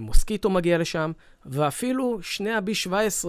מוסקיטו 0.00 0.50
מגיע 0.50 0.78
לשם, 0.78 1.12
ואפילו 1.46 2.22
שני 2.22 2.50
ה-B-17, 2.50 3.28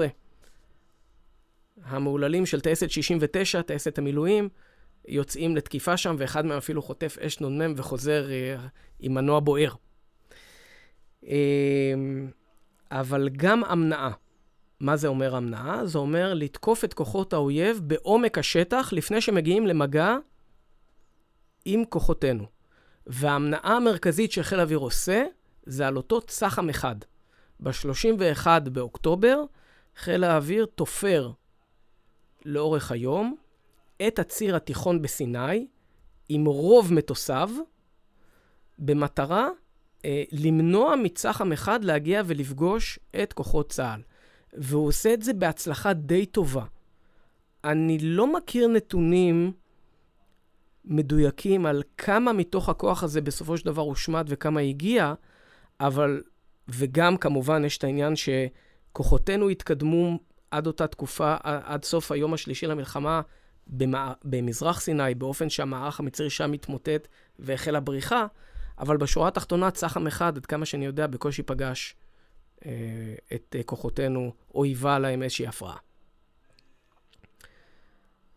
המהוללים 1.84 2.46
של 2.46 2.62
טייסת 2.62 2.90
69, 2.90 3.62
טייסת 3.62 3.98
המילואים, 3.98 4.50
יוצאים 5.08 5.56
לתקיפה 5.56 5.98
שם, 5.98 6.16
ואחד 6.20 6.46
מהם 6.46 6.58
אפילו 6.58 6.82
חוטף 6.82 7.18
אש 7.20 7.42
נ"מ 7.42 7.74
וחוזר 7.78 8.32
אה, 8.32 8.56
עם 9.00 9.14
מנוע 9.14 9.40
בוער. 9.40 9.74
אה, 11.28 11.94
אבל 12.92 13.30
גם 13.30 13.64
אמנעה. 13.64 14.12
מה 14.80 14.96
זה 14.96 15.08
אומר 15.08 15.38
אמנעה? 15.38 15.86
זה 15.86 15.98
אומר 15.98 16.34
לתקוף 16.34 16.84
את 16.84 16.94
כוחות 16.94 17.34
האויב 17.34 17.80
בעומק 17.84 18.38
השטח 18.38 18.90
לפני 18.94 19.22
שמגיעים 19.22 19.68
למגע 19.68 20.16
עם 21.66 21.86
כוחותינו. 21.90 22.46
וההמנעה 23.08 23.76
המרכזית 23.78 24.32
שחיל 24.32 24.60
האוויר 24.60 24.78
עושה, 24.78 25.24
זה 25.66 25.88
על 25.88 25.98
אותו 25.98 26.22
צח"ם 26.22 26.70
אחד. 26.70 26.96
ב-31 27.60 28.48
באוקטובר, 28.60 29.44
חיל 29.96 30.24
האוויר 30.24 30.66
תופר 30.66 31.32
לאורך 32.46 32.92
היום 32.92 33.36
את 34.08 34.20
הציר 34.20 34.56
התיכון 34.56 35.02
בסיני 35.02 35.68
עם 36.30 36.46
רוב 36.46 36.94
מטוסיו, 36.94 37.50
במטרה 38.80 39.50
אה, 40.06 40.24
למנוע 40.32 40.96
מצח"ם 40.96 41.52
אחד 41.52 41.84
להגיע 41.84 42.22
ולפגוש 42.26 43.00
את 43.24 43.34
כוחות 43.34 43.70
צה"ל. 43.70 44.02
והוא 44.54 44.88
עושה 44.88 45.14
את 45.14 45.22
זה 45.22 45.34
בהצלחה 45.34 45.94
די 45.94 46.26
טובה. 46.26 46.66
אני 47.64 47.98
לא 48.00 48.34
מכיר 48.34 48.68
נתונים 48.68 49.52
מדויקים 50.86 51.66
על 51.66 51.84
כמה 51.98 52.34
מתוך 52.34 52.70
הכוח 52.70 53.04
הזה 53.04 53.22
בסופו 53.22 53.58
של 53.58 53.66
דבר 53.66 53.82
הושמד 53.82 54.26
וכמה 54.30 54.60
הגיע, 54.60 55.14
אבל, 55.80 56.22
וגם 56.68 57.18
כמובן 57.18 57.66
יש 57.66 57.78
את 57.78 57.84
העניין 57.84 58.14
שכוחותינו 58.16 59.50
התקדמו 59.50 60.20
עד 60.54 60.68
אותה 60.68 60.88
תקופה, 60.88 61.36
עד 61.44 61.84
סוף 61.84 62.12
היום 62.12 62.34
השלישי 62.34 62.68
למלחמה. 62.68 63.22
במזרח 64.24 64.82
סיני, 64.82 65.16
באופן 65.16 65.50
שהמערך 65.50 66.00
המצרי 66.00 66.30
שם 66.30 66.52
מתמוטט 66.52 67.08
והחלה 67.40 67.80
בריחה, 67.80 68.26
אבל 68.80 68.98
בשורה 68.98 69.28
התחתונה 69.28 69.72
צח"ם 69.72 70.08
אחד, 70.08 70.38
עד 70.38 70.46
כמה 70.46 70.66
שאני 70.66 70.86
יודע, 70.86 71.08
בקושי 71.08 71.44
פגש 71.44 71.96
אה, 72.66 72.72
את 73.34 73.56
אה, 73.60 73.64
כוחותינו, 73.64 74.34
או 74.56 74.64
היווה 74.64 75.00
להם 75.00 75.24
איזושהי 75.24 75.48
הפרעה. 75.48 75.78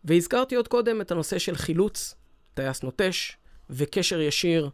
והזכרתי 0.03 0.55
עוד 0.55 0.67
קודם 0.67 1.01
את 1.01 1.11
הנושא 1.11 1.39
של 1.39 1.55
חילוץ, 1.55 2.15
טייס 2.53 2.83
נוטש, 2.83 3.37
וקשר 3.69 4.21
ישיר 4.21 4.69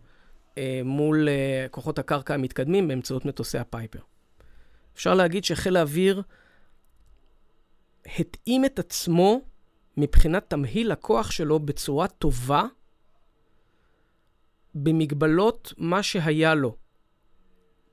אה, 0.58 0.82
מול 0.86 1.30
אה, 1.30 1.66
כוחות 1.72 2.00
הקרקע 2.00 2.34
המתקדמים 2.34 2.88
באמצעות 2.88 3.26
מטוסי 3.26 3.58
הפייפר. 3.58 4.00
אפשר 4.96 5.14
להגיד 5.14 5.44
שחיל 5.44 5.78
האוויר 5.78 6.22
התאים 8.06 8.66
את 8.66 8.80
עצמו 8.80 9.42
מבחינת 9.98 10.50
תמהיל 10.50 10.92
הכוח 10.92 11.32
שלו 11.32 11.60
בצורה 11.60 12.08
טובה, 12.08 12.64
במגבלות 14.76 15.74
מה 15.78 16.04
שהיה 16.04 16.56
לו. 16.56 16.76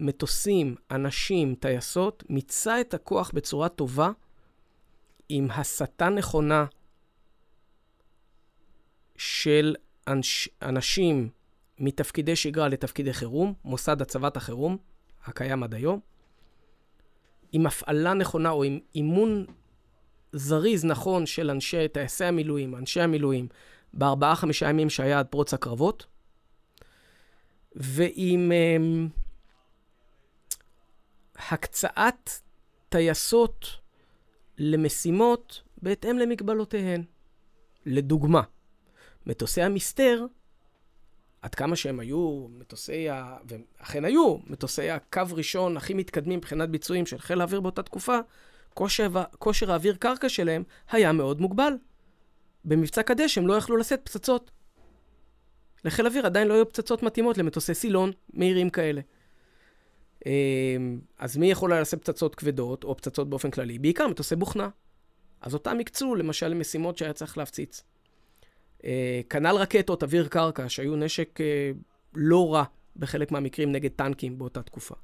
מטוסים, 0.00 0.74
אנשים, 0.90 1.54
טייסות, 1.54 2.24
מיצה 2.28 2.80
את 2.80 2.94
הכוח 2.94 3.30
בצורה 3.34 3.68
טובה, 3.68 4.10
עם 5.28 5.50
הסתה 5.50 6.08
נכונה 6.08 6.64
של 9.16 9.74
אנש, 10.08 10.48
אנשים 10.62 11.28
מתפקידי 11.78 12.36
שגרה 12.36 12.68
לתפקידי 12.68 13.12
חירום, 13.12 13.54
מוסד 13.64 14.02
הצבת 14.02 14.36
החירום, 14.36 14.76
הקיים 15.24 15.62
עד 15.62 15.74
היום, 15.74 16.00
עם 17.52 17.66
הפעלה 17.66 18.14
נכונה 18.14 18.50
או 18.50 18.64
עם 18.64 18.78
אימון 18.94 19.46
זריז 20.32 20.84
נכון 20.84 21.26
של 21.26 21.50
אנשי 21.50 21.88
טייסי 21.88 22.24
המילואים, 22.24 22.76
אנשי 22.76 23.00
המילואים, 23.00 23.48
בארבעה-חמישה 23.94 24.68
ימים 24.68 24.90
שהיה 24.90 25.18
עד 25.18 25.26
פרוץ 25.26 25.54
הקרבות, 25.54 26.06
ועם 27.74 28.52
um, 28.52 29.20
הקצאת 31.52 32.30
טייסות 32.88 33.66
למשימות 34.58 35.62
בהתאם 35.82 36.18
למגבלותיהן. 36.18 37.04
לדוגמה, 37.86 38.42
מטוסי 39.26 39.62
המסתר, 39.62 40.26
עד 41.42 41.54
כמה 41.54 41.76
שהם 41.76 42.00
היו 42.00 42.46
מטוסי 42.50 43.08
ה... 43.08 43.36
ואכן 43.44 44.04
היו 44.04 44.36
מטוסי 44.46 44.90
הקו 44.90 45.22
ראשון 45.30 45.76
הכי 45.76 45.94
מתקדמים 45.94 46.38
מבחינת 46.38 46.68
ביצועים 46.68 47.06
של 47.06 47.18
חיל 47.18 47.40
האוויר 47.40 47.60
באותה 47.60 47.82
תקופה, 47.82 48.18
כושר, 49.38 49.72
האוויר 49.72 49.94
קרקע 49.94 50.28
שלהם 50.28 50.62
היה 50.90 51.12
מאוד 51.12 51.40
מוגבל. 51.40 51.72
במבצע 52.64 53.02
קדש 53.02 53.38
הם 53.38 53.46
לא 53.46 53.54
יכלו 53.54 53.76
לשאת 53.76 54.00
פצצות. 54.04 54.50
לחיל 55.84 56.06
אוויר 56.06 56.26
עדיין 56.26 56.48
לא 56.48 56.54
היו 56.54 56.68
פצצות 56.68 57.02
מתאימות 57.02 57.38
למטוסי 57.38 57.74
סילון 57.74 58.12
מהירים 58.32 58.70
כאלה. 58.70 59.00
אמ, 60.26 61.00
אז 61.18 61.36
מי 61.36 61.50
יכול 61.50 61.72
היה 61.72 61.80
לשאת 61.80 62.00
פצצות 62.00 62.34
כבדות, 62.34 62.84
או 62.84 62.96
פצצות 62.96 63.30
באופן 63.30 63.50
כללי? 63.50 63.78
בעיקר 63.78 64.08
מטוסי 64.08 64.36
בוכנה. 64.36 64.68
אז 65.40 65.54
אותם 65.54 65.80
הקצו 65.80 66.14
למשל 66.14 66.48
למשימות 66.48 66.98
שהיה 66.98 67.12
צריך 67.12 67.38
להפציץ. 67.38 67.82
אה, 68.84 69.20
כנ"ל 69.30 69.56
רקטות, 69.56 70.02
אוויר 70.02 70.28
קרקע, 70.28 70.68
שהיו 70.68 70.96
נשק 70.96 71.40
אה, 71.40 71.70
לא 72.14 72.54
רע 72.54 72.64
בחלק 72.96 73.32
מהמקרים 73.32 73.72
נגד 73.72 73.90
טנקים 73.90 74.38
באותה 74.38 74.62
תקופה. 74.62 74.94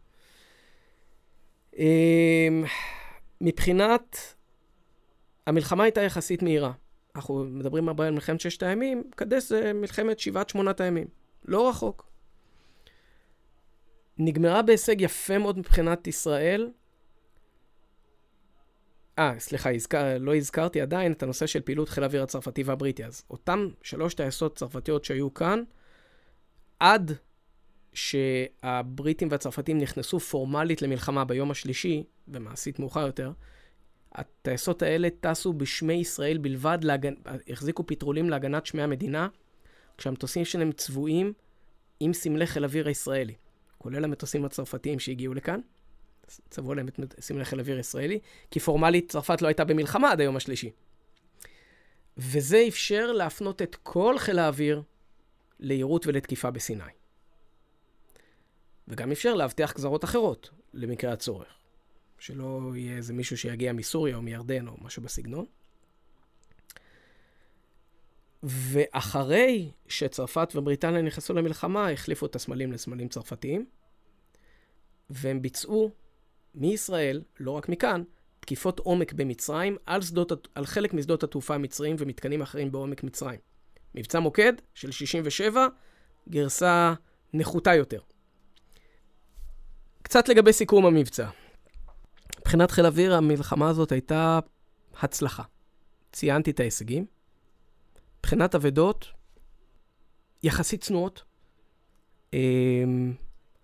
מבחינת... 3.41 4.16
המלחמה 5.47 5.84
הייתה 5.84 6.01
יחסית 6.01 6.43
מהירה. 6.43 6.72
אנחנו 7.16 7.45
מדברים 7.45 7.89
הרבה 7.89 8.07
על 8.07 8.14
מלחמת 8.14 8.41
ששת 8.41 8.62
הימים, 8.62 9.11
קדש 9.16 9.49
זה 9.49 9.72
מלחמת 9.72 10.18
שבעת 10.18 10.49
שמונת 10.49 10.80
הימים. 10.80 11.07
לא 11.45 11.68
רחוק. 11.68 12.07
נגמרה 14.18 14.62
בהישג 14.62 15.01
יפה 15.01 15.39
מאוד 15.39 15.59
מבחינת 15.59 16.07
ישראל. 16.07 16.70
אה, 19.18 19.34
סליחה, 19.39 19.74
הזכר, 19.74 20.18
לא 20.18 20.37
הזכרתי 20.37 20.80
עדיין 20.80 21.12
את 21.12 21.22
הנושא 21.22 21.47
של 21.47 21.61
פעילות 21.61 21.89
חיל 21.89 22.03
האוויר 22.03 22.22
הצרפתי 22.22 22.62
והבריטי. 22.62 23.05
אז 23.05 23.22
אותם 23.30 23.68
שלוש 23.82 24.14
טייסות 24.14 24.57
צרפתיות 24.57 25.05
שהיו 25.05 25.34
כאן, 25.34 25.62
עד 26.80 27.12
שהבריטים 27.97 29.28
והצרפתים 29.30 29.78
נכנסו 29.78 30.20
פורמלית 30.20 30.82
למלחמה 30.82 31.24
ביום 31.24 31.51
השלישי, 31.51 32.05
ומעשית 32.28 32.78
מאוחר 32.78 33.07
יותר, 33.07 33.32
הטייסות 34.12 34.82
האלה 34.82 35.09
טסו 35.20 35.53
בשמי 35.53 35.94
ישראל 35.94 36.38
בלבד, 36.38 36.78
להגנ... 36.82 37.14
החזיקו 37.49 37.86
פטרולים 37.86 38.30
להגנת 38.30 38.66
שמי 38.66 38.82
המדינה, 38.82 39.28
כשהמטוסים 39.99 40.44
שלהם 40.44 40.72
צבועים 40.72 41.32
עם 42.01 42.12
סמלי 42.12 42.47
חיל 42.47 42.64
אוויר 42.64 42.88
הישראלי, 42.88 43.34
כולל 43.78 44.05
המטוסים 44.05 44.44
הצרפתיים 44.44 44.99
שהגיעו 44.99 45.34
לכאן. 45.34 45.61
צבעו 46.51 46.74
להם 46.74 46.88
את 46.88 47.14
סמלי 47.20 47.44
חיל 47.44 47.61
אוויר 47.61 47.76
הישראלי, 47.76 48.18
כי 48.51 48.61
פורמלית 48.61 49.12
צרפת 49.12 49.42
לא 49.42 49.49
הייתה 49.49 49.64
במלחמה 49.64 50.12
עד 50.12 50.20
היום 50.20 50.36
השלישי. 50.36 50.70
וזה 52.16 52.64
אפשר 52.68 53.12
להפנות 53.12 53.62
את 53.62 53.76
כל 53.82 54.18
חיל 54.18 54.38
האוויר 54.38 54.82
ליירוט 55.61 56.07
ולתקיפה 56.07 56.51
בסיני. 56.51 56.84
וגם 58.89 59.12
אפשר 59.12 59.34
להבטיח 59.34 59.74
גזרות 59.74 60.05
אחרות, 60.05 60.51
למקרה 60.74 61.12
הצורך. 61.12 61.59
שלא 62.18 62.72
יהיה 62.74 62.97
איזה 62.97 63.12
מישהו 63.12 63.39
שיגיע 63.39 63.72
מסוריה 63.72 64.16
או 64.16 64.22
מירדן 64.22 64.68
או 64.68 64.76
משהו 64.80 65.03
בסגנון. 65.03 65.47
ואחרי 68.43 69.70
שצרפת 69.89 70.53
ובריטניה 70.55 71.03
נכנסו 71.03 71.34
למלחמה, 71.34 71.91
החליפו 71.91 72.26
את 72.26 72.37
הסמלים 72.37 72.72
לסמלים 72.72 73.09
צרפתיים. 73.09 73.66
והם 75.11 75.43
ביצעו 75.43 75.91
מישראל, 76.55 77.22
לא 77.41 77.51
רק 77.51 77.68
מכאן, 77.68 78.03
תקיפות 78.41 78.78
עומק 78.78 79.12
במצרים 79.12 79.76
על, 79.87 80.03
שדות, 80.03 80.49
על 80.55 80.66
חלק 80.66 80.95
משדות 80.95 81.22
התעופה 81.22 81.55
המצריים 81.55 81.97
ומתקנים 81.99 82.43
אחרים 82.43 82.72
בעומק 82.72 83.03
מצרים. 83.03 83.41
מבצע 83.95 84.20
מוקד 84.20 84.53
של 84.74 84.91
67, 84.91 85.66
גרסה 86.28 86.95
נחותה 87.32 87.74
יותר. 87.74 88.01
קצת 90.07 90.28
לגבי 90.28 90.52
סיכום 90.52 90.86
המבצע. 90.86 91.28
מבחינת 92.40 92.70
חיל 92.70 92.86
אוויר, 92.86 93.14
המלחמה 93.14 93.68
הזאת 93.68 93.92
הייתה 93.92 94.38
הצלחה. 95.00 95.42
ציינתי 96.12 96.50
את 96.50 96.61
ההישגים. 96.61 97.07
מבחינת 98.18 98.54
אבדות, 98.54 99.07
יחסית 100.42 100.80
צנועות. 100.80 101.22
אמ, 102.32 103.14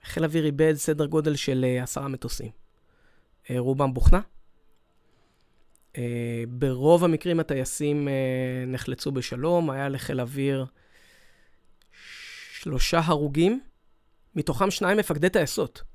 חיל 0.05 0.25
אוויר 0.25 0.45
איבד 0.45 0.75
סדר 0.75 1.07
גודל 1.07 1.37
של 1.37 1.65
אה, 1.69 1.83
עשרה 1.83 2.09
מטוסים. 2.09 2.51
אה, 3.51 3.59
רובם 3.59 3.95
בוכנה. 3.95 4.21
אה, 5.97 6.45
ברוב 6.49 7.05
המקרים 7.05 7.41
הטייסים 7.41 8.09
נחלצו 8.67 9.13
בשלום, 9.13 9.71
היה 9.71 9.89
לחיל 9.89 10.21
אוויר 10.21 10.67
שלושה 12.53 13.01
הרוגים, 13.05 13.61
מתוכם 14.35 14.71
שניים 14.71 14.99
מפקדי 14.99 15.29
טייסות 15.29 15.92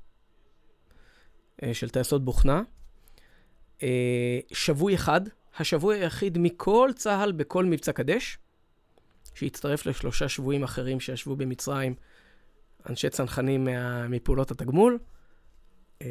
של 1.72 1.90
טייסות 1.90 2.24
בוכנה. 2.24 2.62
שבוי 4.52 4.94
אחד, 4.94 5.20
השבוי 5.58 5.98
היחיד 5.98 6.38
מכל 6.38 6.90
צה"ל 6.96 7.32
בכל 7.32 7.64
מבצע 7.64 7.92
קדש, 7.92 8.38
שהצטרף 9.34 9.86
לשלושה 9.86 10.28
שבויים 10.28 10.62
אחרים 10.62 11.00
שישבו 11.00 11.36
במצרים, 11.36 11.94
אנשי 12.88 13.10
צנחנים 13.10 13.64
מה, 13.64 14.08
מפעולות 14.08 14.50
התגמול. 14.50 14.98
אה, 16.02 16.06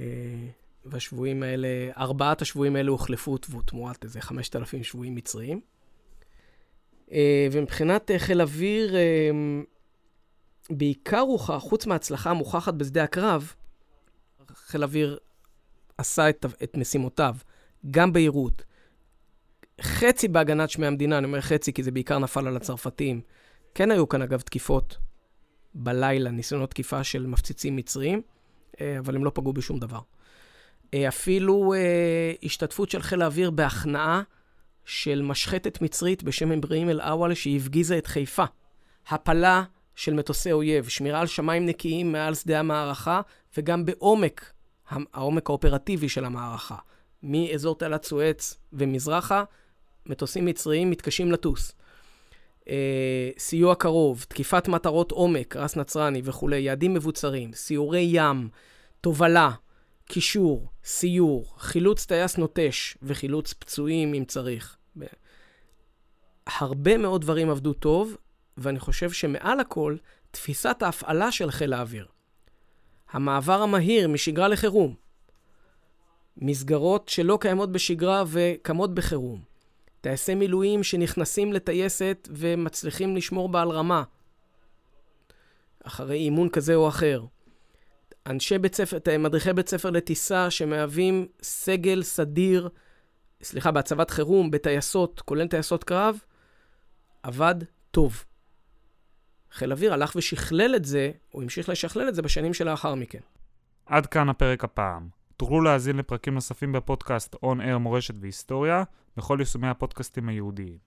והשבויים 0.85 1.43
האלה, 1.43 1.67
ארבעת 1.97 2.41
השבויים 2.41 2.75
האלה 2.75 2.91
הוחלפו 2.91 3.37
תמורת 3.65 4.03
איזה 4.03 4.21
5,000 4.21 4.83
שבויים 4.83 5.15
מצריים. 5.15 5.61
אה, 7.11 7.47
ומבחינת 7.51 8.11
אה, 8.11 8.19
חיל 8.19 8.41
אוויר, 8.41 8.95
בעיקר 10.69 11.19
הוכח, 11.19 11.57
חוץ 11.57 11.85
מההצלחה 11.85 12.29
המוכחת 12.29 12.73
בשדה 12.73 13.03
הקרב, 13.03 13.53
חיל 14.53 14.83
אוויר 14.83 15.17
עשה 15.97 16.29
את, 16.29 16.45
את 16.63 16.77
משימותיו, 16.77 17.35
גם 17.91 18.13
בהירות, 18.13 18.63
חצי 19.81 20.27
בהגנת 20.27 20.69
שמי 20.69 20.87
המדינה, 20.87 21.17
אני 21.17 21.25
אומר 21.25 21.41
חצי 21.41 21.73
כי 21.73 21.83
זה 21.83 21.91
בעיקר 21.91 22.19
נפל 22.19 22.47
על 22.47 22.55
הצרפתים. 22.55 23.21
כן 23.75 23.91
היו 23.91 24.09
כאן 24.09 24.21
אגב 24.21 24.41
תקיפות 24.41 24.97
בלילה, 25.73 26.31
ניסיונות 26.31 26.69
תקיפה 26.69 27.03
של 27.03 27.27
מפציצים 27.27 27.75
מצריים, 27.75 28.21
אה, 28.81 28.99
אבל 28.99 29.15
הם 29.15 29.25
לא 29.25 29.31
פגעו 29.33 29.53
בשום 29.53 29.79
דבר. 29.79 29.99
אה, 30.93 31.07
אפילו 31.07 31.73
אה, 31.73 32.33
השתתפות 32.43 32.89
של 32.89 33.01
חיל 33.01 33.21
האוויר 33.21 33.51
בהכנעה 33.51 34.21
של 34.85 35.21
משחטת 35.21 35.81
מצרית 35.81 36.23
בשם 36.23 36.51
אברהים 36.51 36.89
אל-אוול 36.89 37.33
שהפגיזה 37.33 37.97
את 37.97 38.07
חיפה. 38.07 38.45
הפלה 39.09 39.63
של 39.95 40.13
מטוסי 40.13 40.51
אויב, 40.51 40.87
שמירה 40.87 41.19
על 41.19 41.27
שמיים 41.27 41.65
נקיים 41.65 42.11
מעל 42.11 42.35
שדה 42.35 42.59
המערכה, 42.59 43.21
וגם 43.57 43.85
בעומק, 43.85 44.51
העומק 44.89 45.49
האופרטיבי 45.49 46.09
של 46.09 46.25
המערכה. 46.25 46.75
מאזור 47.23 47.75
תעלת 47.75 48.03
סואץ 48.03 48.57
ומזרחה, 48.73 49.43
מטוסים 50.05 50.45
מצריים 50.45 50.89
מתקשים 50.89 51.31
לטוס. 51.31 51.71
אה, 52.69 53.29
סיוע 53.37 53.75
קרוב, 53.75 54.25
תקיפת 54.29 54.67
מטרות 54.67 55.11
עומק, 55.11 55.55
רס 55.55 55.75
נצרני 55.75 56.21
וכולי, 56.23 56.59
יעדים 56.59 56.93
מבוצרים, 56.93 57.53
סיורי 57.53 58.09
ים, 58.11 58.49
תובלה, 59.01 59.51
קישור, 60.05 60.69
סיור, 60.83 61.55
חילוץ 61.57 62.05
טייס 62.05 62.37
נוטש 62.37 62.97
וחילוץ 63.01 63.53
פצועים 63.53 64.13
אם 64.13 64.25
צריך. 64.25 64.77
הרבה 66.47 66.97
מאוד 66.97 67.21
דברים 67.21 67.49
עבדו 67.49 67.73
טוב, 67.73 68.17
ואני 68.57 68.79
חושב 68.79 69.11
שמעל 69.11 69.59
הכל, 69.59 69.95
תפיסת 70.31 70.77
ההפעלה 70.81 71.31
של 71.31 71.51
חיל 71.51 71.73
האוויר. 71.73 72.07
המעבר 73.11 73.61
המהיר 73.61 74.07
משגרה 74.07 74.47
לחירום. 74.47 74.95
מסגרות 76.37 77.09
שלא 77.09 77.37
קיימות 77.41 77.71
בשגרה 77.71 78.23
וקמות 78.27 78.93
בחירום. 78.95 79.41
טייסי 80.01 80.35
מילואים 80.35 80.83
שנכנסים 80.83 81.53
לטייסת 81.53 82.27
ומצליחים 82.31 83.15
לשמור 83.15 83.49
בה 83.49 83.61
על 83.61 83.69
רמה, 83.69 84.03
אחרי 85.83 86.17
אימון 86.17 86.49
כזה 86.49 86.75
או 86.75 86.87
אחר. 86.87 87.25
אנשי 88.27 88.57
בית 88.57 88.75
ספר, 88.75 88.97
מדריכי 89.19 89.53
בית 89.53 89.69
ספר 89.69 89.89
לטיסה 89.89 90.51
שמהווים 90.51 91.27
סגל 91.41 92.03
סדיר, 92.03 92.69
סליחה, 93.43 93.71
בהצבת 93.71 94.09
חירום, 94.09 94.51
בטייסות, 94.51 95.21
כולל 95.21 95.47
טייסות 95.47 95.83
קרב, 95.83 96.19
עבד 97.23 97.55
טוב. 97.91 98.23
חיל 99.51 99.71
אוויר 99.71 99.93
הלך 99.93 100.15
ושכלל 100.15 100.75
את 100.75 100.85
זה, 100.85 101.11
הוא 101.31 101.43
המשיך 101.43 101.69
לשכלל 101.69 102.09
את 102.09 102.15
זה 102.15 102.21
בשנים 102.21 102.53
שלאחר 102.53 102.95
מכן. 102.95 103.19
עד 103.85 104.05
כאן 104.05 104.29
הפרק 104.29 104.63
הפעם. 104.63 105.09
תוכלו 105.37 105.61
להאזין 105.61 105.97
לפרקים 105.97 106.33
נוספים 106.33 106.71
בפודקאסט 106.71 107.35
On 107.35 107.59
Air 107.59 107.77
מורשת 107.77 108.13
והיסטוריה, 108.21 108.83
בכל 109.17 109.37
יישומי 109.39 109.67
הפודקאסטים 109.67 110.29
היהודיים. 110.29 110.77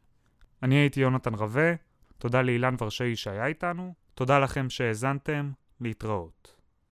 אני 0.63 0.75
הייתי 0.75 1.01
יונתן 1.01 1.35
רווה, 1.35 1.73
תודה 2.19 2.43
לאילן 2.43 2.75
ורשאי 2.81 3.17
שהיה 3.17 3.47
איתנו, 3.47 3.95
תודה 4.15 4.39
לכם 4.39 4.71
שהאזנתם, 4.71 5.51
להתראות. 5.81 6.60